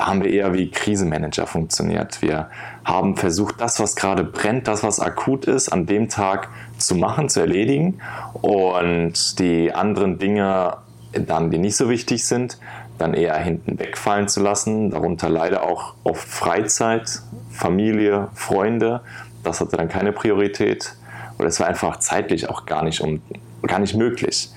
da 0.00 0.06
haben 0.06 0.24
wir 0.24 0.30
eher 0.30 0.54
wie 0.54 0.70
Krisenmanager 0.70 1.46
funktioniert. 1.46 2.22
Wir 2.22 2.48
haben 2.86 3.18
versucht, 3.18 3.60
das, 3.60 3.80
was 3.80 3.96
gerade 3.96 4.24
brennt, 4.24 4.66
das, 4.66 4.82
was 4.82 4.98
akut 4.98 5.44
ist, 5.44 5.68
an 5.68 5.84
dem 5.84 6.08
Tag 6.08 6.48
zu 6.78 6.94
machen, 6.94 7.28
zu 7.28 7.40
erledigen 7.40 8.00
und 8.40 9.38
die 9.38 9.74
anderen 9.74 10.18
Dinge 10.18 10.78
dann, 11.12 11.50
die 11.50 11.58
nicht 11.58 11.76
so 11.76 11.90
wichtig 11.90 12.24
sind, 12.24 12.56
dann 12.96 13.12
eher 13.12 13.36
hinten 13.36 13.78
wegfallen 13.78 14.26
zu 14.26 14.40
lassen. 14.40 14.88
Darunter 14.88 15.28
leider 15.28 15.64
auch 15.64 15.92
oft 16.02 16.26
Freizeit, 16.26 17.20
Familie, 17.50 18.28
Freunde. 18.32 19.02
Das 19.44 19.60
hatte 19.60 19.76
dann 19.76 19.90
keine 19.90 20.12
Priorität. 20.12 20.94
Oder 21.38 21.48
es 21.48 21.60
war 21.60 21.66
einfach 21.66 21.98
zeitlich 21.98 22.48
auch 22.48 22.64
gar 22.64 22.84
nicht, 22.84 23.02
um, 23.02 23.20
gar 23.66 23.80
nicht 23.80 23.94
möglich. 23.94 24.50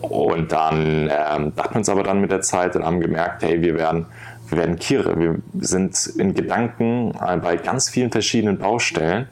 Und 0.00 0.52
dann 0.52 1.10
ähm, 1.10 1.56
dachten 1.56 1.74
wir 1.74 1.76
uns 1.78 1.88
aber 1.88 2.04
dann 2.04 2.20
mit 2.20 2.30
der 2.30 2.42
Zeit 2.42 2.76
und 2.76 2.84
haben 2.84 3.00
gemerkt, 3.00 3.42
hey, 3.42 3.60
wir 3.62 3.74
werden 3.74 4.06
wir 4.48 4.58
werden 4.58 4.76
kirre. 4.76 5.18
Wir 5.18 5.36
sind 5.60 6.06
in 6.18 6.34
Gedanken 6.34 7.12
bei 7.42 7.56
ganz 7.56 7.88
vielen 7.88 8.10
verschiedenen 8.10 8.58
Baustellen 8.58 9.28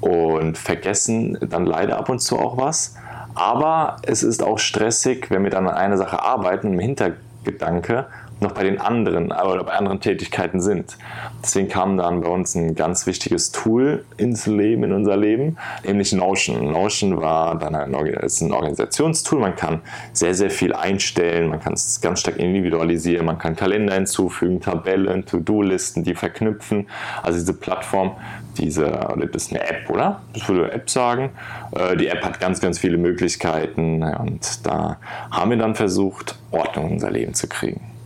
und 0.00 0.56
vergessen 0.56 1.38
dann 1.40 1.66
leider 1.66 1.98
ab 1.98 2.08
und 2.08 2.20
zu 2.20 2.38
auch 2.38 2.56
was. 2.56 2.94
Aber 3.34 3.96
es 4.02 4.22
ist 4.22 4.42
auch 4.42 4.58
stressig, 4.58 5.30
wenn 5.30 5.44
wir 5.44 5.50
dann 5.50 5.68
an 5.68 5.74
einer 5.74 5.96
Sache 5.96 6.22
arbeiten, 6.22 6.72
im 6.72 6.78
Hintergedanke 6.78 8.06
noch 8.40 8.52
bei 8.52 8.62
den 8.62 8.80
anderen 8.80 9.32
oder 9.32 9.64
bei 9.64 9.72
anderen 9.72 10.00
Tätigkeiten 10.00 10.60
sind. 10.60 10.96
Deswegen 11.42 11.68
kam 11.68 11.96
dann 11.96 12.20
bei 12.20 12.28
uns 12.28 12.54
ein 12.54 12.74
ganz 12.74 13.06
wichtiges 13.06 13.50
Tool 13.50 14.04
ins 14.16 14.46
Leben, 14.46 14.84
in 14.84 14.92
unser 14.92 15.16
Leben, 15.16 15.56
nämlich 15.84 16.12
Notion. 16.12 16.72
Notion 16.72 17.20
war 17.20 17.58
dann 17.58 17.74
ein, 17.74 17.94
ist 17.94 18.40
ein 18.40 18.52
Organisationstool. 18.52 19.40
Man 19.40 19.56
kann 19.56 19.80
sehr, 20.12 20.34
sehr 20.34 20.50
viel 20.50 20.72
einstellen. 20.72 21.48
Man 21.48 21.60
kann 21.60 21.72
es 21.72 22.00
ganz 22.00 22.20
stark 22.20 22.36
individualisieren. 22.36 23.26
Man 23.26 23.38
kann 23.38 23.56
Kalender 23.56 23.94
hinzufügen, 23.94 24.60
Tabellen, 24.60 25.26
To-Do-Listen, 25.26 26.04
die 26.04 26.14
verknüpfen. 26.14 26.86
Also 27.22 27.38
diese 27.38 27.54
Plattform, 27.54 28.12
diese, 28.56 28.90
das 29.32 29.44
ist 29.44 29.50
eine 29.50 29.68
App, 29.68 29.88
oder? 29.88 30.20
Ich 30.34 30.48
würde 30.48 30.72
App 30.72 30.90
sagen. 30.90 31.30
Äh, 31.74 31.96
die 31.96 32.08
App 32.08 32.24
hat 32.24 32.40
ganz, 32.40 32.60
ganz 32.60 32.78
viele 32.78 32.98
Möglichkeiten 32.98 34.02
und 34.02 34.66
da 34.66 34.98
haben 35.30 35.50
wir 35.50 35.58
dann 35.58 35.74
versucht, 35.74 36.36
Ordnung 36.50 36.86
in 36.86 36.92
unser 36.94 37.10
Leben 37.10 37.34
zu 37.34 37.48
kriegen. 37.48 37.97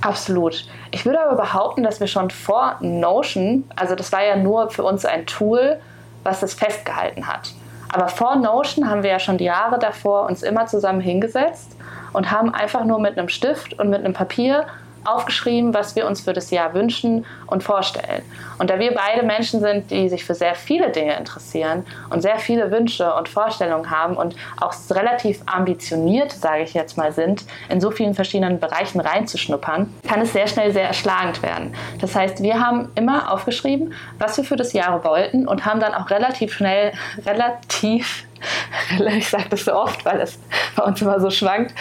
Absolut. 0.00 0.66
Ich 0.90 1.04
würde 1.04 1.20
aber 1.20 1.36
behaupten, 1.36 1.82
dass 1.82 2.00
wir 2.00 2.06
schon 2.06 2.30
vor 2.30 2.76
Notion, 2.80 3.68
also 3.76 3.94
das 3.94 4.12
war 4.12 4.24
ja 4.24 4.36
nur 4.36 4.70
für 4.70 4.84
uns 4.84 5.04
ein 5.04 5.26
Tool, 5.26 5.78
was 6.22 6.40
das 6.40 6.54
festgehalten 6.54 7.26
hat. 7.26 7.52
Aber 7.90 8.08
vor 8.08 8.36
Notion 8.36 8.88
haben 8.88 9.02
wir 9.02 9.10
ja 9.10 9.18
schon 9.18 9.38
die 9.38 9.44
Jahre 9.44 9.78
davor 9.78 10.26
uns 10.26 10.42
immer 10.42 10.66
zusammen 10.66 11.00
hingesetzt 11.00 11.76
und 12.12 12.30
haben 12.30 12.54
einfach 12.54 12.84
nur 12.84 13.00
mit 13.00 13.18
einem 13.18 13.28
Stift 13.28 13.78
und 13.78 13.88
mit 13.88 14.04
einem 14.04 14.12
Papier 14.12 14.66
aufgeschrieben, 15.04 15.74
was 15.74 15.96
wir 15.96 16.06
uns 16.06 16.20
für 16.20 16.32
das 16.32 16.50
Jahr 16.50 16.74
wünschen 16.74 17.24
und 17.48 17.62
vorstellen. 17.62 18.22
Und 18.58 18.70
da 18.70 18.78
wir 18.78 18.94
beide 18.94 19.24
Menschen 19.24 19.60
sind, 19.60 19.90
die 19.90 20.08
sich 20.08 20.24
für 20.24 20.34
sehr 20.34 20.54
viele 20.54 20.90
Dinge 20.90 21.16
interessieren 21.16 21.86
und 22.10 22.22
sehr 22.22 22.38
viele 22.38 22.70
Wünsche 22.70 23.14
und 23.14 23.28
Vorstellungen 23.28 23.90
haben 23.90 24.16
und 24.16 24.36
auch 24.60 24.74
relativ 24.90 25.40
ambitioniert, 25.46 26.32
sage 26.32 26.62
ich 26.62 26.74
jetzt 26.74 26.96
mal, 26.96 27.12
sind, 27.12 27.44
in 27.68 27.80
so 27.80 27.90
vielen 27.90 28.14
verschiedenen 28.14 28.60
Bereichen 28.60 29.00
reinzuschnuppern, 29.00 29.92
kann 30.06 30.20
es 30.20 30.32
sehr 30.32 30.46
schnell 30.46 30.72
sehr 30.72 30.86
erschlagend 30.86 31.42
werden. 31.42 31.74
Das 32.00 32.14
heißt, 32.14 32.42
wir 32.42 32.60
haben 32.60 32.90
immer 32.94 33.32
aufgeschrieben, 33.32 33.94
was 34.18 34.36
wir 34.36 34.44
für 34.44 34.56
das 34.56 34.72
Jahr 34.72 35.04
wollten 35.04 35.46
und 35.46 35.64
haben 35.64 35.80
dann 35.80 35.94
auch 35.94 36.10
relativ 36.10 36.52
schnell, 36.52 36.92
relativ 37.26 38.24
ich 39.16 39.28
sage 39.28 39.46
das 39.50 39.64
so 39.64 39.74
oft, 39.74 40.04
weil 40.04 40.20
es 40.20 40.38
bei 40.76 40.84
uns 40.84 41.00
immer 41.02 41.20
so 41.20 41.30
schwankt, 41.30 41.74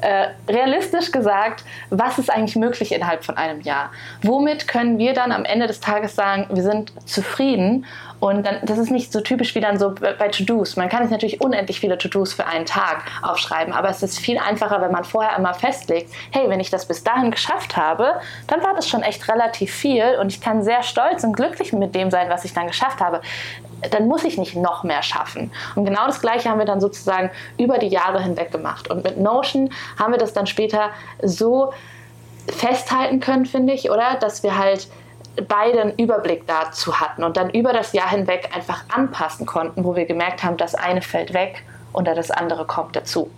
äh, 0.00 0.28
realistisch 0.48 1.10
gesagt, 1.10 1.64
was 1.90 2.18
ist 2.18 2.30
eigentlich 2.30 2.56
möglich 2.56 2.92
innerhalb 2.92 3.24
von 3.24 3.36
einem 3.36 3.60
Jahr? 3.60 3.90
Womit 4.22 4.68
können 4.68 4.98
wir 4.98 5.11
dann 5.12 5.32
am 5.32 5.44
Ende 5.44 5.66
des 5.66 5.80
Tages 5.80 6.14
sagen, 6.14 6.46
wir 6.50 6.62
sind 6.62 6.92
zufrieden? 7.08 7.86
Und 8.20 8.46
dann, 8.46 8.58
das 8.62 8.78
ist 8.78 8.92
nicht 8.92 9.12
so 9.12 9.20
typisch 9.20 9.54
wie 9.56 9.60
dann 9.60 9.80
so 9.80 9.94
bei 9.96 10.28
To-Dos. 10.28 10.76
Man 10.76 10.88
kann 10.88 11.02
sich 11.02 11.10
natürlich 11.10 11.40
unendlich 11.40 11.80
viele 11.80 11.98
To-Dos 11.98 12.34
für 12.34 12.46
einen 12.46 12.66
Tag 12.66 13.02
aufschreiben, 13.20 13.72
aber 13.72 13.88
es 13.88 14.00
ist 14.00 14.20
viel 14.20 14.38
einfacher, 14.38 14.80
wenn 14.80 14.92
man 14.92 15.02
vorher 15.02 15.34
einmal 15.34 15.54
festlegt, 15.54 16.12
hey, 16.30 16.48
wenn 16.48 16.60
ich 16.60 16.70
das 16.70 16.86
bis 16.86 17.02
dahin 17.02 17.32
geschafft 17.32 17.76
habe, 17.76 18.12
dann 18.46 18.62
war 18.62 18.74
das 18.74 18.88
schon 18.88 19.02
echt 19.02 19.28
relativ 19.28 19.72
viel 19.72 20.18
und 20.20 20.28
ich 20.28 20.40
kann 20.40 20.62
sehr 20.62 20.84
stolz 20.84 21.24
und 21.24 21.32
glücklich 21.32 21.72
mit 21.72 21.96
dem 21.96 22.12
sein, 22.12 22.30
was 22.30 22.44
ich 22.44 22.54
dann 22.54 22.68
geschafft 22.68 23.00
habe 23.00 23.22
dann 23.90 24.06
muss 24.06 24.22
ich 24.24 24.38
nicht 24.38 24.54
noch 24.54 24.84
mehr 24.84 25.02
schaffen. 25.02 25.50
Und 25.74 25.84
genau 25.84 26.06
das 26.06 26.20
Gleiche 26.20 26.48
haben 26.48 26.58
wir 26.58 26.66
dann 26.66 26.80
sozusagen 26.80 27.30
über 27.58 27.78
die 27.78 27.88
Jahre 27.88 28.22
hinweg 28.22 28.52
gemacht. 28.52 28.88
Und 28.88 29.02
mit 29.04 29.18
Notion 29.18 29.70
haben 29.98 30.12
wir 30.12 30.18
das 30.18 30.32
dann 30.32 30.46
später 30.46 30.90
so 31.20 31.72
festhalten 32.48 33.20
können, 33.20 33.46
finde 33.46 33.72
ich, 33.72 33.90
oder? 33.90 34.16
Dass 34.20 34.42
wir 34.42 34.56
halt 34.56 34.88
beide 35.48 35.80
einen 35.80 35.98
Überblick 35.98 36.46
dazu 36.46 37.00
hatten 37.00 37.24
und 37.24 37.36
dann 37.36 37.50
über 37.50 37.72
das 37.72 37.92
Jahr 37.92 38.10
hinweg 38.10 38.50
einfach 38.54 38.84
anpassen 38.94 39.46
konnten, 39.46 39.84
wo 39.84 39.96
wir 39.96 40.04
gemerkt 40.04 40.42
haben, 40.42 40.56
das 40.56 40.74
eine 40.74 41.02
fällt 41.02 41.32
weg 41.32 41.64
und 41.92 42.06
das 42.06 42.30
andere 42.30 42.66
kommt 42.66 42.96
dazu. 42.96 43.30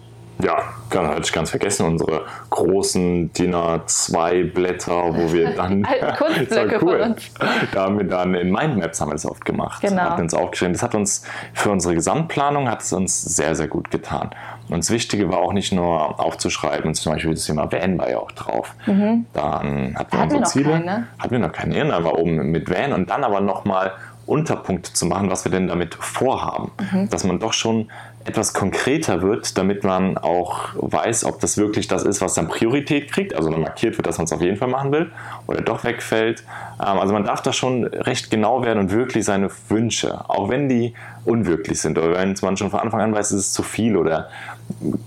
Ja, 0.42 0.56
kann 0.90 1.06
hatte 1.06 1.22
ich 1.22 1.32
ganz 1.32 1.50
vergessen, 1.50 1.86
unsere 1.86 2.24
großen 2.50 3.32
DIN 3.32 3.54
A2 3.54 4.52
Blätter, 4.52 5.14
wo 5.14 5.32
wir 5.32 5.50
dann. 5.56 5.86
Kunstblöcke 6.18 6.78
cool. 6.82 6.98
von 6.98 7.10
uns. 7.12 7.30
Da 7.72 7.84
haben 7.84 7.98
wir 7.98 8.06
dann 8.06 8.34
in 8.34 8.50
Mindmaps 8.50 9.00
haben 9.00 9.10
wir 9.10 9.14
das 9.14 9.26
oft 9.26 9.44
gemacht. 9.44 9.80
Genau. 9.80 10.02
Hatten 10.02 10.22
uns 10.22 10.34
aufgeschrieben. 10.34 10.72
Das 10.72 10.82
hat 10.82 10.94
uns 10.94 11.22
für 11.52 11.70
unsere 11.70 11.94
Gesamtplanung 11.94 12.68
hat 12.68 12.82
es 12.82 12.92
uns 12.92 13.22
sehr, 13.22 13.54
sehr 13.54 13.68
gut 13.68 13.90
getan. 13.92 14.30
Und 14.68 14.78
das 14.78 14.90
Wichtige 14.90 15.30
war 15.30 15.38
auch 15.38 15.52
nicht 15.52 15.72
nur 15.72 16.18
aufzuschreiben, 16.20 16.94
zum 16.94 17.12
Beispiel 17.12 17.32
das 17.32 17.44
Thema 17.44 17.70
Van 17.70 17.98
war 17.98 18.10
ja 18.10 18.18
auch 18.18 18.32
drauf. 18.32 18.74
Mhm. 18.86 19.26
Dann 19.32 19.94
hatten 19.96 20.16
wir 20.16 20.22
unsere 20.22 20.42
Ziele. 20.44 20.70
Keine. 20.70 21.06
Hatten 21.18 21.32
wir 21.32 21.38
noch 21.38 21.52
keine, 21.52 21.74
dann 21.86 22.04
war 22.04 22.18
oben 22.18 22.50
mit 22.50 22.70
Van 22.70 22.92
und 22.92 23.10
dann 23.10 23.24
aber 23.24 23.40
nochmal 23.40 23.92
Unterpunkte 24.26 24.92
zu 24.92 25.06
machen, 25.06 25.30
was 25.30 25.44
wir 25.44 25.52
denn 25.52 25.68
damit 25.68 25.94
vorhaben. 25.94 26.70
Mhm. 26.92 27.10
Dass 27.10 27.24
man 27.24 27.38
doch 27.38 27.52
schon 27.52 27.90
etwas 28.24 28.54
konkreter 28.54 29.20
wird, 29.20 29.58
damit 29.58 29.84
man 29.84 30.16
auch 30.16 30.70
weiß, 30.74 31.24
ob 31.24 31.40
das 31.40 31.58
wirklich 31.58 31.88
das 31.88 32.04
ist, 32.04 32.22
was 32.22 32.34
dann 32.34 32.48
Priorität 32.48 33.12
kriegt, 33.12 33.34
also 33.34 33.50
dann 33.50 33.60
markiert 33.60 33.98
wird, 33.98 34.06
dass 34.06 34.16
man 34.16 34.24
es 34.24 34.32
auf 34.32 34.40
jeden 34.40 34.56
Fall 34.56 34.68
machen 34.68 34.92
will 34.92 35.10
oder 35.46 35.60
doch 35.60 35.84
wegfällt. 35.84 36.42
Ähm, 36.80 36.98
also 36.98 37.12
man 37.12 37.24
darf 37.24 37.42
da 37.42 37.52
schon 37.52 37.84
recht 37.84 38.30
genau 38.30 38.64
werden 38.64 38.78
und 38.78 38.92
wirklich 38.92 39.24
seine 39.24 39.50
Wünsche, 39.68 40.28
auch 40.28 40.48
wenn 40.48 40.68
die 40.68 40.94
unwirklich 41.24 41.80
sind 41.80 41.98
oder 41.98 42.14
wenn 42.14 42.34
man 42.40 42.56
schon 42.56 42.70
von 42.70 42.80
Anfang 42.80 43.00
an 43.00 43.14
weiß, 43.14 43.30
es 43.32 43.46
ist 43.46 43.54
zu 43.54 43.62
viel 43.62 43.96
oder 43.96 44.28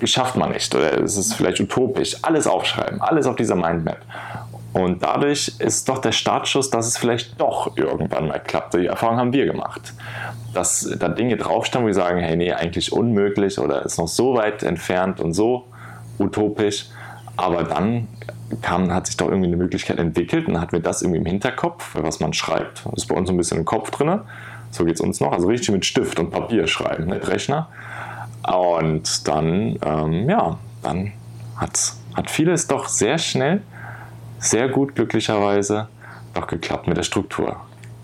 schafft 0.04 0.36
man 0.36 0.52
nicht 0.52 0.74
oder 0.76 1.02
es 1.02 1.18
ist 1.18 1.34
vielleicht 1.34 1.60
utopisch, 1.60 2.18
alles 2.22 2.46
aufschreiben, 2.46 3.02
alles 3.02 3.26
auf 3.26 3.36
dieser 3.36 3.56
Mindmap. 3.56 3.98
Und 4.74 5.02
dadurch 5.02 5.54
ist 5.58 5.90
doch 5.90 5.98
der 5.98 6.12
Startschuss, 6.12 6.70
dass 6.70 6.86
es 6.86 6.98
vielleicht 6.98 7.40
doch 7.42 7.76
irgendwann 7.78 8.28
mal 8.28 8.40
klappt. 8.40 8.76
Die 8.76 8.86
Erfahrung 8.86 9.18
haben 9.18 9.34
wir 9.34 9.46
gemacht. 9.46 9.94
Dass 10.58 10.90
da 10.98 11.08
Dinge 11.08 11.38
draufstehen, 11.38 11.84
wo 11.84 11.88
wir 11.88 11.94
sagen, 11.94 12.20
hey, 12.20 12.36
nee, 12.36 12.52
eigentlich 12.52 12.92
unmöglich 12.92 13.60
oder 13.60 13.86
ist 13.86 14.00
noch 14.00 14.08
so 14.08 14.34
weit 14.34 14.64
entfernt 14.64 15.20
und 15.20 15.34
so 15.34 15.66
utopisch. 16.18 16.88
Aber 17.36 17.64
dann 17.64 18.08
kam, 18.64 18.92
hat 18.92 19.06
sich 19.06 19.18
doch 19.18 19.28
irgendwie 19.28 19.50
eine 19.50 19.58
Möglichkeit 19.58 20.00
entwickelt 20.00 20.48
und 20.48 20.54
dann 20.54 20.62
hatten 20.64 20.72
wir 20.72 20.80
das 20.80 21.04
irgendwie 21.04 21.20
im 21.20 21.28
Hinterkopf, 21.28 21.96
was 22.02 22.20
man 22.20 22.34
schreibt. 22.34 22.86
Das 22.86 23.04
ist 23.04 23.06
bei 23.06 23.14
uns 23.14 23.30
ein 23.30 23.38
bisschen 23.38 23.60
im 23.60 23.66
Kopf 23.66 23.92
drin. 23.92 24.22
So 24.72 24.84
geht 24.84 24.96
es 24.96 25.02
uns 25.02 25.20
noch. 25.20 25.32
Also 25.32 25.48
richtig 25.48 25.70
mit 25.70 25.86
Stift 25.86 26.20
und 26.20 26.32
Papier 26.32 26.66
schreiben, 26.66 27.06
nicht 27.06 27.28
Rechner. 27.28 27.70
Und 28.52 29.28
dann, 29.28 29.78
ähm, 29.86 30.28
ja, 30.28 30.58
dann 30.82 31.12
hat, 31.56 31.94
hat 32.16 32.32
vieles 32.32 32.66
doch 32.66 32.88
sehr 32.88 33.20
schnell 33.20 33.62
sehr 34.40 34.70
gut 34.70 34.96
glücklicherweise 34.96 35.88
noch 36.36 36.48
geklappt 36.48 36.88
mit 36.88 36.98
der 36.98 37.04
Struktur. 37.04 37.58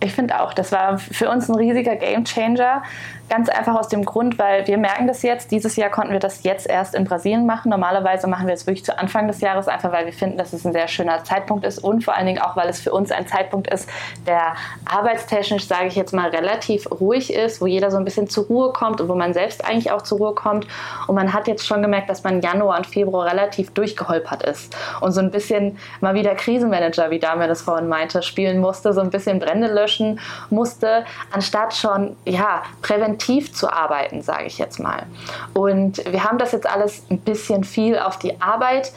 Ich 0.04 0.14
finde 0.14 0.42
auch, 0.42 0.54
das 0.54 0.72
war 0.74 0.98
für 0.98 1.30
uns 1.30 1.48
ein 1.50 1.56
riesiger 1.56 1.96
Gamechanger. 1.96 2.84
Ganz 3.30 3.50
einfach 3.50 3.76
aus 3.76 3.88
dem 3.88 4.04
Grund, 4.04 4.38
weil 4.38 4.68
wir 4.68 4.78
merken 4.78 5.08
das 5.08 5.24
jetzt. 5.24 5.50
Dieses 5.52 5.76
Jahr 5.76 5.90
konnten 5.90 6.12
wir 6.12 6.20
das 6.20 6.44
jetzt 6.44 6.70
erst 6.70 6.94
in 6.94 7.06
Brasilien 7.06 7.46
machen. 7.46 7.70
Normalerweise 7.70 8.28
machen 8.28 8.48
wir 8.48 8.54
es 8.54 8.68
wirklich 8.68 8.84
zu 8.84 8.98
Anfang 8.98 9.28
des 9.28 9.42
Jahres, 9.42 9.68
einfach 9.68 9.92
weil 9.92 10.06
wir 10.06 10.14
finden, 10.14 10.38
dass 10.38 10.54
es 10.54 10.66
ein 10.66 10.74
sehr 10.74 10.88
schöner 10.88 11.24
Zeitpunkt 11.24 11.66
ist 11.66 11.80
und 11.80 12.04
vor 12.04 12.16
allen 12.16 12.28
Dingen 12.28 12.42
auch, 12.42 12.56
weil 12.58 12.68
es 12.70 12.82
für 12.82 12.92
uns 12.92 13.12
ein 13.12 13.26
Zeitpunkt 13.26 13.74
ist, 13.74 13.90
der 14.28 14.54
arbeitstechnisch, 14.86 15.68
sage 15.68 15.88
ich 15.88 15.96
jetzt 15.96 16.14
mal, 16.14 16.30
relativ 16.30 16.92
ruhig 16.92 17.34
ist, 17.34 17.62
wo 17.62 17.66
jeder 17.66 17.92
so 17.92 17.98
ein 17.98 18.06
bisschen 18.06 18.28
zur 18.28 18.46
Ruhe 18.46 18.74
kommt 18.74 19.02
und 19.02 19.08
wo 19.08 19.16
man 19.16 19.34
selbst 19.34 19.66
eigentlich 19.66 19.92
auch 19.92 20.02
zur 20.02 20.18
Ruhe 20.20 20.36
kommt. 20.36 20.68
Und 21.08 21.16
man 21.16 21.34
hat 21.34 21.48
jetzt 21.48 21.66
schon 21.66 21.82
gemerkt, 21.82 22.10
dass 22.10 22.24
man 22.24 22.42
Januar 22.42 22.78
und 22.78 22.88
Februar 22.88 23.26
relativ 23.26 23.72
durchgeholpert 23.72 24.44
ist 24.44 24.76
und 25.00 25.12
so 25.14 25.22
ein 25.22 25.32
bisschen 25.32 25.78
mal 26.02 26.14
wieder 26.14 26.36
Krisenmanager, 26.36 27.10
wie 27.10 27.20
Dame 27.20 27.48
das 27.48 27.62
vorhin 27.62 27.88
meinte, 27.88 28.22
spielen 28.22 28.60
musste, 28.60 28.94
so 28.94 29.02
ein 29.02 29.10
bisschen 29.10 29.40
Brände 29.40 29.74
löschen 29.74 30.20
musste, 30.50 31.06
anstatt 31.32 31.74
schon 31.74 32.16
ja 32.26 32.62
präventiv 32.82 33.13
kreativ 33.14 33.54
zu 33.54 33.72
arbeiten, 33.72 34.22
sage 34.22 34.46
ich 34.46 34.58
jetzt 34.58 34.80
mal. 34.80 35.06
Und 35.54 36.04
wir 36.12 36.24
haben 36.24 36.38
das 36.38 36.52
jetzt 36.52 36.68
alles 36.68 37.04
ein 37.10 37.20
bisschen 37.20 37.64
viel 37.64 37.98
auf 37.98 38.20
die 38.20 38.42
Arbeit 38.42 38.92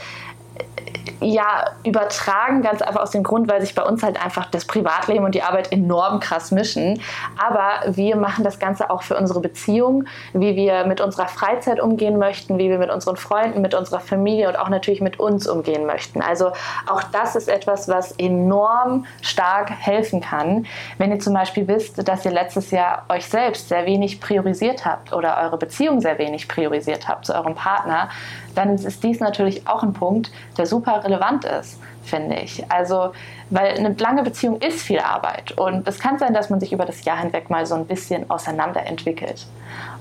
ja, 1.21 1.71
übertragen, 1.85 2.63
ganz 2.63 2.83
einfach 2.83 3.01
aus 3.01 3.11
dem 3.11 3.23
Grund, 3.23 3.49
weil 3.49 3.61
sich 3.61 3.75
bei 3.75 3.83
uns 3.83 4.03
halt 4.03 4.23
einfach 4.23 4.47
das 4.51 4.65
Privatleben 4.65 5.25
und 5.25 5.35
die 5.35 5.43
Arbeit 5.43 5.73
enorm 5.73 6.21
krass 6.21 6.51
mischen. 6.51 7.01
Aber 7.37 7.95
wir 7.97 8.17
machen 8.17 8.45
das 8.45 8.59
Ganze 8.59 8.91
auch 8.91 9.03
für 9.03 9.17
unsere 9.17 9.41
Beziehung, 9.41 10.05
wie 10.33 10.57
wir 10.57 10.87
mit 10.87 11.01
unserer 11.01 11.29
Freizeit 11.29 11.81
umgehen 11.81 12.19
möchten, 12.19 12.59
wie 12.59 12.69
wir 12.69 12.79
mit 12.79 12.91
unseren 12.91 13.17
Freunden, 13.17 13.63
mit 13.63 13.75
unserer 13.75 14.01
Familie 14.01 14.49
und 14.49 14.59
auch 14.59 14.69
natürlich 14.69 15.01
mit 15.01 15.19
uns 15.19 15.47
umgehen 15.47 15.87
möchten. 15.87 16.23
Also 16.23 16.51
auch 16.87 17.03
das 17.05 17.37
ist 17.37 17.49
etwas, 17.49 17.89
was 17.89 18.13
enorm 18.13 19.07
stark 19.23 19.71
helfen 19.71 20.21
kann, 20.21 20.67
wenn 20.99 21.11
ihr 21.11 21.21
zum 21.21 21.35
Beispiel 21.35 21.69
wisst, 21.69 22.07
dass 22.07 22.25
ihr 22.25 22.33
letztes 22.33 22.71
Jahr 22.71 23.05
euch 23.09 23.27
selbst 23.27 23.69
sehr 23.69 23.87
wenig 23.87 24.21
priorisiert 24.21 24.85
habt 24.85 25.13
oder 25.13 25.39
eure 25.43 25.59
Beziehung 25.59 26.01
sehr 26.01 26.19
wenig 26.19 26.49
priorisiert 26.49 27.09
habt 27.09 27.27
zu 27.27 27.35
eurem 27.35 27.55
Partner, 27.55 28.09
dann 28.57 28.75
ist 28.75 29.05
dies 29.05 29.21
natürlich 29.21 29.69
auch 29.69 29.83
ein 29.83 29.93
Punkt, 29.93 30.31
der 30.57 30.67
super 30.67 31.05
relevant 31.05 31.45
ist, 31.45 31.79
finde 32.03 32.37
ich. 32.37 32.71
Also, 32.71 33.13
weil 33.51 33.77
eine 33.77 33.95
lange 33.95 34.23
Beziehung 34.23 34.61
ist 34.61 34.83
viel 34.83 35.01
Arbeit 35.01 35.53
und 35.53 35.87
es 35.87 35.99
kann 35.99 36.19
sein, 36.19 36.35
dass 36.35 36.51
man 36.51 36.59
sich 36.61 36.73
über 36.73 36.85
das 36.85 37.05
Jahr 37.05 37.19
hinweg 37.19 37.51
mal 37.51 37.67
so 37.67 37.75
ein 37.75 37.87
bisschen 37.87 38.29
auseinanderentwickelt. 38.31 39.47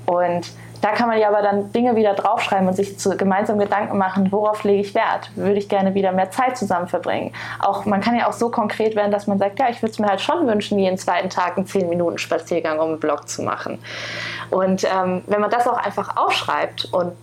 Und 0.05 0.51
Da 0.86 0.91
kann 0.91 1.07
man 1.07 1.17
ja 1.17 1.29
aber 1.29 1.41
dann 1.41 1.71
Dinge 1.71 1.95
wieder 1.95 2.13
draufschreiben 2.13 2.67
und 2.67 2.75
sich 2.75 2.99
zu, 2.99 3.17
gemeinsam 3.17 3.57
Gedanken 3.57 3.97
machen, 3.97 4.31
worauf 4.31 4.63
lege 4.63 4.81
ich 4.81 4.93
Wert? 4.93 5.31
Würde 5.33 5.55
ich 5.55 5.67
gerne 5.67 5.95
wieder 5.95 6.11
mehr 6.11 6.29
Zeit 6.29 6.59
zusammen 6.59 6.88
verbringen? 6.88 7.33
Auch, 7.57 7.86
man 7.86 8.01
kann 8.01 8.15
ja 8.15 8.27
auch 8.27 8.33
so 8.33 8.51
konkret 8.51 8.95
werden, 8.95 9.11
dass 9.11 9.25
man 9.25 9.39
sagt, 9.39 9.57
ja, 9.57 9.67
ich 9.67 9.81
würde 9.81 9.93
es 9.93 9.97
mir 9.97 10.05
halt 10.05 10.21
schon 10.21 10.45
wünschen, 10.45 10.77
jeden 10.77 10.99
zweiten 10.99 11.31
Tag 11.31 11.57
einen 11.57 11.65
10 11.65 11.89
Minuten 11.89 12.19
Spaziergang 12.19 12.77
um 12.77 12.89
den 12.89 12.99
Blog 12.99 13.27
zu 13.27 13.41
machen. 13.41 13.79
Und 14.51 14.83
ähm, 14.83 15.23
wenn 15.25 15.41
man 15.41 15.49
das 15.49 15.67
auch 15.67 15.83
einfach 15.83 16.17
aufschreibt 16.17 16.86
und 16.93 17.13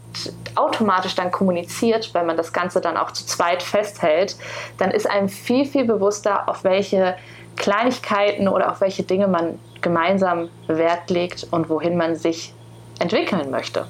automatisch 0.57 1.15
dann 1.15 1.31
kommuniziert, 1.31 2.13
weil 2.15 2.25
man 2.25 2.37
das 2.37 2.53
Ganze 2.53 2.81
dann 2.81 2.97
auch 2.97 3.13
zu 3.13 3.25
zweit 3.27 3.63
festhält, 3.63 4.35
dann 4.79 4.91
ist 4.91 5.09
einem 5.09 5.29
viel, 5.29 5.67
viel 5.67 5.85
bewusster, 5.85 6.49
auf 6.49 6.65
welche 6.65 7.15
Kleinigkeiten 7.55 8.49
oder 8.49 8.73
auf 8.73 8.81
welche 8.81 9.05
Dinge 9.05 9.29
man 9.29 9.61
gemeinsam 9.83 10.49
Wert 10.67 11.11
legt 11.11 11.47
und 11.53 11.69
wohin 11.69 11.97
man 11.97 12.17
sich 12.17 12.55
entwickeln 13.03 13.51
möchte. 13.51 13.87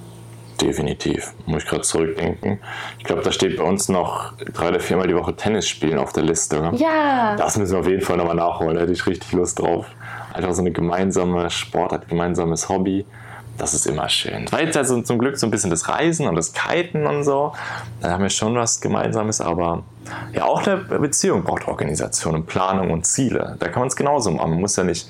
Definitiv. 0.60 1.32
Muss 1.46 1.64
ich 1.64 1.68
gerade 1.68 1.82
zurückdenken. 1.82 2.60
Ich 2.98 3.04
glaube, 3.04 3.22
da 3.22 3.32
steht 3.32 3.56
bei 3.56 3.64
uns 3.64 3.88
noch 3.88 4.32
drei 4.54 4.68
oder 4.68 4.80
viermal 4.80 5.08
die 5.08 5.16
Woche 5.16 5.34
Tennis 5.34 5.68
spielen 5.68 5.98
auf 5.98 6.12
der 6.12 6.22
Liste. 6.22 6.70
Ja. 6.74 7.34
Das 7.36 7.56
müssen 7.58 7.72
wir 7.72 7.80
auf 7.80 7.88
jeden 7.88 8.02
Fall 8.02 8.16
nochmal 8.16 8.36
nachholen. 8.36 8.76
Da 8.76 8.82
hätte 8.82 8.92
ich 8.92 9.06
richtig 9.06 9.32
Lust 9.32 9.58
drauf. 9.58 9.86
Einfach 10.32 10.52
so 10.54 10.60
eine 10.60 10.70
gemeinsame 10.70 11.50
Sportart, 11.50 12.08
gemeinsames 12.08 12.68
Hobby. 12.68 13.04
Das 13.58 13.74
ist 13.74 13.86
immer 13.86 14.08
schön. 14.08 14.46
Weil 14.50 14.66
jetzt 14.66 14.76
also 14.76 15.00
zum 15.02 15.18
Glück 15.18 15.36
so 15.36 15.46
ein 15.46 15.50
bisschen 15.50 15.70
das 15.70 15.88
Reisen 15.88 16.26
und 16.26 16.36
das 16.36 16.52
Kiten 16.52 17.06
und 17.06 17.24
so. 17.24 17.52
Da 18.00 18.12
haben 18.12 18.22
wir 18.22 18.30
schon 18.30 18.54
was 18.54 18.80
Gemeinsames, 18.80 19.40
aber 19.40 19.82
ja, 20.32 20.44
auch 20.44 20.66
eine 20.66 20.76
Beziehung 20.76 21.42
braucht 21.42 21.68
Organisation 21.68 22.34
und 22.34 22.46
Planung 22.46 22.90
und 22.90 23.04
Ziele. 23.04 23.56
Da 23.58 23.68
kann 23.68 23.80
man 23.80 23.88
es 23.88 23.96
genauso 23.96 24.30
machen. 24.30 24.50
Man 24.50 24.60
muss 24.60 24.76
ja 24.76 24.84
nicht, 24.84 25.08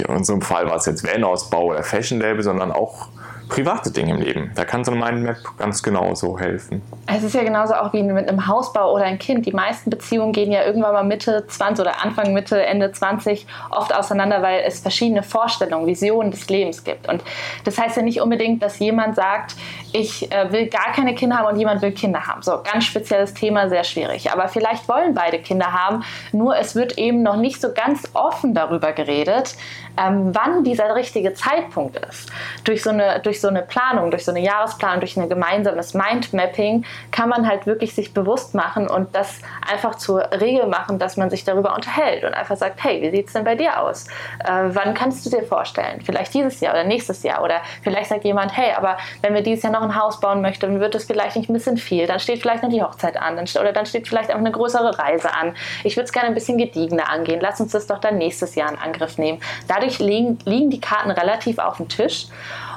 in 0.00 0.06
unserem 0.06 0.42
Fall 0.42 0.68
war 0.68 0.76
es 0.76 0.86
jetzt 0.86 1.04
Van-Ausbau 1.04 1.66
oder 1.66 1.82
Fashion-Label, 1.82 2.42
sondern 2.42 2.72
auch 2.72 3.08
private 3.48 3.90
Dinge 3.90 4.14
im 4.14 4.20
Leben. 4.20 4.50
Da 4.54 4.64
kann 4.64 4.84
so 4.84 4.92
ein 4.92 4.98
Mindmap 4.98 5.36
ganz 5.58 5.82
genauso 5.82 6.38
helfen. 6.38 6.82
Es 7.06 7.22
ist 7.22 7.34
ja 7.34 7.42
genauso 7.42 7.74
auch 7.74 7.92
wie 7.92 8.02
mit 8.02 8.28
einem 8.28 8.46
Hausbau 8.46 8.92
oder 8.92 9.04
ein 9.04 9.18
Kind. 9.18 9.46
Die 9.46 9.52
meisten 9.52 9.90
Beziehungen 9.90 10.32
gehen 10.32 10.50
ja 10.50 10.64
irgendwann 10.64 10.92
mal 10.92 11.04
Mitte 11.04 11.46
20 11.46 11.82
oder 11.82 12.02
Anfang, 12.02 12.32
Mitte, 12.32 12.64
Ende 12.64 12.90
20 12.90 13.46
oft 13.70 13.94
auseinander, 13.94 14.42
weil 14.42 14.62
es 14.66 14.80
verschiedene 14.80 15.22
Vorstellungen, 15.22 15.86
Visionen 15.86 16.30
des 16.30 16.48
Lebens 16.48 16.84
gibt. 16.84 17.08
Und 17.08 17.22
das 17.64 17.78
heißt 17.78 17.96
ja 17.96 18.02
nicht 18.02 18.20
unbedingt, 18.20 18.62
dass 18.62 18.78
jemand 18.78 19.14
sagt, 19.16 19.54
ich 19.92 20.32
äh, 20.32 20.50
will 20.50 20.66
gar 20.68 20.92
keine 20.92 21.14
Kinder 21.14 21.38
haben 21.38 21.46
und 21.46 21.58
jemand 21.58 21.82
will 21.82 21.92
Kinder 21.92 22.26
haben. 22.26 22.42
So, 22.42 22.60
ganz 22.62 22.84
spezielles 22.84 23.34
Thema, 23.34 23.68
sehr 23.68 23.84
schwierig. 23.84 24.32
Aber 24.32 24.48
vielleicht 24.48 24.88
wollen 24.88 25.14
beide 25.14 25.38
Kinder 25.38 25.72
haben, 25.72 26.02
nur 26.32 26.56
es 26.56 26.74
wird 26.74 26.98
eben 26.98 27.22
noch 27.22 27.36
nicht 27.36 27.60
so 27.60 27.72
ganz 27.72 28.08
offen 28.14 28.54
darüber 28.54 28.92
geredet, 28.92 29.54
ähm, 29.96 30.34
wann 30.34 30.64
dieser 30.64 30.94
richtige 30.94 31.34
Zeitpunkt 31.34 31.96
ist. 31.96 32.30
Durch 32.64 32.82
so, 32.82 32.90
eine, 32.90 33.20
durch 33.20 33.40
so 33.40 33.48
eine 33.48 33.62
Planung, 33.62 34.10
durch 34.10 34.24
so 34.24 34.30
eine 34.30 34.40
Jahresplanung, 34.40 35.00
durch 35.00 35.16
ein 35.16 35.28
gemeinsames 35.28 35.94
Mindmapping 35.94 36.84
kann 37.10 37.28
man 37.28 37.48
halt 37.48 37.66
wirklich 37.66 37.94
sich 37.94 38.14
bewusst 38.14 38.54
machen 38.54 38.88
und 38.88 39.14
das 39.14 39.40
einfach 39.70 39.96
zur 39.96 40.20
Regel 40.40 40.66
machen, 40.66 40.98
dass 40.98 41.16
man 41.16 41.30
sich 41.30 41.44
darüber 41.44 41.74
unterhält 41.74 42.24
und 42.24 42.34
einfach 42.34 42.56
sagt, 42.56 42.82
hey, 42.82 43.02
wie 43.02 43.10
sieht 43.10 43.28
es 43.28 43.32
denn 43.32 43.44
bei 43.44 43.54
dir 43.54 43.80
aus? 43.80 44.06
Äh, 44.44 44.64
wann 44.68 44.94
kannst 44.94 45.24
du 45.26 45.30
dir 45.30 45.44
vorstellen? 45.44 46.00
Vielleicht 46.04 46.34
dieses 46.34 46.60
Jahr 46.60 46.72
oder 46.72 46.84
nächstes 46.84 47.22
Jahr 47.22 47.42
oder 47.42 47.60
vielleicht 47.82 48.08
sagt 48.10 48.24
jemand, 48.24 48.56
hey, 48.56 48.72
aber 48.76 48.96
wenn 49.22 49.34
wir 49.34 49.42
dieses 49.42 49.62
Jahr 49.62 49.72
noch 49.72 49.82
ein 49.82 50.00
Haus 50.00 50.20
bauen 50.20 50.40
möchten, 50.40 50.66
dann 50.66 50.80
wird 50.80 50.94
es 50.94 51.04
vielleicht 51.04 51.36
nicht 51.36 51.48
ein 51.48 51.52
bisschen 51.52 51.76
viel, 51.76 52.06
dann 52.06 52.20
steht 52.20 52.40
vielleicht 52.40 52.62
noch 52.62 52.70
die 52.70 52.82
Hochzeit 52.82 53.16
an 53.16 53.36
dann, 53.36 53.46
oder 53.60 53.72
dann 53.72 53.86
steht 53.86 54.08
vielleicht 54.08 54.30
auch 54.30 54.38
eine 54.38 54.50
größere 54.50 54.98
Reise 54.98 55.32
an. 55.32 55.54
Ich 55.84 55.96
würde 55.96 56.04
es 56.04 56.12
gerne 56.12 56.28
ein 56.28 56.34
bisschen 56.34 56.58
gediegener 56.58 57.08
angehen. 57.10 57.40
Lass 57.40 57.60
uns 57.60 57.72
das 57.72 57.86
doch 57.86 57.98
dann 57.98 58.18
nächstes 58.18 58.54
Jahr 58.54 58.70
in 58.70 58.78
Angriff 58.78 59.18
nehmen. 59.18 59.40
Dadurch 59.68 59.83
liegen, 59.98 60.38
liegen 60.44 60.70
die 60.70 60.80
Karten 60.80 61.10
relativ 61.10 61.58
auf 61.58 61.76
dem 61.78 61.88
Tisch 61.88 62.26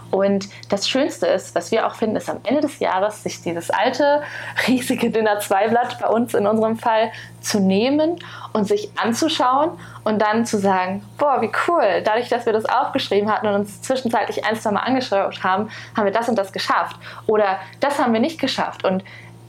und 0.10 0.48
das 0.70 0.88
Schönste 0.88 1.28
ist, 1.28 1.54
was 1.54 1.72
wir 1.72 1.86
auch 1.86 1.96
finden, 1.96 2.16
ist 2.16 2.30
am 2.30 2.40
Ende 2.44 2.62
des 2.62 2.80
Jahres 2.80 3.24
sich 3.24 3.42
dieses 3.42 3.70
alte, 3.70 4.22
riesige 4.68 5.10
Dinner 5.10 5.40
2 5.40 5.70
Blatt 5.70 5.98
bei 6.00 6.08
uns 6.08 6.34
in 6.34 6.48
unserem 6.48 6.78
Fall 6.78 7.12
zu 7.42 7.60
nehmen 7.60 8.18
und 8.54 8.66
sich 8.66 8.90
anzuschauen 8.96 9.72
und 10.04 10.22
dann 10.22 10.46
zu 10.46 10.58
sagen, 10.58 11.06
boah, 11.18 11.42
wie 11.42 11.52
cool, 11.68 12.02
dadurch, 12.04 12.30
dass 12.30 12.46
wir 12.46 12.54
das 12.54 12.66
aufgeschrieben 12.66 13.32
hatten 13.32 13.48
und 13.48 13.56
uns 13.56 13.82
zwischenzeitlich 13.82 14.46
ein, 14.46 14.56
zwei 14.56 14.72
Mal 14.72 14.82
angeschaut 14.82 15.44
haben, 15.44 15.70
haben 15.96 16.06
wir 16.06 16.14
das 16.14 16.30
und 16.30 16.38
das 16.38 16.52
geschafft. 16.52 16.96
Oder 17.28 17.60
das 17.80 18.00
haben 18.00 18.14
wir 18.14 18.20
nicht 18.20 18.40
geschafft. 18.40 18.86
Und 18.86 19.04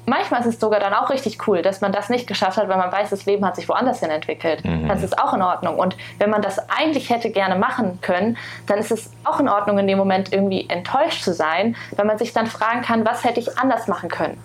manchmal 0.09 0.41
ist 0.41 0.47
es 0.47 0.61
sogar 0.61 0.81
dann 0.81 0.95
auch 0.95 1.11
richtig 1.11 1.47
cool, 1.47 1.63
dass 1.63 1.81
man 1.81 1.93
das 1.93 2.09
nicht 2.09 2.27
geschafft 2.27 2.57
hat, 2.57 2.69
weil 2.69 2.77
man 2.77 2.91
weiß, 2.91 3.11
das 3.11 3.27
Leben 3.27 3.45
hat 3.45 3.57
sich 3.57 3.69
woanders 3.69 4.01
hin 4.01 4.11
entwickelt. 4.11 4.65
Mhm. 4.65 4.89
Das 4.89 5.03
ist 5.03 5.19
auch 5.19 5.35
in 5.35 5.43
Ordnung. 5.43 5.79
Und 5.79 5.97
wenn 6.19 6.31
man 6.31 6.43
das 6.43 6.59
eigentlich 6.69 7.11
hätte 7.11 7.31
gerne 7.31 7.57
machen 7.57 8.01
können, 8.01 8.37
dann 8.67 8.79
ist 8.79 8.91
es 8.91 9.11
auch 9.25 9.41
in 9.41 9.49
Ordnung, 9.49 9.79
in 9.79 9.87
dem 9.87 9.99
Moment 9.99 10.33
irgendwie 10.33 10.69
enttäuscht 10.69 11.23
zu 11.23 11.33
sein, 11.33 11.77
weil 11.97 12.07
man 12.07 12.19
sich 12.19 12.33
dann 12.33 12.47
fragen 12.47 12.83
kann, 12.83 13.05
was 13.05 13.25
hätte 13.25 13.41
ich 13.41 13.59
anders 13.59 13.87
machen 13.87 14.09
können? 14.09 14.43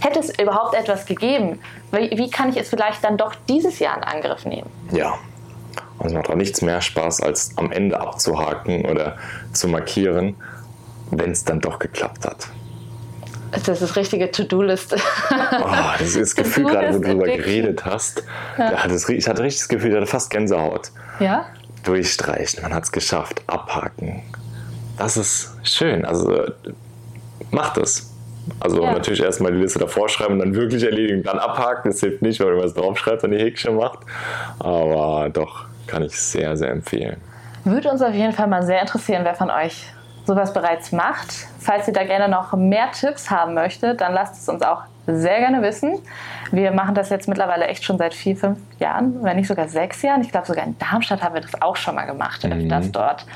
Hätte 0.00 0.18
es 0.18 0.38
überhaupt 0.38 0.74
etwas 0.74 1.06
gegeben? 1.06 1.60
Wie, 1.92 2.10
wie 2.16 2.30
kann 2.30 2.48
ich 2.48 2.56
es 2.56 2.68
vielleicht 2.68 3.04
dann 3.04 3.16
doch 3.16 3.34
dieses 3.48 3.78
Jahr 3.78 3.96
in 3.96 4.02
Angriff 4.02 4.44
nehmen? 4.44 4.70
Ja, 4.92 5.14
und 5.98 6.06
es 6.06 6.12
macht 6.12 6.28
auch 6.28 6.34
nichts 6.34 6.62
mehr 6.62 6.80
Spaß, 6.80 7.20
als 7.20 7.56
am 7.56 7.70
Ende 7.70 8.00
abzuhaken 8.00 8.86
oder 8.86 9.16
zu 9.52 9.68
markieren, 9.68 10.36
wenn 11.10 11.30
es 11.30 11.44
dann 11.44 11.60
doch 11.60 11.78
geklappt 11.78 12.26
hat. 12.26 12.48
Das 13.66 13.82
ist 13.82 13.96
richtige 13.96 14.30
To-Do-Liste. 14.30 14.96
Oh, 15.30 15.64
das 15.98 16.08
ist 16.08 16.16
das 16.20 16.34
Gefühl 16.36 16.64
gerade, 16.64 16.94
wo 16.94 16.98
du 16.98 17.06
darüber 17.06 17.26
geredet 17.26 17.84
hast. 17.84 18.24
Ja. 18.58 18.86
Das, 18.86 19.08
ich 19.08 19.28
hatte 19.28 19.42
richtig 19.42 19.60
das 19.62 19.68
Gefühl, 19.68 19.90
ich 19.90 19.96
hatte 19.96 20.06
fast 20.06 20.30
Gänsehaut. 20.30 20.90
Ja? 21.20 21.46
Durchstreichen, 21.84 22.62
man 22.62 22.74
hat 22.74 22.84
es 22.84 22.92
geschafft, 22.92 23.42
abhaken. 23.46 24.22
Das 24.96 25.16
ist 25.16 25.54
schön. 25.62 26.04
Also 26.04 26.44
macht 27.50 27.78
es. 27.78 28.10
Also 28.60 28.82
ja. 28.82 28.92
natürlich 28.92 29.22
erstmal 29.22 29.52
die 29.52 29.58
Liste 29.58 29.78
davor 29.78 30.08
schreiben 30.08 30.34
und 30.34 30.38
dann 30.40 30.54
wirklich 30.54 30.82
erledigen, 30.82 31.22
dann 31.22 31.38
abhaken. 31.38 31.90
Das 31.90 32.00
hilft 32.00 32.22
nicht, 32.22 32.40
weil 32.40 32.54
man 32.54 32.64
was 32.64 32.74
draufschreibt 32.74 33.24
und 33.24 33.30
die 33.30 33.38
Häkchen 33.38 33.76
macht. 33.76 34.00
Aber 34.58 35.30
doch, 35.32 35.64
kann 35.86 36.02
ich 36.02 36.18
sehr, 36.18 36.56
sehr 36.56 36.70
empfehlen. 36.70 37.16
Würde 37.64 37.90
uns 37.90 38.02
auf 38.02 38.12
jeden 38.12 38.32
Fall 38.32 38.46
mal 38.46 38.62
sehr 38.62 38.80
interessieren, 38.80 39.24
wer 39.24 39.34
von 39.34 39.50
euch 39.50 39.86
sowas 40.24 40.52
bereits 40.52 40.92
macht. 40.92 41.46
Falls 41.58 41.86
ihr 41.86 41.94
da 41.94 42.04
gerne 42.04 42.28
noch 42.28 42.52
mehr 42.54 42.90
Tipps 42.92 43.30
haben 43.30 43.54
möchtet, 43.54 44.00
dann 44.00 44.12
lasst 44.12 44.40
es 44.40 44.48
uns 44.48 44.62
auch 44.62 44.82
sehr 45.06 45.38
gerne 45.38 45.62
wissen. 45.62 45.98
Wir 46.50 46.72
machen 46.72 46.94
das 46.94 47.10
jetzt 47.10 47.28
mittlerweile 47.28 47.66
echt 47.66 47.84
schon 47.84 47.98
seit 47.98 48.14
vier, 48.14 48.36
fünf 48.36 48.58
Jahren, 48.78 49.22
wenn 49.22 49.36
nicht 49.36 49.48
sogar 49.48 49.68
sechs 49.68 50.00
Jahren. 50.02 50.22
Ich 50.22 50.30
glaube, 50.30 50.46
sogar 50.46 50.64
in 50.64 50.78
Darmstadt 50.78 51.22
haben 51.22 51.34
wir 51.34 51.42
das 51.42 51.60
auch 51.60 51.76
schon 51.76 51.94
mal 51.94 52.06
gemacht, 52.06 52.44
mhm. 52.44 52.92
dort. 52.92 53.26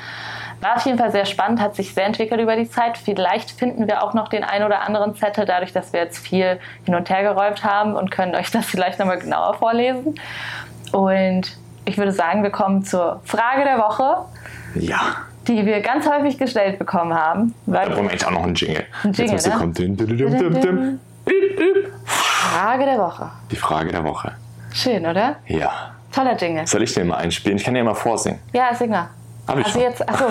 War 0.61 0.77
auf 0.77 0.87
jeden 0.87 0.99
Fall 0.99 1.13
sehr 1.13 1.25
spannend, 1.25 1.61
hat 1.61 1.77
sich 1.77 1.95
sehr 1.95 2.07
entwickelt 2.07 2.41
über 2.41 2.57
die 2.57 2.69
Zeit. 2.69 2.99
Vielleicht 2.99 3.51
finden 3.51 3.87
wir 3.87 4.03
auch 4.03 4.15
noch 4.15 4.29
den 4.29 4.43
einen 4.43 4.65
oder 4.65 4.81
anderen 4.81 5.15
Zettel, 5.15 5.45
dadurch, 5.45 5.73
dass 5.73 5.93
wir 5.93 6.01
jetzt 6.01 6.19
viel 6.19 6.59
hin 6.85 6.95
und 6.95 7.09
her 7.11 7.23
geräumt 7.23 7.63
haben 7.63 7.95
und 7.95 8.11
können 8.11 8.35
euch 8.35 8.51
das 8.51 8.67
vielleicht 8.67 8.99
nochmal 8.99 9.19
genauer 9.19 9.55
vorlesen. 9.55 10.15
Und 10.93 11.57
ich 11.85 11.97
würde 11.97 12.13
sagen, 12.13 12.43
wir 12.43 12.51
kommen 12.51 12.83
zur 12.83 13.21
Frage 13.25 13.65
der 13.65 13.79
Woche. 13.79 14.25
Ja 14.75 15.28
die 15.49 15.65
wir 15.65 15.81
ganz 15.81 16.09
häufig 16.09 16.39
gestellt 16.39 16.79
bekommen 16.79 17.15
haben. 17.15 17.55
da 17.67 17.85
brauchen 17.85 18.05
wir 18.05 18.11
eigentlich 18.11 18.27
auch 18.27 18.31
noch 18.31 18.45
einen 18.45 18.55
Jingle. 18.55 18.85
Ein 19.03 19.13
Jingle, 19.13 19.35
Jetzt, 19.35 19.47
ne? 19.47 19.55
kommt. 19.55 19.79
Frage 22.05 22.85
der 22.85 22.99
Woche. 22.99 23.31
Die 23.51 23.57
Frage 23.57 23.91
der 23.91 24.05
Woche. 24.05 24.33
Schön, 24.73 25.07
oder? 25.07 25.37
Ja. 25.47 25.93
Toller 26.13 26.37
Jingle. 26.37 26.67
Soll 26.67 26.83
ich 26.83 26.95
den 26.95 27.09
mal 27.09 27.17
einspielen? 27.17 27.59
Ich 27.59 27.65
kann 27.65 27.75
den 27.75 27.85
mal 27.85 27.95
vorsingen. 27.95 28.41
Ja, 28.53 28.75
sing 28.75 28.91
mal. 28.91 29.09
Hab 29.47 29.59
ich 29.59 29.67
also 29.67 29.79
schon. 29.79 29.89
jetzt, 29.89 30.09
achso. 30.09 30.27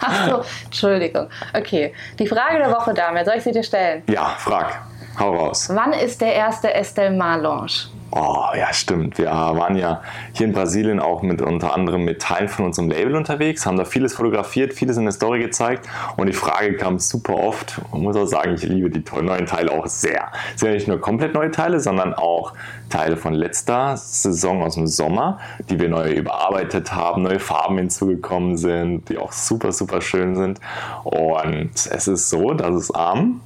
achso, 0.00 0.42
Entschuldigung. 0.66 1.28
Okay, 1.54 1.94
die 2.18 2.26
Frage 2.26 2.58
der 2.58 2.70
Woche, 2.70 2.92
Dame, 2.92 3.24
soll 3.24 3.34
ich 3.36 3.44
sie 3.44 3.52
dir 3.52 3.62
stellen? 3.62 4.02
Ja, 4.08 4.34
frag. 4.38 4.78
Hau 5.18 5.34
raus. 5.34 5.70
Wann 5.72 5.92
ist 5.92 6.20
der 6.20 6.34
erste 6.34 6.72
Estelle 6.74 7.16
Marlange? 7.16 7.72
Oh, 8.14 8.44
ja, 8.54 8.70
stimmt. 8.74 9.16
Wir 9.16 9.28
waren 9.30 9.74
ja 9.74 10.02
hier 10.34 10.46
in 10.46 10.52
Brasilien 10.52 11.00
auch 11.00 11.22
mit 11.22 11.40
unter 11.40 11.72
anderem 11.72 12.04
mit 12.04 12.20
Teilen 12.20 12.46
von 12.46 12.66
unserem 12.66 12.90
Label 12.90 13.16
unterwegs, 13.16 13.64
haben 13.64 13.78
da 13.78 13.86
vieles 13.86 14.12
fotografiert, 14.12 14.74
vieles 14.74 14.98
in 14.98 15.04
der 15.04 15.12
Story 15.12 15.40
gezeigt 15.40 15.88
und 16.18 16.26
die 16.26 16.34
Frage 16.34 16.76
kam 16.76 16.98
super 16.98 17.34
oft. 17.36 17.80
Man 17.90 18.02
muss 18.02 18.14
auch 18.16 18.26
sagen, 18.26 18.52
ich 18.52 18.64
liebe 18.64 18.90
die 18.90 19.02
neuen 19.22 19.46
Teile 19.46 19.72
auch 19.72 19.86
sehr. 19.86 20.30
Es 20.54 20.60
sind 20.60 20.68
ja 20.68 20.74
nicht 20.74 20.88
nur 20.88 21.00
komplett 21.00 21.32
neue 21.32 21.50
Teile, 21.50 21.80
sondern 21.80 22.12
auch 22.12 22.52
Teile 22.90 23.16
von 23.16 23.32
letzter 23.32 23.96
Saison 23.96 24.62
aus 24.62 24.74
dem 24.74 24.86
Sommer, 24.86 25.38
die 25.70 25.80
wir 25.80 25.88
neu 25.88 26.12
überarbeitet 26.12 26.94
haben, 26.94 27.22
neue 27.22 27.40
Farben 27.40 27.78
hinzugekommen 27.78 28.58
sind, 28.58 29.08
die 29.08 29.16
auch 29.16 29.32
super, 29.32 29.72
super 29.72 30.02
schön 30.02 30.36
sind. 30.36 30.60
Und 31.04 31.70
es 31.90 32.08
ist 32.08 32.28
so, 32.28 32.52
dass 32.52 32.74
es 32.74 32.90
am 32.90 33.40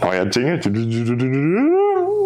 neuer 0.00 0.24
Jingle 0.24 0.58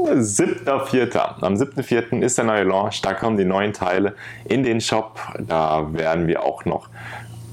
7.4. 0.05 1.43
Am 1.43 1.57
7.4. 1.65 2.23
ist 2.23 2.39
der 2.39 2.45
neue 2.45 2.65
Launch, 2.65 3.03
da 3.03 3.15
kommen 3.15 3.37
die 3.37 3.45
neuen 3.45 3.73
Teile 3.73 4.15
in 4.45 4.63
den 4.63 4.81
Shop. 4.81 5.21
Da 5.39 5.93
werden 5.93 6.27
wir 6.27 6.43
auch 6.43 6.65
noch 6.65 6.89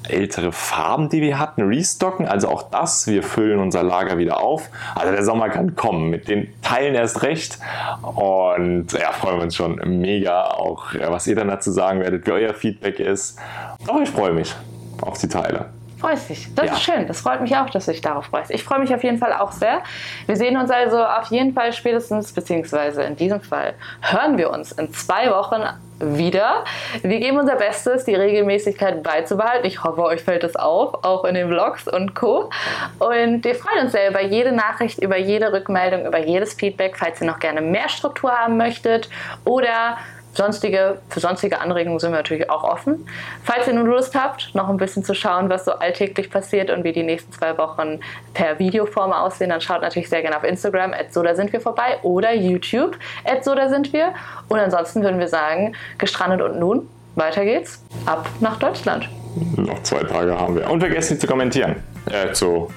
ältere 0.08 0.52
Farben, 0.52 1.10
die 1.10 1.22
wir 1.22 1.40
hatten, 1.40 1.62
restocken. 1.62 2.28
Also 2.28 2.50
auch 2.50 2.64
das, 2.64 3.08
wir 3.08 3.24
füllen 3.24 3.60
unser 3.60 3.84
Lager 3.84 4.18
wieder 4.18 4.42
auf. 4.42 4.70
Also 4.96 5.14
der 5.14 5.24
Sommer 5.24 5.50
kann 5.50 5.76
kommen, 5.76 6.10
mit 6.10 6.28
den 6.28 6.48
Teilen 6.62 6.96
erst 6.96 7.24
recht. 7.24 7.60
Und 8.02 8.92
ja, 8.94 9.12
freuen 9.12 9.38
wir 9.38 9.44
uns 9.44 9.56
schon 9.56 9.76
mega, 10.02 10.44
auch 10.46 10.94
was 11.08 11.28
ihr 11.28 11.36
dann 11.36 11.48
dazu 11.48 11.72
sagen 11.72 12.00
werdet, 12.00 12.26
wie 12.28 12.32
euer 12.32 12.54
Feedback 12.54 13.00
ist. 13.00 13.40
Aber 13.88 14.02
ich 14.02 14.10
freue 14.10 14.34
mich 14.34 14.56
auf 15.02 15.18
die 15.18 15.28
Teile. 15.28 15.68
Freust 16.02 16.30
dich. 16.30 16.54
Das 16.56 16.66
Ja. 16.66 16.72
ist 16.74 16.82
schön. 16.82 17.08
Das 17.08 17.22
freut 17.22 17.42
mich 17.42 17.56
auch, 17.56 17.70
dass 17.70 17.86
du 17.86 17.92
dich 17.92 18.02
darauf 18.02 18.26
freust. 18.26 18.50
Ich 18.52 18.64
freue 18.64 18.80
mich 18.80 18.94
auf 18.94 19.04
jeden 19.04 19.20
Fall 19.20 19.34
auch 19.34 19.52
sehr. 19.52 19.82
Wir 20.26 20.36
sehen 20.36 20.58
uns 20.58 20.72
also 20.72 21.04
auf 21.04 21.28
jeden 21.28 21.54
Fall 21.54 21.72
spätestens, 21.74 22.34
beziehungsweise 22.34 23.04
in 23.04 23.16
diesem 23.16 23.40
Fall 23.42 23.76
hören 24.02 24.38
wir 24.40 24.50
uns 24.50 24.72
in 24.72 24.92
zwei 24.94 25.30
Wochen 25.30 25.62
wieder. 26.00 26.64
Wir 27.04 27.20
geben 27.20 27.38
unser 27.38 27.56
Bestes, 27.56 28.06
die 28.06 28.16
Regelmäßigkeit 28.16 29.04
beizubehalten. 29.04 29.68
Ich 29.68 29.84
hoffe, 29.84 30.02
euch 30.02 30.22
fällt 30.24 30.44
es 30.44 30.56
auf, 30.56 31.04
auch 31.04 31.24
in 31.26 31.36
den 31.36 31.48
Vlogs 31.48 31.88
und 31.88 32.16
Co. 32.16 32.50
Und 32.98 33.44
wir 33.44 33.54
freuen 33.54 33.84
uns 33.84 33.92
sehr 33.92 34.10
über 34.10 34.24
jede 34.24 34.52
Nachricht, 34.52 34.98
über 34.98 35.18
jede 35.18 35.54
Rückmeldung, 35.54 36.08
über 36.08 36.18
jedes 36.18 36.56
Feedback, 36.56 36.98
falls 36.98 37.22
ihr 37.22 37.28
noch 37.28 37.38
gerne 37.38 37.62
mehr 37.62 37.88
Struktur 37.90 38.32
haben 38.32 38.58
möchtet 38.58 39.08
oder 39.46 39.98
Sonstige, 40.34 41.00
für 41.10 41.20
sonstige 41.20 41.60
Anregungen 41.60 42.00
sind 42.00 42.12
wir 42.12 42.18
natürlich 42.18 42.50
auch 42.50 42.64
offen. 42.64 43.06
Falls 43.44 43.68
ihr 43.68 43.74
nun 43.74 43.88
Lust 43.88 44.16
habt, 44.16 44.54
noch 44.54 44.70
ein 44.70 44.78
bisschen 44.78 45.04
zu 45.04 45.14
schauen, 45.14 45.50
was 45.50 45.66
so 45.66 45.74
alltäglich 45.74 46.30
passiert 46.30 46.70
und 46.70 46.84
wie 46.84 46.94
die 46.94 47.04
nächsten 47.04 47.32
zwei 47.34 47.58
Wochen 47.58 48.00
per 48.34 48.58
Videoform 48.58 49.12
aussehen, 49.12 49.50
dann 49.50 49.62
schaut 49.62 49.82
natürlich 49.82 50.10
sehr 50.10 50.22
gerne 50.22 50.38
auf 50.38 50.44
Instagram, 50.44 50.94
so 51.10 51.22
da 51.22 51.36
sind 51.36 51.52
wir 51.52 51.60
vorbei, 51.60 52.00
oder 52.04 52.34
YouTube, 52.34 52.98
so 53.42 53.56
da 53.56 53.70
sind 53.70 53.92
wir. 53.94 54.14
Und 54.48 54.60
ansonsten 54.60 55.04
würden 55.04 55.20
wir 55.20 55.28
sagen, 55.28 55.76
gestrandet 55.98 56.42
und 56.42 56.60
nun, 56.60 56.88
weiter 57.16 57.44
geht's, 57.44 57.84
ab 58.06 58.28
nach 58.40 58.58
Deutschland. 58.58 59.10
Noch 59.58 59.82
zwei 59.84 60.04
Tage 60.04 60.38
haben 60.38 60.56
wir. 60.56 60.70
Und 60.70 60.80
vergesst 60.80 61.12
nicht 61.12 61.22
zu 61.22 61.28
kommentieren, 61.28 61.84
äh, 62.10 62.32
zu 62.34 62.70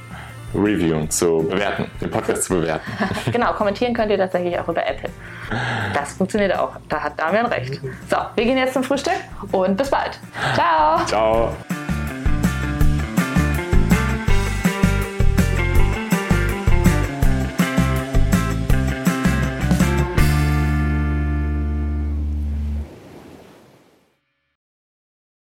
reviewen, 0.54 1.10
zu 1.10 1.46
bewerten, 1.48 1.90
den 2.00 2.10
Podcast 2.10 2.44
zu 2.44 2.54
bewerten. 2.54 2.84
Genau, 3.32 3.52
kommentieren 3.52 3.94
könnt 3.94 4.10
ihr 4.10 4.18
tatsächlich 4.18 4.58
auch 4.58 4.68
über 4.68 4.86
Apple. 4.86 5.10
Das 5.92 6.12
funktioniert 6.12 6.56
auch. 6.56 6.76
Da 6.88 7.00
hat 7.02 7.18
Damian 7.18 7.46
recht. 7.46 7.80
So, 8.08 8.16
wir 8.34 8.44
gehen 8.44 8.58
jetzt 8.58 8.74
zum 8.74 8.84
Frühstück 8.84 9.14
und 9.52 9.76
bis 9.76 9.90
bald. 9.90 10.18
Ciao. 10.54 11.04
Ciao. 11.06 11.52